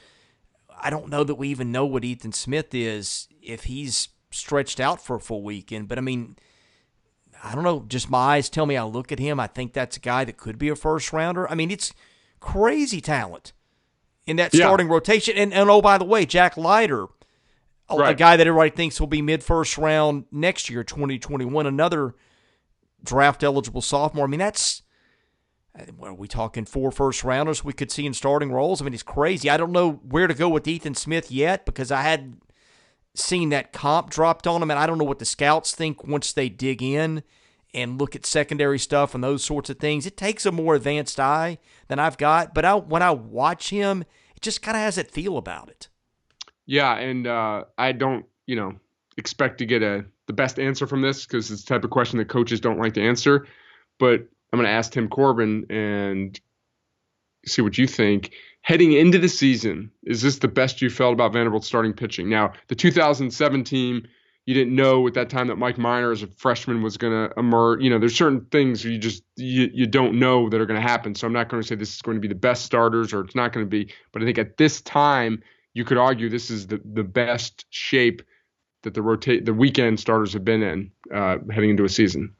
I 0.79 0.89
don't 0.89 1.09
know 1.09 1.23
that 1.23 1.35
we 1.35 1.49
even 1.49 1.71
know 1.71 1.85
what 1.85 2.03
Ethan 2.03 2.31
Smith 2.31 2.73
is 2.73 3.27
if 3.41 3.65
he's 3.65 4.09
stretched 4.31 4.79
out 4.79 5.01
for 5.01 5.15
a 5.15 5.19
full 5.19 5.41
weekend. 5.41 5.87
But 5.87 5.97
I 5.97 6.01
mean, 6.01 6.37
I 7.43 7.55
don't 7.55 7.63
know. 7.63 7.85
Just 7.87 8.09
my 8.09 8.35
eyes 8.35 8.49
tell 8.49 8.65
me 8.65 8.77
I 8.77 8.83
look 8.83 9.11
at 9.11 9.19
him. 9.19 9.39
I 9.39 9.47
think 9.47 9.73
that's 9.73 9.97
a 9.97 10.01
guy 10.01 10.25
that 10.25 10.37
could 10.37 10.57
be 10.57 10.69
a 10.69 10.75
first 10.75 11.11
rounder. 11.13 11.49
I 11.49 11.55
mean, 11.55 11.71
it's 11.71 11.93
crazy 12.39 13.01
talent 13.01 13.53
in 14.25 14.35
that 14.37 14.53
starting 14.53 14.87
yeah. 14.87 14.93
rotation. 14.93 15.37
And, 15.37 15.53
and 15.53 15.69
oh, 15.69 15.81
by 15.81 15.97
the 15.97 16.05
way, 16.05 16.25
Jack 16.25 16.57
Leiter, 16.57 17.07
right. 17.89 18.11
a 18.11 18.15
guy 18.15 18.37
that 18.37 18.47
everybody 18.47 18.71
thinks 18.71 18.99
will 18.99 19.07
be 19.07 19.21
mid 19.21 19.43
first 19.43 19.77
round 19.77 20.25
next 20.31 20.69
year, 20.69 20.83
2021, 20.83 21.65
another 21.65 22.15
draft 23.03 23.43
eligible 23.43 23.81
sophomore. 23.81 24.25
I 24.25 24.27
mean, 24.27 24.39
that's 24.39 24.83
are 26.01 26.13
we 26.13 26.27
talking 26.27 26.65
four 26.65 26.91
first 26.91 27.23
rounders 27.23 27.63
we 27.63 27.73
could 27.73 27.91
see 27.91 28.05
in 28.05 28.13
starting 28.13 28.51
roles? 28.51 28.81
I 28.81 28.85
mean, 28.85 28.93
it's 28.93 29.03
crazy. 29.03 29.49
I 29.49 29.57
don't 29.57 29.71
know 29.71 29.93
where 29.93 30.27
to 30.27 30.33
go 30.33 30.49
with 30.49 30.67
Ethan 30.67 30.95
Smith 30.95 31.31
yet 31.31 31.65
because 31.65 31.91
I 31.91 32.01
had 32.01 32.37
seen 33.15 33.49
that 33.49 33.73
comp 33.73 34.09
dropped 34.09 34.47
on 34.47 34.61
him, 34.61 34.71
and 34.71 34.79
I 34.79 34.87
don't 34.87 34.97
know 34.97 35.03
what 35.03 35.19
the 35.19 35.25
scouts 35.25 35.73
think 35.73 36.05
once 36.05 36.33
they 36.33 36.49
dig 36.49 36.81
in 36.81 37.23
and 37.73 37.99
look 37.99 38.15
at 38.15 38.25
secondary 38.25 38.79
stuff 38.79 39.13
and 39.13 39.23
those 39.23 39.43
sorts 39.43 39.69
of 39.69 39.77
things. 39.77 40.05
It 40.05 40.17
takes 40.17 40.45
a 40.45 40.51
more 40.51 40.75
advanced 40.75 41.19
eye 41.19 41.57
than 41.87 41.99
I've 41.99 42.17
got, 42.17 42.53
but 42.53 42.65
I, 42.65 42.75
when 42.75 43.01
I 43.01 43.11
watch 43.11 43.69
him, 43.69 44.03
it 44.35 44.41
just 44.41 44.61
kind 44.61 44.77
of 44.77 44.81
has 44.81 44.95
that 44.95 45.11
feel 45.11 45.37
about 45.37 45.69
it. 45.69 45.89
Yeah, 46.65 46.95
and 46.95 47.27
uh, 47.27 47.65
I 47.77 47.91
don't, 47.91 48.25
you 48.45 48.55
know, 48.55 48.73
expect 49.17 49.57
to 49.59 49.65
get 49.65 49.83
a 49.83 50.05
the 50.27 50.33
best 50.33 50.59
answer 50.59 50.85
from 50.85 51.01
this 51.01 51.25
because 51.25 51.49
it's 51.49 51.63
the 51.63 51.69
type 51.73 51.85
of 51.85 51.89
question 51.89 52.17
that 52.19 52.27
coaches 52.27 52.59
don't 52.59 52.79
like 52.79 52.93
to 52.95 53.01
answer. 53.01 53.47
But 53.97 54.27
I'm 54.51 54.59
going 54.59 54.67
to 54.67 54.71
ask 54.71 54.91
Tim 54.91 55.09
Corbin 55.09 55.65
and 55.69 56.39
see 57.45 57.61
what 57.61 57.77
you 57.77 57.87
think. 57.87 58.33
Heading 58.61 58.91
into 58.93 59.17
the 59.17 59.29
season, 59.29 59.91
is 60.03 60.21
this 60.21 60.39
the 60.39 60.47
best 60.47 60.81
you 60.81 60.89
felt 60.89 61.13
about 61.13 61.33
Vanderbilt 61.33 61.63
starting 61.63 61.93
pitching? 61.93 62.29
Now, 62.29 62.53
the 62.67 62.75
2007 62.75 63.63
team, 63.63 64.05
you 64.45 64.53
didn't 64.53 64.75
know 64.75 65.07
at 65.07 65.13
that 65.13 65.29
time 65.29 65.47
that 65.47 65.57
Mike 65.57 65.77
Minor 65.77 66.11
as 66.11 66.23
a 66.23 66.27
freshman 66.27 66.81
was 66.81 66.97
going 66.97 67.13
to 67.13 67.37
emerge. 67.37 67.81
You 67.81 67.89
know, 67.89 67.99
there's 67.99 68.15
certain 68.15 68.45
things 68.51 68.83
you 68.83 68.97
just 68.97 69.23
you, 69.35 69.69
you 69.73 69.85
don't 69.85 70.19
know 70.19 70.49
that 70.49 70.59
are 70.59 70.65
going 70.65 70.81
to 70.81 70.87
happen. 70.87 71.15
So 71.15 71.27
I'm 71.27 71.33
not 71.33 71.49
going 71.49 71.61
to 71.61 71.67
say 71.67 71.75
this 71.75 71.95
is 71.95 72.01
going 72.01 72.15
to 72.15 72.21
be 72.21 72.27
the 72.27 72.35
best 72.35 72.65
starters 72.65 73.13
or 73.13 73.21
it's 73.21 73.35
not 73.35 73.53
going 73.53 73.65
to 73.65 73.69
be. 73.69 73.91
But 74.11 74.21
I 74.21 74.25
think 74.25 74.37
at 74.37 74.57
this 74.57 74.81
time, 74.81 75.43
you 75.73 75.85
could 75.85 75.97
argue 75.97 76.29
this 76.29 76.49
is 76.49 76.67
the 76.67 76.81
the 76.83 77.03
best 77.03 77.65
shape 77.69 78.21
that 78.83 78.93
the 78.93 79.01
rotate 79.01 79.45
the 79.45 79.53
weekend 79.53 79.99
starters 79.99 80.33
have 80.33 80.45
been 80.45 80.63
in 80.63 80.91
uh, 81.13 81.37
heading 81.51 81.71
into 81.71 81.83
a 81.83 81.89
season. 81.89 82.33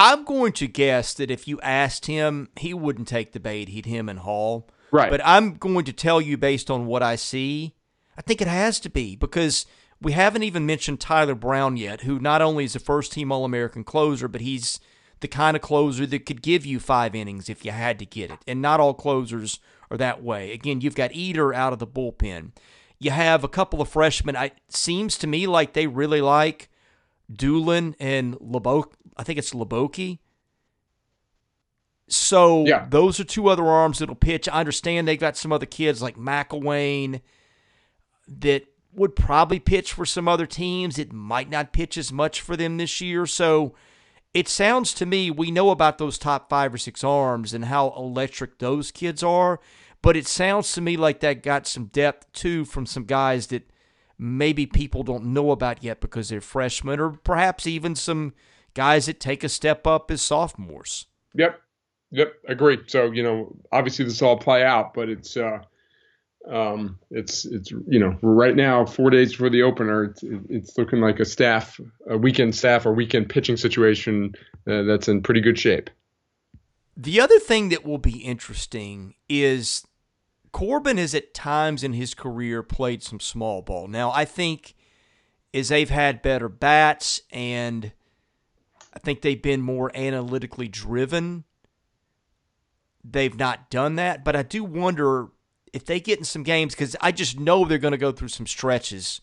I'm 0.00 0.24
going 0.24 0.52
to 0.54 0.66
guess 0.66 1.12
that 1.12 1.30
if 1.30 1.46
you 1.46 1.60
asked 1.60 2.06
him, 2.06 2.48
he 2.56 2.72
wouldn't 2.72 3.06
take 3.06 3.32
the 3.32 3.38
bait. 3.38 3.68
He'd 3.68 3.84
him 3.84 4.08
and 4.08 4.20
Hall. 4.20 4.66
Right. 4.90 5.10
But 5.10 5.20
I'm 5.22 5.56
going 5.56 5.84
to 5.84 5.92
tell 5.92 6.22
you 6.22 6.38
based 6.38 6.70
on 6.70 6.86
what 6.86 7.02
I 7.02 7.16
see, 7.16 7.74
I 8.16 8.22
think 8.22 8.40
it 8.40 8.48
has 8.48 8.80
to 8.80 8.88
be 8.88 9.14
because 9.14 9.66
we 10.00 10.12
haven't 10.12 10.42
even 10.42 10.64
mentioned 10.64 11.00
Tyler 11.00 11.34
Brown 11.34 11.76
yet, 11.76 12.00
who 12.00 12.18
not 12.18 12.40
only 12.40 12.64
is 12.64 12.74
a 12.74 12.80
first 12.80 13.12
team 13.12 13.30
All 13.30 13.44
American 13.44 13.84
closer, 13.84 14.26
but 14.26 14.40
he's 14.40 14.80
the 15.20 15.28
kind 15.28 15.54
of 15.54 15.62
closer 15.62 16.06
that 16.06 16.24
could 16.24 16.40
give 16.40 16.64
you 16.64 16.80
five 16.80 17.14
innings 17.14 17.50
if 17.50 17.62
you 17.62 17.70
had 17.70 17.98
to 17.98 18.06
get 18.06 18.30
it. 18.30 18.38
And 18.48 18.62
not 18.62 18.80
all 18.80 18.94
closers 18.94 19.60
are 19.90 19.98
that 19.98 20.22
way. 20.22 20.52
Again, 20.52 20.80
you've 20.80 20.94
got 20.94 21.14
Eder 21.14 21.52
out 21.52 21.74
of 21.74 21.78
the 21.78 21.86
bullpen. 21.86 22.52
You 22.98 23.10
have 23.10 23.44
a 23.44 23.48
couple 23.48 23.82
of 23.82 23.88
freshmen. 23.90 24.34
It 24.34 24.54
seems 24.70 25.18
to 25.18 25.26
me 25.26 25.46
like 25.46 25.74
they 25.74 25.86
really 25.86 26.22
like 26.22 26.70
Doolin 27.32 27.96
and 28.00 28.36
LeBeau. 28.40 28.90
I 29.20 29.22
think 29.22 29.38
it's 29.38 29.52
Leboke. 29.52 30.18
So 32.08 32.64
yeah. 32.64 32.86
those 32.88 33.20
are 33.20 33.24
two 33.24 33.48
other 33.48 33.66
arms 33.66 33.98
that'll 33.98 34.14
pitch. 34.14 34.48
I 34.48 34.60
understand 34.60 35.06
they've 35.06 35.20
got 35.20 35.36
some 35.36 35.52
other 35.52 35.66
kids 35.66 36.00
like 36.00 36.16
McElwain 36.16 37.20
that 38.26 38.64
would 38.94 39.14
probably 39.14 39.60
pitch 39.60 39.92
for 39.92 40.06
some 40.06 40.26
other 40.26 40.46
teams. 40.46 40.98
It 40.98 41.12
might 41.12 41.50
not 41.50 41.74
pitch 41.74 41.98
as 41.98 42.10
much 42.10 42.40
for 42.40 42.56
them 42.56 42.78
this 42.78 43.02
year. 43.02 43.26
So 43.26 43.74
it 44.32 44.48
sounds 44.48 44.94
to 44.94 45.04
me 45.04 45.30
we 45.30 45.50
know 45.50 45.68
about 45.68 45.98
those 45.98 46.16
top 46.16 46.48
five 46.48 46.72
or 46.72 46.78
six 46.78 47.04
arms 47.04 47.52
and 47.52 47.66
how 47.66 47.92
electric 47.94 48.58
those 48.58 48.90
kids 48.90 49.22
are. 49.22 49.60
But 50.00 50.16
it 50.16 50.26
sounds 50.26 50.72
to 50.72 50.80
me 50.80 50.96
like 50.96 51.20
that 51.20 51.42
got 51.42 51.66
some 51.66 51.86
depth 51.86 52.32
too 52.32 52.64
from 52.64 52.86
some 52.86 53.04
guys 53.04 53.48
that 53.48 53.70
maybe 54.18 54.64
people 54.64 55.02
don't 55.02 55.26
know 55.26 55.50
about 55.50 55.84
yet 55.84 56.00
because 56.00 56.30
they're 56.30 56.40
freshmen, 56.40 56.98
or 56.98 57.10
perhaps 57.10 57.66
even 57.66 57.94
some 57.94 58.32
guys 58.74 59.06
that 59.06 59.20
take 59.20 59.44
a 59.44 59.48
step 59.48 59.86
up 59.86 60.10
as 60.10 60.22
sophomores. 60.22 61.06
Yep. 61.34 61.60
Yep. 62.12 62.32
Agree. 62.48 62.78
So, 62.86 63.10
you 63.10 63.22
know, 63.22 63.56
obviously 63.70 64.04
this 64.04 64.22
all 64.22 64.36
play 64.38 64.64
out, 64.64 64.94
but 64.94 65.08
it's, 65.08 65.36
uh, 65.36 65.60
um, 66.50 66.98
it's, 67.10 67.44
it's, 67.44 67.70
you 67.70 67.98
know, 67.98 68.16
right 68.22 68.56
now, 68.56 68.84
four 68.84 69.10
days 69.10 69.32
before 69.32 69.50
the 69.50 69.62
opener, 69.62 70.04
it's, 70.04 70.24
it's 70.48 70.78
looking 70.78 71.00
like 71.00 71.20
a 71.20 71.24
staff, 71.24 71.78
a 72.08 72.16
weekend 72.16 72.54
staff 72.54 72.86
or 72.86 72.92
weekend 72.92 73.28
pitching 73.28 73.56
situation 73.56 74.34
uh, 74.68 74.82
that's 74.82 75.08
in 75.08 75.22
pretty 75.22 75.40
good 75.40 75.58
shape. 75.58 75.90
The 76.96 77.20
other 77.20 77.38
thing 77.38 77.68
that 77.68 77.84
will 77.84 77.98
be 77.98 78.18
interesting 78.18 79.14
is 79.28 79.86
Corbin 80.52 80.98
has 80.98 81.14
at 81.14 81.32
times 81.32 81.84
in 81.84 81.92
his 81.92 82.14
career 82.14 82.62
played 82.62 83.02
some 83.02 83.20
small 83.20 83.62
ball. 83.62 83.86
Now, 83.86 84.10
I 84.10 84.24
think 84.24 84.74
as 85.54 85.68
they've 85.68 85.90
had 85.90 86.22
better 86.22 86.48
bats 86.48 87.22
and 87.30 87.92
I 88.92 88.98
think 88.98 89.22
they've 89.22 89.40
been 89.40 89.60
more 89.60 89.90
analytically 89.94 90.68
driven, 90.68 91.44
they've 93.04 93.36
not 93.36 93.70
done 93.70 93.96
that. 93.96 94.24
But 94.24 94.36
I 94.36 94.42
do 94.42 94.64
wonder 94.64 95.28
if 95.72 95.84
they 95.84 96.00
get 96.00 96.18
in 96.18 96.24
some 96.24 96.42
games 96.42 96.74
because 96.74 96.96
I 97.00 97.12
just 97.12 97.38
know 97.38 97.64
they're 97.64 97.78
going 97.78 97.92
to 97.92 97.98
go 97.98 98.12
through 98.12 98.28
some 98.28 98.46
stretches 98.46 99.20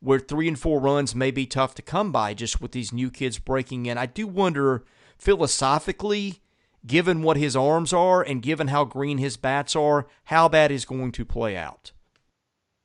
where 0.00 0.18
three 0.18 0.48
and 0.48 0.58
four 0.58 0.80
runs 0.80 1.14
may 1.14 1.30
be 1.30 1.46
tough 1.46 1.74
to 1.74 1.82
come 1.82 2.12
by 2.12 2.34
just 2.34 2.60
with 2.60 2.72
these 2.72 2.92
new 2.92 3.10
kids 3.10 3.38
breaking 3.38 3.86
in. 3.86 3.98
I 3.98 4.06
do 4.06 4.26
wonder 4.26 4.84
philosophically 5.18 6.40
given 6.86 7.22
what 7.22 7.36
his 7.36 7.56
arms 7.56 7.92
are 7.92 8.22
and 8.22 8.42
given 8.42 8.68
how 8.68 8.84
green 8.84 9.18
his 9.18 9.36
bats 9.36 9.74
are, 9.74 10.06
how 10.24 10.48
that 10.48 10.70
is 10.70 10.84
going 10.84 11.12
to 11.12 11.24
play 11.24 11.56
out. 11.56 11.92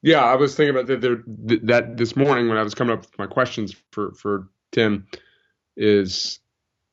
Yeah, 0.01 0.23
I 0.23 0.35
was 0.35 0.55
thinking 0.55 0.75
about 0.75 0.87
that, 0.87 1.61
that 1.63 1.97
this 1.97 2.15
morning 2.15 2.49
when 2.49 2.57
I 2.57 2.63
was 2.63 2.73
coming 2.73 2.93
up 2.93 3.01
with 3.01 3.19
my 3.19 3.27
questions 3.27 3.75
for 3.91 4.13
for 4.13 4.47
Tim. 4.71 5.05
Is 5.77 6.39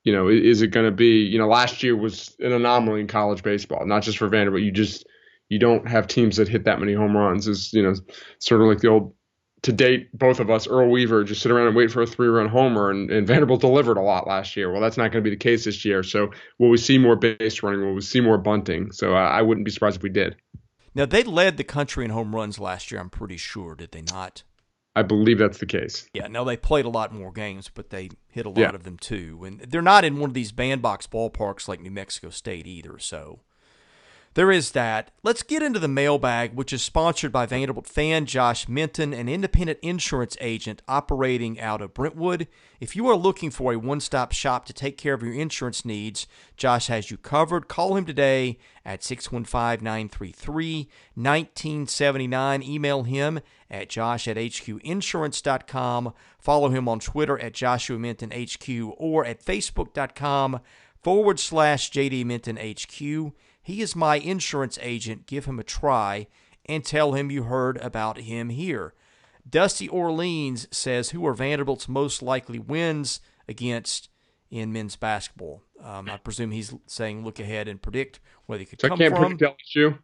you 0.05 0.13
know 0.13 0.29
is 0.29 0.63
it 0.63 0.69
going 0.69 0.87
to 0.87 0.93
be 0.93 1.23
you 1.23 1.39
know 1.39 1.49
last 1.49 1.83
year 1.83 1.97
was 1.97 2.35
an 2.41 2.53
anomaly 2.53 3.01
in 3.01 3.07
college 3.07 3.43
baseball, 3.43 3.87
not 3.87 4.03
just 4.03 4.19
for 4.19 4.29
Vanderbilt. 4.29 4.63
You 4.63 4.73
just 4.73 5.07
you 5.49 5.59
don't 5.59 5.89
have 5.89 6.07
teams 6.07 6.37
that 6.37 6.49
hit 6.49 6.65
that 6.65 6.81
many 6.81 6.93
home 6.93 7.17
runs. 7.17 7.49
Is 7.49 7.73
you 7.73 7.83
know 7.83 7.95
sort 8.39 8.61
of 8.61 8.69
like 8.69 8.79
the 8.79 8.89
old 8.89 9.15
to 9.63 9.73
date, 9.73 10.17
both 10.17 10.41
of 10.41 10.51
us, 10.51 10.69
Earl 10.69 10.91
Weaver, 10.91 11.25
just 11.25 11.43
sit 11.43 11.51
around 11.51 11.67
and 11.69 11.77
wait 11.77 11.91
for 11.91 12.03
a 12.03 12.07
three 12.07 12.29
run 12.29 12.49
homer, 12.49 12.91
and, 12.91 13.11
and 13.11 13.27
Vanderbilt 13.27 13.61
delivered 13.61 13.97
a 13.97 14.03
lot 14.03 14.27
last 14.27 14.57
year. 14.57 14.71
Well, 14.71 14.81
that's 14.81 14.97
not 14.97 15.11
going 15.11 15.23
to 15.23 15.29
be 15.29 15.35
the 15.35 15.41
case 15.41 15.65
this 15.65 15.85
year. 15.85 16.03
So, 16.03 16.31
will 16.59 16.69
we 16.69 16.77
see 16.77 16.99
more 16.99 17.17
base 17.17 17.63
running? 17.63 17.81
Will 17.81 17.95
we 17.95 18.01
see 18.01 18.21
more 18.21 18.39
bunting? 18.39 18.93
So, 18.93 19.15
uh, 19.15 19.19
I 19.19 19.43
wouldn't 19.43 19.65
be 19.65 19.71
surprised 19.71 19.97
if 19.97 20.03
we 20.03 20.11
did. 20.11 20.37
Now, 20.95 21.07
they 21.07 21.23
led 21.23 21.57
the 21.57 21.65
country 21.65 22.05
in 22.05 22.11
home 22.11 22.35
runs 22.35 22.59
last 22.59 22.91
year, 22.91 23.01
I'm 23.01 23.11
pretty 23.11 23.37
sure, 23.37 23.75
did 23.75 23.93
they 23.93 24.03
not? 24.03 24.43
I 24.99 25.03
believe 25.03 25.39
that's 25.39 25.59
the 25.59 25.67
case. 25.67 26.09
Yeah, 26.13 26.27
no, 26.27 26.45
they 26.45 26.57
played 26.57 26.85
a 26.85 26.89
lot 26.89 27.15
more 27.15 27.31
games, 27.31 27.71
but 27.73 27.91
they 27.91 28.11
hit 28.27 28.47
a 28.47 28.49
lot 28.49 28.59
yeah. 28.59 28.71
of 28.71 28.83
them 28.83 28.97
too. 28.97 29.45
And 29.47 29.61
they're 29.61 29.81
not 29.81 30.05
in 30.05 30.19
one 30.19 30.31
of 30.31 30.35
these 30.35 30.51
bandbox 30.51 31.07
ballparks 31.07 31.69
like 31.69 31.81
New 31.81 31.93
Mexico 31.93 32.31
State 32.31 32.67
either. 32.67 32.99
So 32.99 33.39
there 34.35 34.51
is 34.51 34.73
that. 34.73 35.11
Let's 35.23 35.43
get 35.43 35.63
into 35.63 35.79
the 35.79 35.89
mailbag, 35.89 36.55
which 36.55 36.73
is 36.73 36.83
sponsored 36.83 37.33
by 37.33 37.47
Vanderbilt 37.47 37.87
fan 37.87 38.27
Josh 38.27 38.69
Minton, 38.69 39.13
an 39.13 39.29
independent 39.29 39.79
insurance 39.83 40.37
agent 40.41 40.83
operating 40.87 41.61
out 41.61 41.83
of 41.83 41.95
Brentwood. 41.95 42.47
If 42.81 42.95
you 42.95 43.09
are 43.09 43.17
looking 43.17 43.51
for 43.51 43.73
a 43.73 43.79
one 43.79 44.01
stop 44.01 44.33
shop 44.33 44.65
to 44.67 44.73
take 44.73 44.97
care 44.97 45.15
of 45.15 45.23
your 45.23 45.35
insurance 45.35 45.85
needs, 45.85 46.27
Josh 46.57 46.87
has 46.87 47.11
you 47.11 47.17
covered. 47.17 47.69
Call 47.69 47.97
him 47.97 48.05
today 48.05 48.59
at 48.85 49.03
615 49.03 49.85
933 49.85 50.89
1979. 51.15 52.63
Email 52.63 53.03
him 53.03 53.41
at 53.71 53.89
josh 53.89 54.29
at 54.29 54.37
hqinsurance.com. 54.37 56.13
Follow 56.39 56.69
him 56.69 56.89
on 56.89 57.01
Twitter 57.01 57.39
at 57.39 57.53
Joshua 57.53 57.99
Minton 57.99 58.31
HQ 58.31 58.69
or 58.97 59.25
at 59.25 59.45
facebook.com 59.45 60.61
forward 61.03 61.41
slash 61.41 61.91
JD 61.91 62.25
Minton 62.25 62.57
HQ. 62.57 63.33
He 63.69 63.83
is 63.83 63.95
my 63.95 64.17
insurance 64.17 64.79
agent. 64.81 65.27
Give 65.27 65.45
him 65.45 65.59
a 65.59 65.63
try 65.63 66.29
and 66.65 66.83
tell 66.83 67.13
him 67.13 67.31
you 67.31 67.43
heard 67.43 67.77
about 67.83 68.17
him 68.17 68.49
here. 68.49 68.95
Dusty 69.47 69.87
Orleans 69.87 70.67
says, 70.71 71.11
Who 71.11 71.27
are 71.27 71.35
Vanderbilt's 71.35 71.87
most 71.87 72.23
likely 72.23 72.59
wins 72.59 73.21
against 73.47 74.09
in 74.51 74.73
men's 74.73 74.97
basketball? 74.97 75.65
Um, 75.85 76.09
I 76.09 76.17
presume 76.17 76.51
he's 76.51 76.73
saying 76.87 77.27
look 77.27 77.39
ahead 77.39 77.69
and 77.69 77.83
predict 77.83 78.21
where 78.47 78.57
they 78.57 78.65
could 78.65 78.81
so 78.81 78.89
come 78.89 79.03
I 79.03 79.05
can't 79.05 79.15
from. 79.15 79.37
predict 79.37 79.61
LSU. 79.77 79.99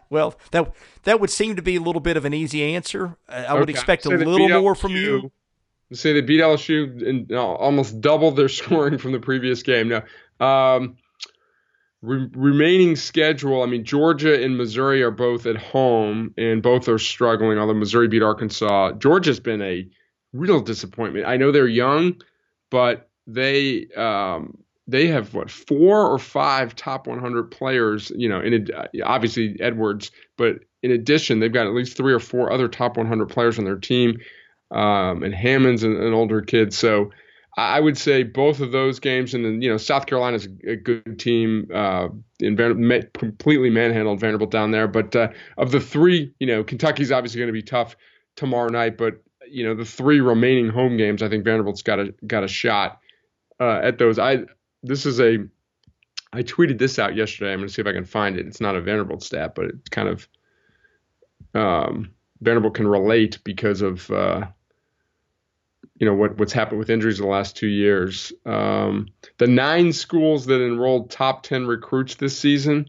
well, 0.10 0.34
that 0.50 0.74
that 1.04 1.20
would 1.20 1.30
seem 1.30 1.54
to 1.54 1.62
be 1.62 1.76
a 1.76 1.80
little 1.80 2.00
bit 2.00 2.16
of 2.16 2.24
an 2.24 2.34
easy 2.34 2.74
answer. 2.74 3.16
I 3.28 3.44
okay. 3.44 3.60
would 3.60 3.70
expect 3.70 4.04
a 4.04 4.08
little 4.08 4.48
more 4.48 4.74
from 4.74 4.96
you. 4.96 5.30
Say 5.92 6.12
they 6.12 6.22
beat 6.22 6.40
LSU 6.40 7.08
and 7.08 7.30
almost 7.30 8.00
double 8.00 8.32
their 8.32 8.48
scoring 8.48 8.98
from 8.98 9.12
the 9.12 9.20
previous 9.20 9.62
game. 9.62 9.88
Now, 9.88 10.02
um, 10.44 10.96
Re- 12.00 12.30
remaining 12.32 12.94
schedule, 12.94 13.62
I 13.62 13.66
mean, 13.66 13.84
Georgia 13.84 14.42
and 14.42 14.56
Missouri 14.56 15.02
are 15.02 15.10
both 15.10 15.46
at 15.46 15.56
home, 15.56 16.32
and 16.38 16.62
both 16.62 16.88
are 16.88 16.98
struggling. 16.98 17.58
Although 17.58 17.74
Missouri 17.74 18.06
beat 18.06 18.22
Arkansas, 18.22 18.92
Georgia's 18.92 19.40
been 19.40 19.62
a 19.62 19.88
real 20.32 20.60
disappointment. 20.60 21.26
I 21.26 21.36
know 21.36 21.50
they're 21.50 21.66
young, 21.66 22.20
but 22.70 23.08
they 23.26 23.86
um, 23.96 24.58
they 24.86 25.08
have 25.08 25.34
what 25.34 25.50
four 25.50 26.06
or 26.06 26.18
five 26.18 26.76
top 26.76 27.06
100 27.06 27.50
players. 27.50 28.12
You 28.14 28.28
know, 28.28 28.40
in 28.40 28.68
obviously 29.04 29.56
Edwards, 29.60 30.12
but 30.36 30.60
in 30.82 30.92
addition, 30.92 31.40
they've 31.40 31.52
got 31.52 31.66
at 31.66 31.74
least 31.74 31.96
three 31.96 32.12
or 32.12 32.20
four 32.20 32.52
other 32.52 32.68
top 32.68 32.96
100 32.96 33.28
players 33.28 33.58
on 33.58 33.64
their 33.64 33.78
team, 33.78 34.18
um, 34.70 35.22
and 35.22 35.34
Hammond's 35.34 35.82
an, 35.82 35.96
an 35.96 36.12
older 36.12 36.42
kid. 36.42 36.72
So 36.72 37.10
I 37.58 37.80
would 37.80 37.98
say 37.98 38.22
both 38.22 38.60
of 38.60 38.70
those 38.70 39.00
games, 39.00 39.34
and 39.34 39.44
then 39.44 39.60
you 39.60 39.68
know 39.68 39.78
South 39.78 40.06
Carolina's 40.06 40.46
a 40.66 40.76
good 40.76 41.18
team. 41.18 41.68
Uh, 41.74 42.08
in 42.38 42.56
Vanderbilt, 42.56 43.12
completely 43.14 43.68
manhandled 43.68 44.20
Vanderbilt 44.20 44.52
down 44.52 44.70
there. 44.70 44.86
But 44.86 45.16
uh, 45.16 45.30
of 45.56 45.72
the 45.72 45.80
three, 45.80 46.32
you 46.38 46.46
know, 46.46 46.62
Kentucky's 46.62 47.10
obviously 47.10 47.40
going 47.40 47.48
to 47.48 47.52
be 47.52 47.62
tough 47.62 47.96
tomorrow 48.36 48.68
night. 48.68 48.96
But 48.96 49.22
you 49.50 49.64
know, 49.64 49.74
the 49.74 49.84
three 49.84 50.20
remaining 50.20 50.68
home 50.68 50.96
games, 50.96 51.20
I 51.20 51.28
think 51.28 51.44
Vanderbilt's 51.44 51.82
got 51.82 51.98
a 51.98 52.14
got 52.28 52.44
a 52.44 52.48
shot 52.48 53.00
uh, 53.58 53.80
at 53.82 53.98
those. 53.98 54.20
I 54.20 54.44
this 54.84 55.04
is 55.04 55.18
a 55.18 55.38
I 56.32 56.44
tweeted 56.44 56.78
this 56.78 57.00
out 57.00 57.16
yesterday. 57.16 57.52
I'm 57.52 57.58
going 57.58 57.66
to 57.66 57.74
see 57.74 57.82
if 57.82 57.88
I 57.88 57.92
can 57.92 58.04
find 58.04 58.36
it. 58.38 58.46
It's 58.46 58.60
not 58.60 58.76
a 58.76 58.80
Vanderbilt 58.80 59.24
stat, 59.24 59.56
but 59.56 59.64
it's 59.64 59.88
kind 59.88 60.08
of 60.08 60.28
um, 61.54 62.12
Vanderbilt 62.40 62.74
can 62.74 62.86
relate 62.86 63.38
because 63.42 63.82
of 63.82 64.08
uh, 64.12 64.46
you 65.98 66.06
know 66.06 66.14
what 66.14 66.38
what's 66.38 66.52
happened 66.52 66.78
with 66.78 66.90
injuries 66.90 67.18
in 67.18 67.24
the 67.24 67.30
last 67.30 67.56
two 67.56 67.66
years. 67.66 68.32
Um, 68.46 69.08
the 69.38 69.46
nine 69.46 69.92
schools 69.92 70.46
that 70.46 70.64
enrolled 70.64 71.10
top 71.10 71.42
ten 71.42 71.66
recruits 71.66 72.14
this 72.16 72.38
season, 72.38 72.88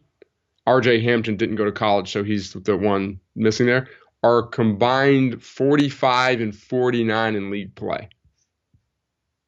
R.J. 0.67 1.01
Hampton 1.01 1.35
didn't 1.35 1.55
go 1.55 1.65
to 1.65 1.71
college, 1.71 2.11
so 2.11 2.23
he's 2.23 2.53
the 2.53 2.77
one 2.77 3.19
missing 3.35 3.65
there. 3.65 3.87
Are 4.21 4.43
combined 4.43 5.41
45 5.41 6.41
and 6.41 6.55
49 6.55 7.35
in 7.35 7.49
league 7.49 7.73
play. 7.75 8.09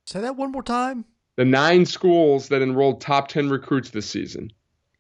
Say 0.05 0.21
that 0.21 0.37
one 0.37 0.51
more 0.51 0.63
time. 0.63 1.05
The 1.35 1.45
nine 1.45 1.85
schools 1.85 2.47
that 2.49 2.61
enrolled 2.61 3.01
top 3.01 3.27
10 3.27 3.49
recruits 3.49 3.89
this 3.89 4.09
season 4.09 4.51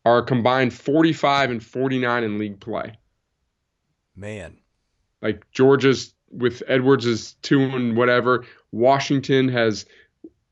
are 0.05 0.21
combined 0.21 0.73
45 0.73 1.51
and 1.51 1.63
49 1.63 2.23
in 2.23 2.37
league 2.37 2.59
play. 2.59 2.97
Man. 4.15 4.57
Like 5.21 5.49
Georgia's 5.51 6.13
with 6.31 6.63
Edwards 6.67 7.05
is 7.05 7.33
two 7.41 7.61
and 7.61 7.95
whatever. 7.95 8.45
Washington 8.71 9.49
has 9.49 9.85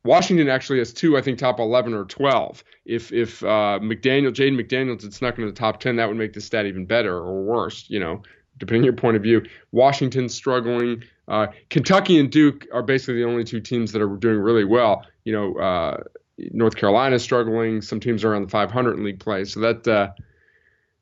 Washington 0.03 0.47
actually 0.47 0.79
has 0.79 0.93
two, 0.93 1.17
I 1.17 1.21
think, 1.21 1.39
top 1.39 1.59
eleven 1.59 1.93
or 1.93 2.05
twelve. 2.05 2.63
If 2.85 3.11
if 3.11 3.43
uh, 3.43 3.79
McDaniel, 3.81 4.31
Jaden 4.31 4.59
McDaniels 4.59 5.03
had 5.03 5.13
snuck 5.13 5.37
into 5.37 5.51
the 5.51 5.57
top 5.57 5.79
ten, 5.79 5.95
that 5.97 6.07
would 6.07 6.17
make 6.17 6.33
the 6.33 6.41
stat 6.41 6.65
even 6.65 6.85
better 6.85 7.17
or 7.17 7.43
worse. 7.43 7.85
You 7.89 7.99
know, 7.99 8.23
depending 8.57 8.81
on 8.81 8.85
your 8.85 8.93
point 8.93 9.17
of 9.17 9.23
view. 9.23 9.45
Washington's 9.71 10.33
struggling. 10.33 11.03
Uh, 11.27 11.47
Kentucky 11.69 12.19
and 12.19 12.31
Duke 12.31 12.67
are 12.73 12.81
basically 12.81 13.15
the 13.15 13.25
only 13.25 13.43
two 13.43 13.59
teams 13.59 13.91
that 13.91 14.01
are 14.01 14.15
doing 14.17 14.39
really 14.39 14.65
well. 14.65 15.05
You 15.25 15.33
know, 15.33 15.57
uh, 15.57 16.03
North 16.51 16.75
Carolina's 16.75 17.21
struggling. 17.21 17.81
Some 17.81 17.99
teams 17.99 18.23
are 18.23 18.31
around 18.31 18.43
the 18.43 18.49
500 18.49 18.97
in 18.97 19.03
league 19.03 19.19
play. 19.19 19.43
So 19.43 19.59
that 19.59 19.87
uh, 19.87 20.11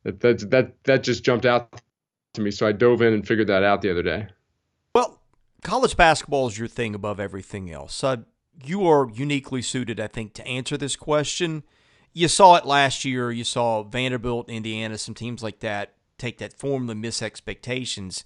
that 0.03 0.19
that 0.21 0.49
that 0.49 0.83
that 0.83 1.03
just 1.03 1.23
jumped 1.23 1.45
out 1.45 1.81
to 2.33 2.41
me. 2.41 2.51
So 2.51 2.67
I 2.67 2.71
dove 2.71 3.01
in 3.01 3.13
and 3.13 3.25
figured 3.25 3.47
that 3.47 3.63
out 3.63 3.81
the 3.81 3.91
other 3.91 4.03
day 4.03 4.27
college 5.67 5.97
basketball 5.97 6.47
is 6.47 6.57
your 6.57 6.69
thing 6.69 6.95
above 6.95 7.19
everything 7.19 7.69
else. 7.69 8.01
Uh, 8.01 8.17
you 8.63 8.87
are 8.87 9.09
uniquely 9.13 9.61
suited, 9.61 9.99
I 9.99 10.07
think, 10.07 10.33
to 10.35 10.47
answer 10.47 10.77
this 10.77 10.95
question. 10.95 11.63
You 12.13 12.29
saw 12.29 12.55
it 12.55 12.65
last 12.65 13.03
year. 13.03 13.31
You 13.31 13.43
saw 13.43 13.83
Vanderbilt, 13.83 14.49
Indiana, 14.49 14.97
some 14.97 15.13
teams 15.13 15.43
like 15.43 15.59
that 15.59 15.93
take 16.17 16.37
that 16.39 16.53
form 16.53 16.89
and 16.89 17.01
miss 17.01 17.21
expectations. 17.21 18.23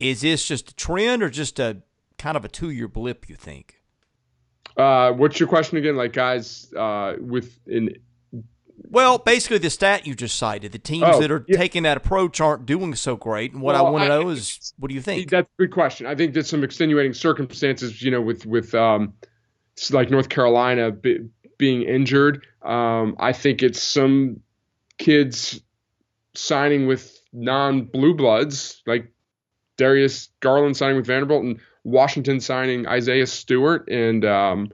Is 0.00 0.20
this 0.20 0.46
just 0.46 0.72
a 0.72 0.74
trend 0.74 1.22
or 1.22 1.30
just 1.30 1.58
a 1.58 1.82
kind 2.18 2.36
of 2.36 2.44
a 2.44 2.48
two 2.48 2.70
year 2.70 2.88
blip, 2.88 3.28
you 3.28 3.36
think? 3.36 3.80
Uh, 4.76 5.12
what's 5.12 5.40
your 5.40 5.48
question 5.48 5.78
again? 5.78 5.96
Like 5.96 6.12
guys 6.12 6.72
uh, 6.74 7.14
with 7.18 7.58
in 7.66 7.96
well, 8.90 9.18
basically, 9.18 9.58
the 9.58 9.70
stat 9.70 10.06
you 10.06 10.14
just 10.14 10.36
cited, 10.36 10.72
the 10.72 10.78
teams 10.78 11.04
oh, 11.06 11.20
that 11.20 11.30
are 11.30 11.44
yeah. 11.48 11.56
taking 11.56 11.82
that 11.84 11.96
approach 11.96 12.40
aren't 12.40 12.66
doing 12.66 12.94
so 12.94 13.16
great. 13.16 13.52
And 13.52 13.62
what 13.62 13.74
well, 13.74 13.86
I 13.86 13.90
want 13.90 14.04
to 14.04 14.08
know 14.08 14.28
is, 14.28 14.72
what 14.78 14.88
do 14.88 14.94
you 14.94 15.02
think? 15.02 15.30
That's 15.30 15.48
a 15.58 15.62
good 15.62 15.72
question. 15.72 16.06
I 16.06 16.14
think 16.14 16.34
there's 16.34 16.48
some 16.48 16.64
extenuating 16.64 17.14
circumstances, 17.14 18.02
you 18.02 18.10
know, 18.10 18.20
with 18.20 18.46
with 18.46 18.74
um, 18.74 19.14
like 19.90 20.10
North 20.10 20.28
Carolina 20.28 20.90
be, 20.90 21.28
being 21.58 21.82
injured. 21.82 22.46
Um, 22.62 23.16
I 23.18 23.32
think 23.32 23.62
it's 23.62 23.82
some 23.82 24.40
kids 24.98 25.60
signing 26.34 26.86
with 26.86 27.20
non-blue 27.32 28.14
bloods, 28.14 28.82
like 28.86 29.12
Darius 29.76 30.28
Garland 30.40 30.76
signing 30.76 30.96
with 30.96 31.06
Vanderbilt 31.06 31.44
and 31.44 31.60
Washington 31.84 32.40
signing 32.40 32.86
Isaiah 32.86 33.26
Stewart 33.26 33.88
and 33.88 34.24
um, 34.24 34.70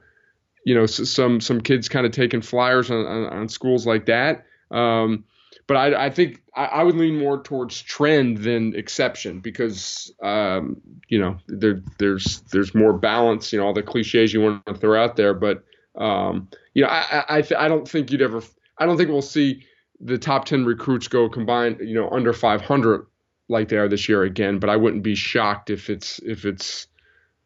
you 0.65 0.75
know 0.75 0.85
some 0.85 1.41
some 1.41 1.61
kids 1.61 1.89
kind 1.89 2.05
of 2.05 2.11
taking 2.11 2.41
flyers 2.41 2.89
on, 2.89 3.05
on, 3.05 3.25
on 3.25 3.49
schools 3.49 3.85
like 3.85 4.05
that. 4.05 4.45
Um, 4.71 5.25
but 5.67 5.77
I, 5.77 6.05
I 6.05 6.09
think 6.09 6.41
I, 6.55 6.65
I, 6.65 6.83
would 6.83 6.95
lean 6.95 7.17
more 7.17 7.41
towards 7.41 7.81
trend 7.81 8.39
than 8.39 8.75
exception 8.75 9.39
because 9.39 10.11
um, 10.21 10.81
you 11.07 11.19
know 11.19 11.37
there 11.47 11.81
there's 11.99 12.41
there's 12.51 12.75
more 12.75 12.93
balance. 12.93 13.53
You 13.53 13.59
know 13.59 13.67
all 13.67 13.73
the 13.73 13.83
cliches 13.83 14.33
you 14.33 14.41
want 14.41 14.65
to 14.65 14.73
throw 14.73 15.01
out 15.01 15.15
there, 15.15 15.33
but 15.33 15.63
um, 15.95 16.49
you 16.73 16.83
know 16.83 16.89
I 16.89 17.23
I, 17.29 17.41
th- 17.41 17.59
I 17.59 17.67
don't 17.67 17.87
think 17.87 18.11
you'd 18.11 18.21
ever 18.21 18.41
I 18.77 18.85
don't 18.85 18.97
think 18.97 19.09
we'll 19.09 19.21
see 19.21 19.65
the 19.99 20.17
top 20.17 20.45
ten 20.45 20.65
recruits 20.65 21.07
go 21.07 21.29
combined 21.29 21.77
you 21.81 21.95
know 21.95 22.09
under 22.09 22.33
500 22.33 23.05
like 23.49 23.69
they 23.69 23.77
are 23.77 23.87
this 23.87 24.09
year 24.09 24.23
again. 24.23 24.59
But 24.59 24.69
I 24.69 24.75
wouldn't 24.75 25.03
be 25.03 25.15
shocked 25.15 25.69
if 25.69 25.89
it's 25.89 26.19
if 26.19 26.45
it's 26.45 26.87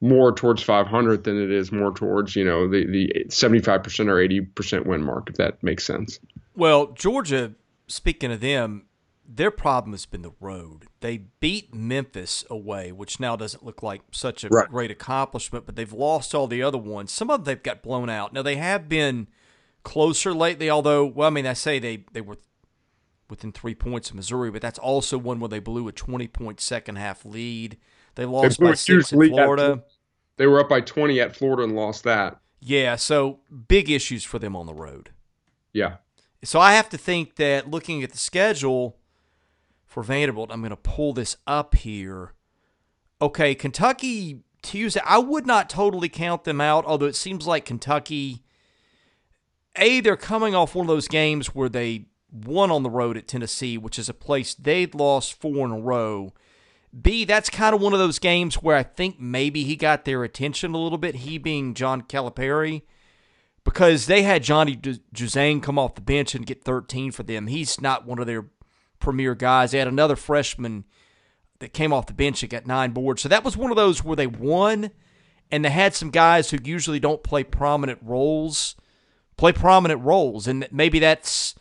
more 0.02 0.32
towards 0.32 0.62
500 0.62 1.24
than 1.24 1.42
it 1.42 1.52
is 1.52 1.72
more 1.72 1.92
towards 1.92 2.36
you 2.36 2.46
know 2.46 2.70
the 2.70 2.86
the 2.86 3.26
75% 3.30 4.10
or 4.10 4.16
80% 4.16 4.86
win 4.86 5.04
mark 5.04 5.30
if 5.30 5.36
that 5.38 5.62
makes 5.64 5.86
sense. 5.86 6.20
Well 6.56 6.88
georgia 6.88 7.54
speaking 7.88 8.32
of 8.32 8.40
them 8.40 8.84
their 9.30 9.52
problem 9.52 9.92
has 9.92 10.06
been 10.06 10.22
the 10.22 10.32
road. 10.40 10.86
They 11.02 11.18
beat 11.40 11.74
memphis 11.74 12.46
away 12.50 12.92
which 12.92 13.20
now 13.20 13.36
doesn't 13.36 13.66
look 13.66 13.82
like 13.82 14.02
such 14.12 14.44
a 14.44 14.50
right. 14.50 14.70
great 14.70 14.92
accomplishment 14.92 15.66
but 15.66 15.76
they've 15.76 15.92
lost 15.92 16.36
all 16.36 16.48
the 16.48 16.64
other 16.64 16.78
ones. 16.78 17.12
Some 17.12 17.30
of 17.30 17.44
them 17.44 17.56
they've 17.56 17.64
got 17.64 17.82
blown 17.82 18.10
out. 18.10 18.34
Now 18.34 18.44
they 18.44 18.58
have 18.58 18.88
been 18.88 19.28
closer 19.84 20.34
lately 20.34 20.70
although 20.70 21.06
well 21.06 21.28
i 21.28 21.30
mean 21.30 21.48
i 21.48 21.54
say 21.54 21.80
they 21.80 22.04
they 22.12 22.20
were 22.20 22.38
within 23.30 23.54
three 23.54 23.74
points 23.74 24.10
of 24.10 24.18
missouri 24.18 24.52
but 24.52 24.62
that's 24.62 24.80
also 24.80 25.18
one 25.18 25.40
where 25.40 25.48
they 25.48 25.60
blew 25.60 25.88
a 25.88 25.94
20 25.94 26.28
point 26.28 26.60
second 26.60 26.98
half 26.98 27.24
lead 27.24 27.78
They 28.18 28.26
lost 28.26 28.60
they 28.60 28.66
by 28.66 28.74
six 28.74 29.14
in 29.14 29.30
Florida. 29.30 29.84
They 30.38 30.48
were 30.48 30.60
up 30.60 30.68
by 30.68 30.82
20 30.82 31.20
at 31.22 31.36
Florida 31.36 31.64
and 31.64 31.76
lost 31.76 32.04
that. 32.04 32.40
Yeah, 32.60 32.96
so 32.96 33.40
big 33.68 33.90
issues 33.90 34.24
for 34.24 34.40
them 34.40 34.56
on 34.56 34.66
the 34.66 34.74
road. 34.74 35.12
Yeah. 35.72 35.98
So 36.44 36.60
I 36.60 36.74
have 36.74 36.90
to 36.90 36.98
think 36.98 37.36
that 37.36 37.70
looking 37.70 38.04
at 38.04 38.12
the 38.12 38.18
schedule 38.18 38.98
for 39.86 40.02
Vanderbilt, 40.02 40.52
I'm 40.52 40.62
going 40.62 40.72
to 40.72 40.76
pull 40.76 41.14
this 41.14 41.38
up 41.46 41.76
here. 41.76 42.34
Okay, 43.22 43.54
Kentucky 43.54 44.42
Tuesday. 44.64 45.02
I 45.06 45.20
would 45.20 45.46
not 45.46 45.70
totally 45.70 46.10
count 46.10 46.44
them 46.44 46.60
out, 46.60 46.86
although 46.86 47.06
it 47.06 47.16
seems 47.16 47.46
like 47.46 47.66
Kentucky. 47.66 48.44
A, 49.76 50.00
they're 50.00 50.18
coming 50.18 50.56
off 50.56 50.74
one 50.74 50.86
of 50.86 50.88
those 50.88 51.08
games 51.08 51.54
where 51.54 51.70
they 51.70 52.06
won 52.32 52.72
on 52.72 52.82
the 52.82 52.90
road 52.90 53.16
at 53.16 53.28
Tennessee, 53.28 53.78
which 53.78 54.00
is 54.00 54.10
a 54.10 54.14
place 54.14 54.56
they'd 54.56 54.96
lost 54.96 55.40
four 55.40 55.66
in 55.66 55.72
a 55.72 55.80
row. 55.80 56.34
B, 57.00 57.26
that's 57.26 57.50
kind 57.50 57.76
of 57.76 57.82
one 57.82 57.94
of 57.94 58.00
those 58.00 58.20
games 58.20 58.56
where 58.56 58.76
I 58.76 58.84
think 58.84 59.20
maybe 59.20 59.64
he 59.64 59.76
got 59.76 60.06
their 60.06 60.24
attention 60.24 60.74
a 60.74 60.78
little 60.78 60.98
bit, 60.98 61.16
he 61.16 61.38
being 61.38 61.74
John 61.74 62.02
Calipari, 62.02 62.84
because 63.64 64.06
they 64.08 64.24
had 64.24 64.44
Johnny 64.44 64.76
Juzang 64.76 65.62
come 65.62 65.78
off 65.78 65.96
the 65.96 66.02
bench 66.02 66.34
and 66.34 66.46
get 66.46 66.64
13 66.64 67.12
for 67.12 67.24
them. 67.24 67.48
He's 67.48 67.82
not 67.82 68.06
one 68.06 68.20
of 68.20 68.26
their 68.26 68.46
premier 69.00 69.36
guys. 69.36 69.72
They 69.72 69.80
had 69.80 69.88
another 69.88 70.16
freshman 70.16 70.86
that 71.60 71.74
came 71.74 71.92
off 71.92 72.06
the 72.06 72.14
bench 72.14 72.42
and 72.42 72.50
got 72.50 72.66
nine 72.66 72.92
boards. 72.92 73.22
So 73.22 73.30
that 73.30 73.44
was 73.44 73.58
one 73.58 73.72
of 73.72 73.78
those 73.78 74.04
where 74.04 74.16
they 74.16 74.28
won 74.28 74.92
and 75.52 75.66
they 75.66 75.70
had 75.70 75.94
some 75.94 76.12
guys 76.12 76.50
who 76.50 76.58
usually 76.64 77.00
don't 77.00 77.24
play 77.24 77.44
prominent 77.44 78.00
roles 78.02 78.76
play 79.38 79.52
prominent 79.52 80.02
roles. 80.02 80.48
And 80.48 80.68
maybe 80.72 81.00
that's 81.00 81.56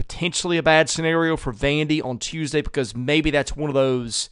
potentially 0.00 0.56
a 0.56 0.62
bad 0.62 0.88
scenario 0.88 1.36
for 1.36 1.52
Vandy 1.52 2.02
on 2.02 2.18
Tuesday 2.18 2.62
because 2.62 2.96
maybe 2.96 3.30
that's 3.30 3.54
one 3.54 3.68
of 3.68 3.74
those 3.74 4.30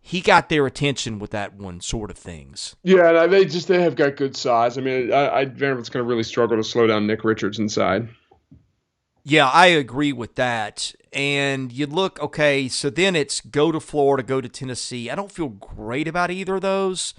he 0.00 0.22
got 0.22 0.48
their 0.48 0.64
attention 0.64 1.18
with 1.18 1.32
that 1.32 1.52
one 1.52 1.82
sort 1.82 2.10
of 2.10 2.16
things. 2.16 2.76
Yeah, 2.82 3.26
they 3.26 3.44
just 3.44 3.68
they 3.68 3.82
have 3.82 3.94
got 3.94 4.16
good 4.16 4.34
size. 4.34 4.78
I 4.78 4.80
mean, 4.80 5.12
I, 5.12 5.40
I 5.40 5.44
Vanderbilt's 5.44 5.90
going 5.90 6.02
to 6.02 6.08
really 6.08 6.22
struggle 6.22 6.56
to 6.56 6.64
slow 6.64 6.86
down 6.86 7.06
Nick 7.06 7.24
Richards 7.24 7.58
inside. 7.58 8.08
Yeah, 9.22 9.48
I 9.48 9.66
agree 9.66 10.14
with 10.14 10.36
that. 10.36 10.94
And 11.12 11.70
you 11.70 11.86
look, 11.86 12.18
okay, 12.22 12.68
so 12.68 12.88
then 12.88 13.14
it's 13.14 13.42
go 13.42 13.70
to 13.70 13.80
Florida, 13.80 14.22
go 14.22 14.40
to 14.40 14.48
Tennessee. 14.48 15.10
I 15.10 15.14
don't 15.14 15.32
feel 15.32 15.48
great 15.48 16.08
about 16.08 16.30
either 16.30 16.54
of 16.54 16.62
those. 16.62 17.12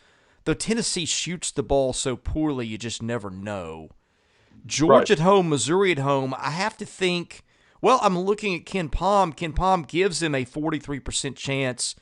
Though 0.46 0.56
Tennessee 0.56 1.06
shoots 1.06 1.52
the 1.52 1.62
ball 1.62 1.94
so 1.94 2.16
poorly, 2.16 2.66
you 2.66 2.80
just 2.80 3.04
never 3.04 3.30
know. 3.30 3.90
Georgia 4.66 5.00
right. 5.00 5.12
at 5.12 5.20
home, 5.20 5.50
Missouri 5.50 5.92
at 5.92 6.00
home. 6.00 6.34
I 6.38 6.52
have 6.52 6.78
to 6.78 6.86
think, 6.86 7.44
well, 7.82 8.00
I'm 8.02 8.18
looking 8.18 8.56
at 8.56 8.66
KenPom. 8.66 9.36
Ken 9.36 9.54
Palm 9.54 9.84
gives 9.84 10.20
them 10.20 10.34
a 10.34 10.46
43% 10.46 11.36
chance 11.36 11.96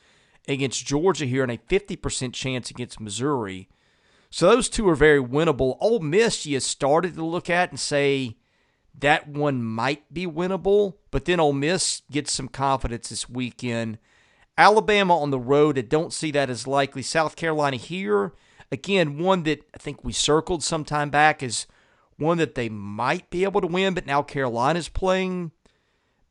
against 0.48 0.86
Georgia 0.86 1.26
here 1.26 1.44
and 1.44 1.52
a 1.52 1.58
50% 1.58 2.34
chance 2.34 2.70
against 2.70 3.00
Missouri. 3.00 3.70
So 4.30 4.48
those 4.50 4.70
two 4.70 4.88
are 4.90 4.96
very 4.96 5.22
winnable. 5.22 5.78
Ole 5.80 6.00
Miss, 6.00 6.46
you 6.46 6.60
started 6.60 7.16
to 7.16 7.26
look 7.26 7.50
at 7.50 7.70
and 7.70 7.80
say, 7.80 8.38
that 9.00 9.28
one 9.28 9.62
might 9.62 10.14
be 10.14 10.26
winnable, 10.26 10.96
but 11.12 11.26
then 11.26 11.40
Ole 11.40 11.54
Miss 11.54 12.02
gets 12.12 12.32
some 12.32 12.48
confidence 12.48 13.10
this 13.10 13.30
weekend. 13.30 13.98
Alabama 14.58 15.18
on 15.18 15.32
the 15.32 15.40
road, 15.40 15.78
I 15.78 15.82
don't 15.82 16.14
see 16.14 16.32
that 16.32 16.50
as 16.50 16.66
likely. 16.66 17.02
South 17.02 17.36
Carolina 17.36 17.78
here, 17.78 18.34
again, 18.72 19.18
one 19.18 19.44
that 19.44 19.68
I 19.74 19.78
think 19.78 20.04
we 20.04 20.14
circled 20.14 20.64
some 20.64 20.86
time 20.86 21.10
back 21.10 21.44
is 21.44 21.68
one 22.18 22.38
that 22.38 22.56
they 22.56 22.70
might 22.70 23.30
be 23.30 23.44
able 23.44 23.60
to 23.62 23.68
win, 23.68 23.94
but 23.94 24.06
now 24.06 24.22
Carolina's 24.22 24.88
playing 24.88 25.52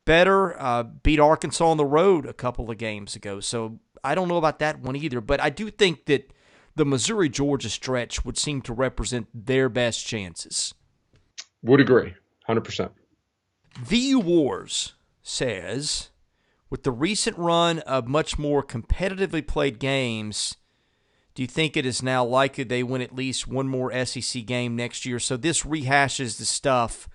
better. 0.05 0.59
Uh, 0.61 0.83
beat 0.83 1.19
Arkansas 1.19 1.65
on 1.65 1.77
the 1.77 1.85
road 1.85 2.25
a 2.25 2.33
couple 2.33 2.69
of 2.71 2.77
games 2.77 3.15
ago, 3.15 3.39
so 3.39 3.79
I 4.03 4.15
don't 4.15 4.27
know 4.27 4.37
about 4.37 4.59
that 4.59 4.79
one 4.79 4.95
either. 4.95 5.21
But 5.21 5.41
I 5.41 5.49
do 5.49 5.69
think 5.69 6.05
that 6.05 6.31
the 6.75 6.85
Missouri 6.85 7.29
Georgia 7.29 7.69
stretch 7.69 8.23
would 8.23 8.37
seem 8.37 8.61
to 8.63 8.73
represent 8.73 9.27
their 9.33 9.69
best 9.69 10.05
chances. 10.05 10.73
Would 11.63 11.81
agree. 11.81 12.13
100%. 12.47 12.91
The 13.89 14.15
Wars 14.15 14.93
says 15.21 16.09
with 16.69 16.83
the 16.83 16.91
recent 16.91 17.37
run 17.37 17.79
of 17.79 18.07
much 18.07 18.37
more 18.37 18.63
competitively 18.63 19.45
played 19.45 19.79
games, 19.79 20.55
do 21.33 21.41
you 21.41 21.47
think 21.47 21.75
it 21.75 21.85
is 21.85 22.01
now 22.01 22.23
likely 22.23 22.63
they 22.63 22.83
win 22.83 23.01
at 23.01 23.15
least 23.15 23.47
one 23.47 23.67
more 23.67 24.05
SEC 24.05 24.45
game 24.45 24.75
next 24.75 25.05
year? 25.05 25.19
So 25.19 25.37
this 25.37 25.63
rehashes 25.63 26.37
the 26.37 26.45
stuff 26.45 27.09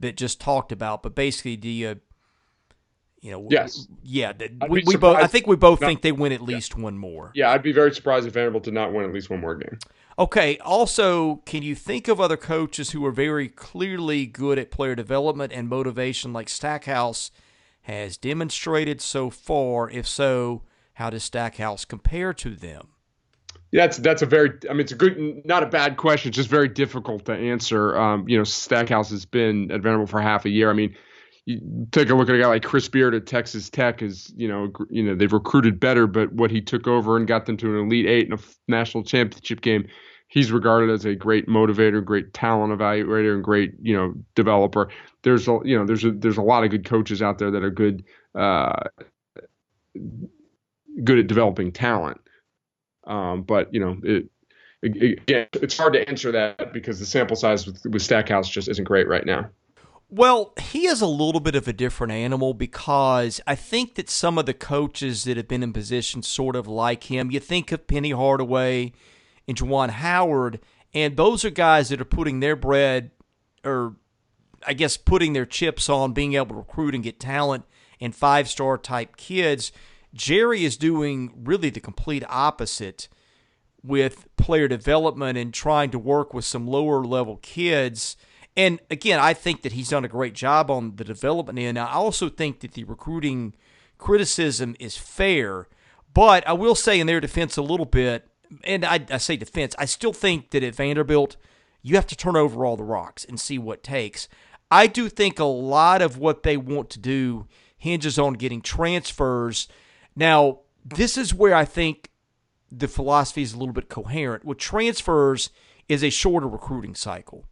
that 0.00 0.16
just 0.16 0.40
talked 0.40 0.72
about, 0.72 1.02
but 1.02 1.14
basically, 1.14 1.56
do 1.56 1.68
you, 1.68 2.00
you 3.20 3.30
know, 3.30 3.46
yes, 3.50 3.86
yeah, 4.02 4.32
we, 4.68 4.82
we 4.86 4.96
both. 4.96 5.16
I 5.16 5.26
think 5.26 5.46
we 5.46 5.56
both 5.56 5.78
think 5.78 6.00
they 6.00 6.12
win 6.12 6.32
at 6.32 6.40
least 6.40 6.74
yeah. 6.76 6.84
one 6.84 6.96
more. 6.96 7.32
Yeah, 7.34 7.50
I'd 7.50 7.62
be 7.62 7.72
very 7.72 7.94
surprised 7.94 8.26
if 8.26 8.32
Vanderbilt 8.32 8.64
did 8.64 8.74
not 8.74 8.92
win 8.92 9.04
at 9.04 9.12
least 9.12 9.28
one 9.28 9.40
more 9.40 9.54
game. 9.56 9.78
Okay. 10.18 10.58
Also, 10.58 11.36
can 11.46 11.62
you 11.62 11.74
think 11.74 12.06
of 12.06 12.20
other 12.20 12.36
coaches 12.36 12.90
who 12.90 13.04
are 13.06 13.10
very 13.10 13.48
clearly 13.48 14.26
good 14.26 14.58
at 14.58 14.70
player 14.70 14.94
development 14.94 15.50
and 15.50 15.66
motivation, 15.66 16.32
like 16.32 16.48
Stackhouse 16.48 17.30
has 17.82 18.18
demonstrated 18.18 19.00
so 19.00 19.30
far? 19.30 19.88
If 19.88 20.06
so, 20.06 20.62
how 20.94 21.08
does 21.08 21.24
Stackhouse 21.24 21.86
compare 21.86 22.34
to 22.34 22.54
them? 22.54 22.88
Yeah, 23.72 23.86
that's 23.86 23.98
that's 23.98 24.20
a 24.20 24.26
very. 24.26 24.50
I 24.68 24.72
mean, 24.72 24.80
it's 24.80 24.92
a 24.92 24.96
good, 24.96 25.46
not 25.46 25.62
a 25.62 25.66
bad 25.66 25.96
question. 25.96 26.30
It's 26.30 26.36
just 26.36 26.50
very 26.50 26.68
difficult 26.68 27.24
to 27.26 27.32
answer. 27.32 27.96
Um, 27.96 28.28
you 28.28 28.36
know, 28.36 28.44
Stackhouse 28.44 29.10
has 29.10 29.24
been 29.24 29.70
at 29.70 29.80
Vanderbilt 29.80 30.10
for 30.10 30.20
half 30.20 30.44
a 30.44 30.50
year. 30.50 30.70
I 30.70 30.72
mean, 30.74 30.96
you 31.46 31.86
take 31.90 32.10
a 32.10 32.14
look 32.14 32.28
at 32.28 32.34
a 32.34 32.38
guy 32.38 32.46
like 32.46 32.62
Chris 32.62 32.88
Beard 32.88 33.14
at 33.14 33.26
Texas 33.26 33.70
Tech. 33.70 34.02
Is 34.02 34.32
you 34.36 34.48
know, 34.48 34.72
you 34.90 35.02
know, 35.02 35.14
they've 35.14 35.32
recruited 35.32 35.80
better, 35.80 36.06
but 36.06 36.32
what 36.32 36.50
he 36.50 36.60
took 36.60 36.86
over 36.86 37.16
and 37.16 37.26
got 37.26 37.46
them 37.46 37.56
to 37.58 37.78
an 37.78 37.86
Elite 37.86 38.06
Eight 38.06 38.26
in 38.26 38.32
a 38.32 38.38
national 38.68 39.04
championship 39.04 39.60
game 39.60 39.86
he's 40.30 40.52
regarded 40.52 40.90
as 40.90 41.04
a 41.04 41.14
great 41.14 41.48
motivator, 41.48 42.02
great 42.02 42.32
talent 42.32 42.72
evaluator, 42.72 43.34
and 43.34 43.44
great 43.44 43.74
you 43.82 43.94
know 43.94 44.14
developer. 44.34 44.88
There's 45.22 45.46
a 45.46 45.58
you 45.64 45.78
know 45.78 45.84
there's 45.84 46.04
a 46.04 46.12
there's 46.12 46.38
a 46.38 46.42
lot 46.42 46.64
of 46.64 46.70
good 46.70 46.86
coaches 46.86 47.20
out 47.20 47.38
there 47.38 47.50
that 47.50 47.62
are 47.62 47.70
good 47.70 48.04
uh, 48.34 48.84
good 51.04 51.18
at 51.18 51.26
developing 51.26 51.72
talent. 51.72 52.20
Um, 53.04 53.42
but 53.42 53.72
you 53.74 53.80
know 53.80 53.98
it, 54.02 54.30
again, 54.82 55.48
it's 55.52 55.76
hard 55.76 55.92
to 55.92 56.08
answer 56.08 56.32
that 56.32 56.72
because 56.72 56.98
the 56.98 57.06
sample 57.06 57.36
size 57.36 57.66
with, 57.66 57.84
with 57.86 58.02
Stackhouse 58.02 58.48
just 58.48 58.68
isn't 58.68 58.84
great 58.84 59.08
right 59.08 59.26
now. 59.26 59.50
Well, 60.12 60.54
he 60.60 60.86
is 60.86 61.00
a 61.00 61.06
little 61.06 61.40
bit 61.40 61.54
of 61.54 61.68
a 61.68 61.72
different 61.72 62.12
animal 62.12 62.52
because 62.52 63.40
I 63.46 63.54
think 63.54 63.94
that 63.94 64.10
some 64.10 64.38
of 64.38 64.46
the 64.46 64.54
coaches 64.54 65.22
that 65.24 65.36
have 65.36 65.46
been 65.46 65.62
in 65.62 65.72
positions 65.72 66.26
sort 66.26 66.56
of 66.56 66.66
like 66.66 67.04
him, 67.04 67.30
you 67.30 67.38
think 67.38 67.70
of 67.70 67.86
Penny 67.86 68.10
Hardaway, 68.10 68.92
and 69.46 69.56
Juwan 69.56 69.90
Howard. 69.90 70.60
And 70.94 71.16
those 71.16 71.44
are 71.44 71.50
guys 71.50 71.90
that 71.90 72.00
are 72.00 72.06
putting 72.06 72.40
their 72.40 72.56
bread, 72.56 73.10
or 73.64 73.96
I 74.66 74.72
guess 74.72 74.96
putting 74.96 75.32
their 75.32 75.46
chips 75.46 75.88
on 75.88 76.12
being 76.12 76.34
able 76.34 76.46
to 76.46 76.54
recruit 76.54 76.94
and 76.94 77.04
get 77.04 77.20
talent 77.20 77.64
and 78.00 78.14
five 78.14 78.48
star 78.48 78.78
type 78.78 79.16
kids. 79.16 79.70
Jerry 80.12 80.64
is 80.64 80.76
doing 80.76 81.32
really 81.44 81.70
the 81.70 81.80
complete 81.80 82.24
opposite 82.28 83.08
with 83.82 84.26
player 84.36 84.66
development 84.66 85.38
and 85.38 85.54
trying 85.54 85.90
to 85.90 85.98
work 85.98 86.34
with 86.34 86.44
some 86.44 86.66
lower 86.66 87.04
level 87.04 87.38
kids. 87.42 88.16
And 88.56 88.80
again, 88.90 89.20
I 89.20 89.32
think 89.34 89.62
that 89.62 89.72
he's 89.72 89.90
done 89.90 90.04
a 90.04 90.08
great 90.08 90.34
job 90.34 90.70
on 90.70 90.96
the 90.96 91.04
development 91.04 91.58
end. 91.58 91.78
I 91.78 91.92
also 91.92 92.28
think 92.28 92.60
that 92.60 92.72
the 92.72 92.84
recruiting 92.84 93.54
criticism 93.98 94.74
is 94.80 94.96
fair. 94.96 95.68
But 96.12 96.46
I 96.48 96.52
will 96.52 96.74
say 96.74 96.98
in 96.98 97.06
their 97.06 97.20
defense 97.20 97.56
a 97.56 97.62
little 97.62 97.86
bit, 97.86 98.26
and 98.64 98.84
I, 98.84 99.06
I 99.10 99.18
say 99.18 99.36
defense, 99.36 99.74
I 99.78 99.84
still 99.84 100.12
think 100.12 100.50
that 100.50 100.64
at 100.64 100.74
Vanderbilt, 100.74 101.36
you 101.82 101.94
have 101.94 102.06
to 102.08 102.16
turn 102.16 102.36
over 102.36 102.64
all 102.64 102.76
the 102.76 102.82
rocks 102.82 103.24
and 103.24 103.38
see 103.38 103.58
what 103.58 103.82
takes. 103.82 104.28
I 104.70 104.86
do 104.86 105.08
think 105.08 105.38
a 105.38 105.44
lot 105.44 106.02
of 106.02 106.18
what 106.18 106.42
they 106.42 106.56
want 106.56 106.90
to 106.90 106.98
do 106.98 107.46
hinges 107.76 108.18
on 108.18 108.34
getting 108.34 108.60
transfers. 108.60 109.68
Now, 110.14 110.60
this 110.84 111.16
is 111.16 111.34
where 111.34 111.54
I 111.54 111.64
think 111.64 112.10
the 112.70 112.88
philosophy 112.88 113.42
is 113.42 113.54
a 113.54 113.58
little 113.58 113.72
bit 113.72 113.88
coherent. 113.88 114.44
With 114.44 114.58
transfers 114.58 115.50
is 115.88 116.04
a 116.04 116.10
shorter 116.10 116.48
recruiting 116.48 116.94
cycle. 116.94 117.46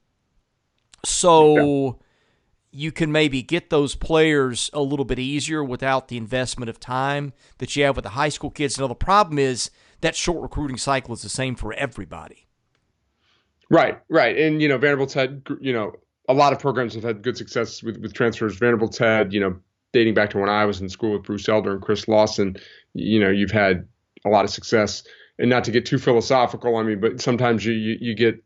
So 1.05 1.99
you 2.71 2.93
can 2.93 3.11
maybe 3.11 3.43
get 3.43 3.71
those 3.71 3.95
players 3.95 4.71
a 4.73 4.81
little 4.81 5.05
bit 5.05 5.19
easier 5.19 5.65
without 5.65 6.09
the 6.09 6.17
investment 6.17 6.69
of 6.69 6.79
time 6.79 7.33
that 7.59 7.75
you 7.75 7.85
have 7.85 7.97
with 7.97 8.03
the 8.03 8.11
high 8.11 8.29
school 8.29 8.51
kids. 8.51 8.79
Now 8.79 8.87
the 8.87 8.95
problem 8.95 9.39
is 9.39 9.71
that 10.01 10.15
short 10.15 10.43
recruiting 10.43 10.77
cycle 10.77 11.15
is 11.15 11.23
the 11.23 11.29
same 11.29 11.55
for 11.55 11.73
everybody. 11.73 12.47
Right, 13.71 13.99
right. 14.09 14.37
And, 14.37 14.63
you 14.63 14.69
know, 14.69 14.79
Vanderbilt's 14.79 15.15
had, 15.15 15.43
you 15.61 15.73
know, 15.73 15.93
a 16.29 16.35
lot 16.35 16.53
of 16.53 16.59
programs 16.59 16.95
have 16.95 17.03
had 17.03 17.23
good 17.23 17.37
success 17.37 17.83
with, 17.83 17.97
with 17.99 18.13
transfers. 18.13 18.57
Vanderbilt's 18.57 18.99
had, 18.99 19.33
you 19.33 19.41
know, 19.41 19.59
dating 19.93 20.15
back 20.15 20.31
to 20.31 20.39
when 20.39 20.49
I 20.49 20.65
was 20.65 20.81
in 20.81 20.89
school 20.89 21.13
with 21.13 21.23
Bruce 21.23 21.49
Elder 21.49 21.73
and 21.73 21.83
Chris 21.83 22.07
Lawson, 22.09 22.57
you 22.95 23.19
know, 23.19 23.31
you've 23.31 23.51
had 23.51 23.87
a 24.25 24.29
lot 24.29 24.45
of 24.45 24.51
success. 24.51 25.03
And 25.39 25.49
not 25.49 25.65
to 25.65 25.71
get 25.71 25.87
too 25.87 25.99
philosophical, 25.99 26.77
I 26.77 26.83
mean, 26.83 27.01
but 27.01 27.21
sometimes 27.21 27.65
you, 27.65 27.73
you, 27.73 27.97
you 28.01 28.15
get 28.15 28.43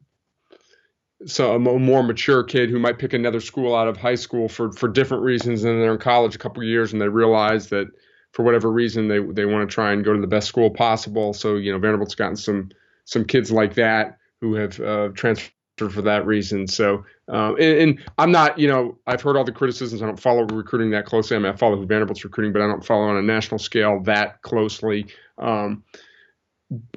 so 1.27 1.55
a 1.55 1.59
more 1.59 2.03
mature 2.03 2.43
kid 2.43 2.71
who 2.71 2.79
might 2.79 2.99
pick 2.99 3.13
another 3.13 3.41
school 3.41 3.75
out 3.75 3.89
of 3.89 3.97
high 3.97 4.15
school 4.15 4.49
for, 4.49 4.73
for 4.73 4.89
different 4.89 5.23
reasons 5.23 5.65
and 5.65 5.81
they're 5.81 5.93
in 5.93 5.99
college 5.99 6.35
a 6.35 6.39
couple 6.39 6.63
years 6.63 6.93
and 6.93 7.01
they 7.01 7.09
realize 7.09 7.69
that 7.69 7.87
for 8.33 8.43
whatever 8.43 8.71
reason 8.71 9.09
they 9.09 9.21
they 9.21 9.45
want 9.45 9.69
to 9.69 9.73
try 9.73 9.93
and 9.93 10.05
go 10.05 10.13
to 10.13 10.21
the 10.21 10.27
best 10.27 10.49
school 10.49 10.71
possible. 10.71 11.33
So 11.33 11.57
you 11.57 11.73
know 11.73 11.79
Vanderbilt's 11.79 12.15
gotten 12.15 12.37
some 12.37 12.71
some 13.05 13.25
kids 13.25 13.53
like 13.53 13.75
that 13.75 14.19
who 14.41 14.55
have 14.55 14.81
uh, 14.81 15.09
transferred 15.09 15.53
for 15.91 16.03
that 16.03 16.27
reason. 16.27 16.67
So 16.67 17.05
um, 17.29 17.57
and, 17.59 17.79
and, 17.79 18.05
I'm 18.19 18.33
not 18.33 18.59
you 18.59 18.69
know 18.69 18.99
I've 19.07 19.21
heard 19.21 19.37
all 19.37 19.45
the 19.45 19.53
criticisms. 19.53 20.03
I 20.03 20.07
don't 20.07 20.21
follow 20.21 20.45
recruiting 20.45 20.91
that 20.91 21.05
closely. 21.05 21.37
I 21.37 21.41
mean 21.41 21.53
I 21.53 21.57
follow 21.57 21.77
Vanderbilt's 21.85 22.25
recruiting, 22.25 22.53
but 22.53 22.63
I 22.63 22.67
don't 22.67 22.85
follow 22.85 23.05
on 23.05 23.17
a 23.17 23.23
national 23.23 23.59
scale 23.59 24.01
that 24.05 24.43
closely. 24.43 25.07
Um, 25.39 25.85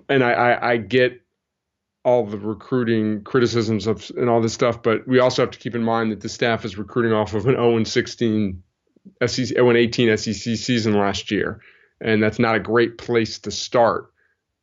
and 0.08 0.24
I, 0.24 0.32
I, 0.32 0.72
I 0.72 0.78
get 0.78 1.22
all 2.06 2.24
the 2.24 2.38
recruiting 2.38 3.24
criticisms 3.24 3.88
of 3.88 4.12
and 4.16 4.30
all 4.30 4.40
this 4.40 4.54
stuff, 4.54 4.82
but 4.84 5.06
we 5.08 5.20
also 5.20 5.42
have 5.42 5.50
to 5.50 5.60
keep 5.60 5.74
in 5.74 5.84
mind 5.84 6.12
that 6.12 6.22
the 6.22 6.30
staff 6.30 6.64
is 6.64 6.78
recruiting 6.78 7.12
off 7.12 7.34
of 7.34 7.48
an 7.48 7.56
0 7.56 7.84
16 7.84 8.62
SEC 9.26 9.46
0 9.48 9.76
18 9.76 10.16
SEC 10.16 10.56
season 10.56 10.94
last 10.94 11.32
year, 11.32 11.60
and 12.00 12.22
that's 12.22 12.38
not 12.38 12.56
a 12.56 12.60
great 12.60 13.00
place 13.00 13.40
to 13.40 13.52
start. 13.52 14.14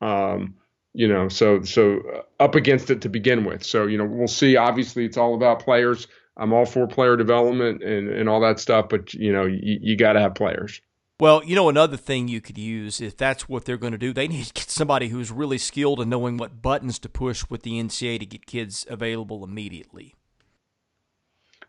Um, 0.01 0.55
you 0.95 1.09
know, 1.09 1.29
so 1.29 1.63
so 1.63 2.01
uh, 2.15 2.43
up 2.43 2.55
against 2.55 2.91
it 2.91 3.03
to 3.03 3.09
begin 3.09 3.45
with. 3.45 3.65
So 3.65 3.87
you 3.87 3.99
know, 3.99 4.07
we'll 4.07 4.29
see. 4.29 4.57
Obviously, 4.57 5.05
it's 5.05 5.17
all 5.17 5.35
about 5.35 5.65
players. 5.65 6.07
I'm 6.37 6.53
all 6.53 6.65
for 6.65 6.87
player 6.87 7.17
development 7.17 7.83
and 7.83 8.09
and 8.09 8.29
all 8.29 8.41
that 8.43 8.61
stuff, 8.61 8.89
but 8.89 9.15
you 9.15 9.33
know, 9.33 9.47
you, 9.47 9.79
you 9.81 9.97
got 9.97 10.13
to 10.13 10.21
have 10.21 10.37
players. 10.37 10.81
Well, 11.23 11.45
you 11.45 11.55
know, 11.55 11.69
another 11.69 11.97
thing 11.97 12.27
you 12.27 12.41
could 12.41 12.59
use 12.59 13.01
if 13.01 13.17
that's 13.17 13.49
what 13.49 13.65
they're 13.65 13.77
going 13.77 13.93
to 13.93 13.99
do, 13.99 14.13
they 14.13 14.27
need 14.27 14.47
to 14.47 14.53
get 14.53 14.69
somebody 14.69 15.07
who's 15.07 15.31
really 15.31 15.57
skilled 15.57 16.01
in 16.01 16.09
knowing 16.09 16.37
what 16.37 16.63
buttons 16.63 16.99
to 16.99 17.09
push 17.09 17.45
with 17.49 17.63
the 17.63 17.81
NCAA 17.81 18.19
to 18.19 18.27
get 18.27 18.45
kids 18.45 18.85
available 18.91 19.45
immediately. 19.45 20.17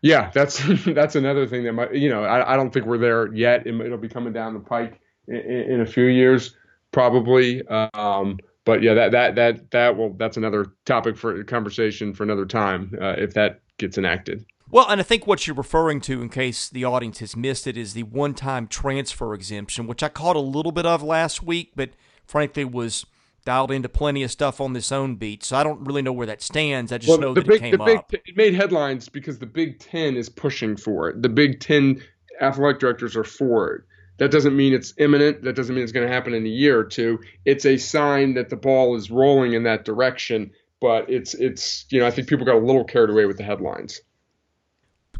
Yeah, 0.02 0.32
that's 0.34 0.60
that's 0.86 1.14
another 1.14 1.46
thing 1.46 1.62
that 1.62 1.72
might, 1.72 1.94
you 1.94 2.08
know, 2.08 2.24
I, 2.24 2.54
I 2.54 2.56
don't 2.56 2.72
think 2.72 2.86
we're 2.86 2.98
there 2.98 3.32
yet. 3.32 3.64
It, 3.64 3.70
will 3.70 3.96
be 3.96 4.08
coming 4.08 4.32
down 4.32 4.54
the 4.54 4.58
pike 4.58 5.00
in, 5.28 5.36
in 5.36 5.80
a 5.82 5.86
few 5.86 6.06
years, 6.06 6.56
probably. 6.90 7.64
Um, 7.68 8.40
but 8.64 8.82
yeah, 8.82 8.94
that 8.94 9.12
that 9.12 9.34
that 9.36 9.70
that 9.70 9.96
will 9.96 10.14
that's 10.14 10.36
another 10.36 10.72
topic 10.84 11.16
for 11.16 11.44
conversation 11.44 12.12
for 12.12 12.24
another 12.24 12.44
time 12.44 12.92
uh, 13.00 13.14
if 13.18 13.34
that 13.34 13.60
gets 13.78 13.98
enacted. 13.98 14.44
Well, 14.74 14.86
and 14.88 15.00
I 15.00 15.04
think 15.04 15.24
what 15.24 15.46
you're 15.46 15.54
referring 15.54 16.00
to, 16.00 16.20
in 16.20 16.30
case 16.30 16.68
the 16.68 16.82
audience 16.82 17.20
has 17.20 17.36
missed 17.36 17.68
it, 17.68 17.76
is 17.76 17.94
the 17.94 18.02
one 18.02 18.34
time 18.34 18.66
transfer 18.66 19.32
exemption, 19.32 19.86
which 19.86 20.02
I 20.02 20.08
caught 20.08 20.34
a 20.34 20.40
little 20.40 20.72
bit 20.72 20.84
of 20.84 21.00
last 21.00 21.44
week, 21.44 21.70
but 21.76 21.90
frankly 22.26 22.64
was 22.64 23.06
dialed 23.44 23.70
into 23.70 23.88
plenty 23.88 24.24
of 24.24 24.32
stuff 24.32 24.60
on 24.60 24.72
this 24.72 24.90
own 24.90 25.14
beat. 25.14 25.44
So 25.44 25.56
I 25.56 25.62
don't 25.62 25.84
really 25.84 26.02
know 26.02 26.12
where 26.12 26.26
that 26.26 26.42
stands. 26.42 26.90
I 26.90 26.98
just 26.98 27.08
well, 27.08 27.20
know 27.20 27.34
that 27.34 27.46
big, 27.46 27.54
it 27.54 27.60
came 27.60 27.86
big, 27.86 27.98
up. 27.98 28.12
It 28.12 28.36
made 28.36 28.52
headlines 28.52 29.08
because 29.08 29.38
the 29.38 29.46
Big 29.46 29.78
Ten 29.78 30.16
is 30.16 30.28
pushing 30.28 30.76
for 30.76 31.08
it. 31.08 31.22
The 31.22 31.28
Big 31.28 31.60
Ten 31.60 32.02
athletic 32.40 32.80
directors 32.80 33.14
are 33.14 33.22
for 33.22 33.74
it. 33.74 33.82
That 34.16 34.32
doesn't 34.32 34.56
mean 34.56 34.74
it's 34.74 34.92
imminent. 34.98 35.44
That 35.44 35.54
doesn't 35.54 35.72
mean 35.72 35.84
it's 35.84 35.92
going 35.92 36.08
to 36.08 36.12
happen 36.12 36.34
in 36.34 36.44
a 36.44 36.48
year 36.48 36.76
or 36.76 36.84
two. 36.84 37.20
It's 37.44 37.64
a 37.64 37.76
sign 37.76 38.34
that 38.34 38.48
the 38.48 38.56
ball 38.56 38.96
is 38.96 39.08
rolling 39.08 39.52
in 39.52 39.62
that 39.62 39.84
direction. 39.84 40.50
But 40.80 41.08
it's 41.08 41.32
it's 41.34 41.86
you 41.90 42.00
know 42.00 42.08
I 42.08 42.10
think 42.10 42.26
people 42.26 42.44
got 42.44 42.56
a 42.56 42.58
little 42.58 42.82
carried 42.82 43.10
away 43.10 43.26
with 43.26 43.36
the 43.36 43.44
headlines. 43.44 44.00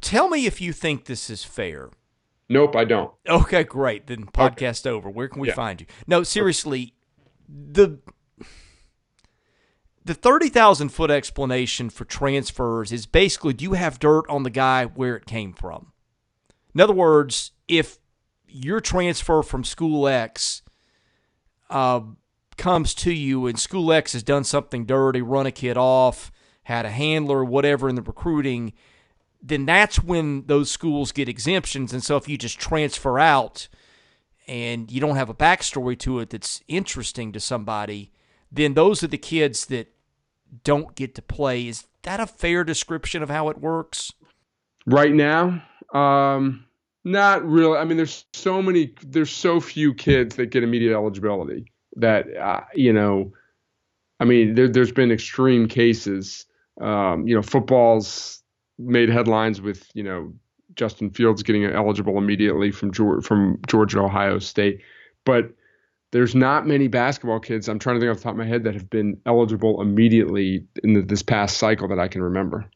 Tell 0.05 0.29
me 0.29 0.45
if 0.45 0.61
you 0.61 0.75
think 0.75 1.07
this 1.07 1.31
is 1.31 1.45
fair. 1.45 1.89
Nope, 2.51 2.77
I 2.77 2.85
don't. 2.85 3.11
Okay, 3.27 3.65
great. 3.65 4.07
Then 4.07 4.27
podcast 4.27 4.87
okay. 4.87 4.95
over. 4.95 5.09
Where 5.09 5.29
can 5.29 5.41
we 5.41 5.49
yeah. 5.49 5.55
find 5.55 5.81
you? 5.81 5.87
No, 6.07 6.23
seriously, 6.23 6.93
the 7.49 8.01
the 10.05 10.13
30,000 10.13 10.91
foot 10.91 11.11
explanation 11.11 11.89
for 11.89 12.05
transfers 12.05 12.93
is 12.93 13.07
basically 13.07 13.55
do 13.55 13.65
you 13.65 13.73
have 13.73 13.99
dirt 13.99 14.25
on 14.29 14.43
the 14.43 14.51
guy 14.51 14.85
where 14.85 15.17
it 15.17 15.25
came 15.25 15.55
from? 15.55 15.93
In 16.75 16.83
other 16.83 16.93
words, 16.93 17.53
if 17.67 17.99
your 18.47 18.81
transfer 18.81 19.43
from 19.43 19.65
school 19.65 20.07
X 20.07 20.61
uh, 21.71 22.03
comes 22.59 22.93
to 22.97 23.11
you 23.11 23.47
and 23.47 23.59
school 23.59 23.91
X 23.91 24.13
has 24.13 24.23
done 24.23 24.45
something 24.45 24.85
dirty, 24.85 25.23
run 25.23 25.47
a 25.47 25.51
kid 25.51 25.79
off, 25.79 26.31
had 26.65 26.85
a 26.85 26.91
handler, 26.91 27.43
whatever 27.43 27.89
in 27.89 27.95
the 27.95 28.03
recruiting, 28.03 28.75
then 29.47 29.66
that's 29.66 30.03
when 30.03 30.47
those 30.47 30.70
schools 30.70 31.12
get 31.12 31.28
exemptions. 31.28 31.92
And 31.92 32.03
so 32.03 32.16
if 32.16 32.26
you 32.28 32.38
just 32.38 32.59
transfer 32.59 33.18
out 33.18 33.68
and 34.49 34.90
you 34.90 35.03
don't 35.03 35.16
have 35.16 35.28
a 35.28 35.34
backstory 35.34 35.99
to 35.99 36.18
it 36.20 36.30
that's 36.30 36.62
interesting 36.66 37.30
to 37.32 37.40
somebody, 37.40 38.11
then 38.51 38.72
those 38.72 39.03
are 39.03 39.09
the 39.09 39.18
kids 39.18 39.66
that 39.66 39.92
don't 40.64 40.95
get 40.95 41.14
to 41.16 41.22
play. 41.22 41.68
Is 41.68 41.84
that 42.05 42.20
a 42.20 42.26
fair 42.26 42.64
description 42.64 43.22
of 43.22 43.28
how 43.28 43.51
it 43.51 43.61
works? 43.61 44.12
Right 44.86 45.12
now, 45.12 45.62
um, 45.92 46.64
not 47.05 47.47
really. 47.47 47.76
I 47.76 47.84
mean, 47.84 47.99
there's 47.99 48.24
so 48.32 48.62
many, 48.62 48.95
there's 49.03 49.30
so 49.30 49.61
few 49.61 49.92
kids 49.92 50.36
that 50.36 50.47
get 50.47 50.62
immediate 50.62 50.95
eligibility 50.95 51.70
that 51.97 52.34
uh, 52.36 52.62
you 52.74 52.92
know. 52.92 53.32
I 54.20 54.24
mean, 54.26 54.55
there, 54.55 54.70
has 54.74 54.92
been 54.92 55.11
extreme 55.11 55.66
cases. 55.66 56.47
Um, 56.80 57.26
you 57.26 57.34
know, 57.34 57.42
football's 57.42 58.43
made 58.79 59.09
headlines 59.09 59.61
with 59.61 59.89
you 59.95 60.03
know 60.03 60.33
Justin 60.75 61.11
Fields 61.11 61.43
getting 61.43 61.64
eligible 61.64 62.18
immediately 62.18 62.70
from 62.70 62.93
Georgia, 62.93 63.27
from 63.27 63.61
Georgia 63.66 64.01
Ohio 64.01 64.39
State, 64.39 64.81
but 65.25 65.53
there's 66.12 66.35
not 66.35 66.64
many 66.66 66.87
basketball 66.87 67.41
kids. 67.41 67.68
I'm 67.68 67.81
trying 67.81 67.97
to 67.97 68.01
think 68.01 68.11
off 68.11 68.18
the 68.18 68.22
top 68.22 68.33
of 68.33 68.39
my 68.39 68.47
head 68.47 68.62
that 68.64 68.75
have 68.75 68.89
been 68.89 69.20
eligible 69.27 69.83
immediately 69.83 70.64
in 70.85 70.95
the, 70.95 71.03
this 71.03 71.22
past 71.22 71.59
cycle 71.59 71.89
that 71.89 71.99
I 71.99 72.07
can 72.07 72.22
remember. 72.22 72.70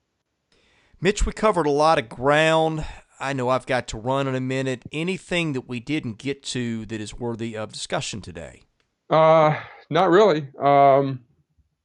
Mitch, 1.01 1.25
we 1.25 1.33
covered 1.33 1.67
a 1.67 1.71
lot 1.71 1.99
of 1.99 2.09
ground. 2.09 2.85
I 3.21 3.33
know 3.33 3.49
I've 3.49 3.67
got 3.67 3.87
to 3.89 3.97
run 3.97 4.27
in 4.27 4.35
a 4.35 4.41
minute. 4.41 4.83
Anything 4.91 5.53
that 5.53 5.69
we 5.69 5.79
didn't 5.79 6.19
get 6.19 6.43
to 6.45 6.85
that 6.87 7.01
is 7.01 7.15
worthy 7.15 7.57
of 7.57 7.73
discussion 7.73 8.21
today? 8.21 8.63
Uh, 9.09 9.57
not 9.89 10.11
really. 10.11 10.49
Um, 10.61 11.21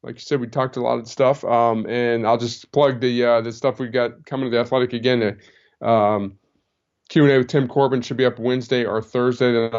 like 0.04 0.16
you 0.16 0.22
said, 0.22 0.41
we 0.41 0.47
talked 0.47 0.76
a 0.78 0.82
lot 0.82 0.99
of 0.99 1.08
stuff. 1.08 1.43
Um, 1.45 1.86
and 1.88 2.28
I'll 2.28 2.38
just 2.38 2.72
plug 2.72 2.99
the 2.99 3.24
uh, 3.24 3.41
the 3.41 3.51
stuff 3.51 3.80
we 3.80 3.88
got 3.88 4.26
coming 4.26 4.45
to 4.45 4.51
the 4.51 4.60
Athletic 4.60 4.93
again. 4.93 5.39
Um, 5.82 6.38
Q 7.10 7.24
and 7.24 7.32
A 7.32 7.38
with 7.39 7.47
Tim 7.47 7.68
Corbin 7.68 8.01
should 8.01 8.18
be 8.18 8.26
up 8.26 8.38
Wednesday 8.38 8.86
or 8.86 9.01
Thursday. 9.01 9.70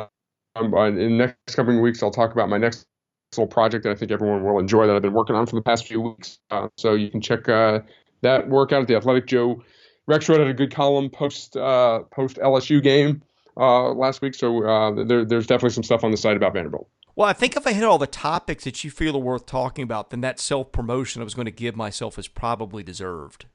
Um, 0.57 0.75
in 0.75 0.97
the 0.97 1.09
next 1.09 1.55
coming 1.55 1.81
weeks, 1.81 2.03
I'll 2.03 2.11
talk 2.11 2.33
about 2.33 2.49
my 2.49 2.59
next 2.59 2.87
little 3.33 3.47
project 3.47 3.85
that 3.85 3.91
I 3.91 3.95
think 3.95 4.13
everyone 4.13 4.45
will 4.45 4.59
enjoy 4.59 4.87
that 4.87 4.95
I've 4.95 5.03
been 5.03 5.13
working 5.13 5.37
on 5.37 5.47
for 5.47 5.57
the 5.57 5.63
past 5.63 5.87
few 5.87 6.01
weeks. 6.01 6.39
Uh, 6.51 6.69
so 6.77 6.95
you 6.95 7.11
can 7.11 7.21
check 7.21 7.49
uh, 7.49 7.81
that 8.23 8.49
work 8.49 8.73
out 8.73 8.83
at 8.83 8.89
the 8.89 8.97
Athletic. 8.97 9.27
Joe 9.27 9.63
Rexrode 10.09 10.39
had 10.39 10.49
a 10.49 10.55
good 10.55 10.75
column 10.75 11.11
post 11.11 11.57
uh, 11.57 12.01
post 12.11 12.37
LSU 12.37 12.83
game 12.83 13.23
uh, 13.57 13.91
last 13.93 14.23
week, 14.23 14.35
so 14.35 14.65
uh, 14.65 15.05
there, 15.05 15.25
there's 15.25 15.47
definitely 15.47 15.75
some 15.75 15.83
stuff 15.83 16.05
on 16.05 16.11
the 16.11 16.17
site 16.17 16.37
about 16.37 16.55
Vanderbilt. 16.55 16.89
Well, 17.17 17.29
I 17.29 17.33
think 17.33 17.57
if 17.57 17.67
I 17.67 17.73
hit 17.73 17.85
all 17.85 17.99
the 17.99 18.07
topics 18.07 18.65
that 18.65 18.83
you 18.83 18.91
feel 18.91 19.17
are 19.17 19.21
worth 19.21 19.47
talking 19.47 19.85
about, 19.85 20.11
then 20.11 20.21
that 20.23 20.41
self 20.41 20.73
promotion 20.73 21.23
I 21.23 21.25
was 21.25 21.35
going 21.35 21.47
to 21.47 21.53
give 21.53 21.77
myself 21.77 22.19
is 22.19 22.29
probably 22.29 22.83
deserved. 22.83 23.47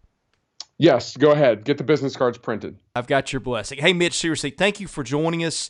Yes, 0.77 1.17
go 1.17 1.31
ahead. 1.31 1.65
Get 1.65 1.77
the 1.77 1.83
business 1.83 2.15
cards 2.15 2.37
printed. 2.37 2.77
I've 2.95 3.07
got 3.07 3.33
your 3.33 3.41
blessing. 3.41 3.79
Hey, 3.79 3.91
Mitch, 3.91 4.17
seriously, 4.17 4.49
thank 4.49 4.79
you 4.79 4.87
for 4.87 5.03
joining 5.03 5.43
us. 5.43 5.69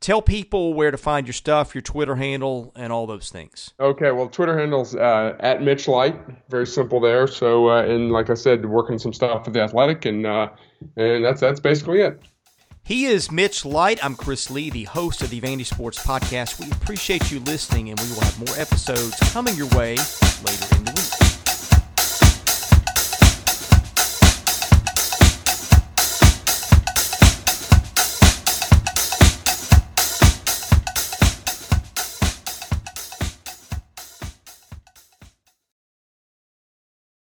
Tell 0.00 0.20
people 0.20 0.74
where 0.74 0.90
to 0.90 0.96
find 0.96 1.26
your 1.26 1.34
stuff, 1.34 1.74
your 1.74 1.82
Twitter 1.82 2.16
handle, 2.16 2.72
and 2.76 2.92
all 2.92 3.06
those 3.06 3.30
things. 3.30 3.72
Okay, 3.80 4.10
well, 4.12 4.28
Twitter 4.28 4.58
handle's 4.58 4.94
uh, 4.94 5.36
at 5.40 5.62
Mitch 5.62 5.88
Light. 5.88 6.16
Very 6.48 6.66
simple 6.66 7.00
there. 7.00 7.26
So, 7.26 7.68
uh, 7.68 7.82
and 7.82 8.12
like 8.12 8.30
I 8.30 8.34
said, 8.34 8.64
working 8.64 8.98
some 8.98 9.12
stuff 9.12 9.44
with 9.44 9.54
the 9.54 9.60
Athletic, 9.60 10.04
and 10.04 10.24
uh, 10.26 10.50
and 10.96 11.24
that's 11.24 11.40
that's 11.40 11.60
basically 11.60 12.00
it. 12.00 12.20
He 12.88 13.04
is 13.04 13.30
Mitch 13.30 13.66
Light. 13.66 14.02
I'm 14.02 14.14
Chris 14.14 14.50
Lee, 14.50 14.70
the 14.70 14.84
host 14.84 15.20
of 15.20 15.28
the 15.28 15.42
Vandy 15.42 15.66
Sports 15.66 16.02
Podcast. 16.02 16.58
We 16.58 16.72
appreciate 16.72 17.30
you 17.30 17.38
listening, 17.40 17.90
and 17.90 18.00
we 18.00 18.08
will 18.14 18.22
have 18.22 18.38
more 18.38 18.58
episodes 18.58 19.14
coming 19.30 19.54
your 19.56 19.68
way 19.76 19.90
later 20.42 20.76
in 20.76 20.84
the 20.84 20.92
week. 20.96 20.97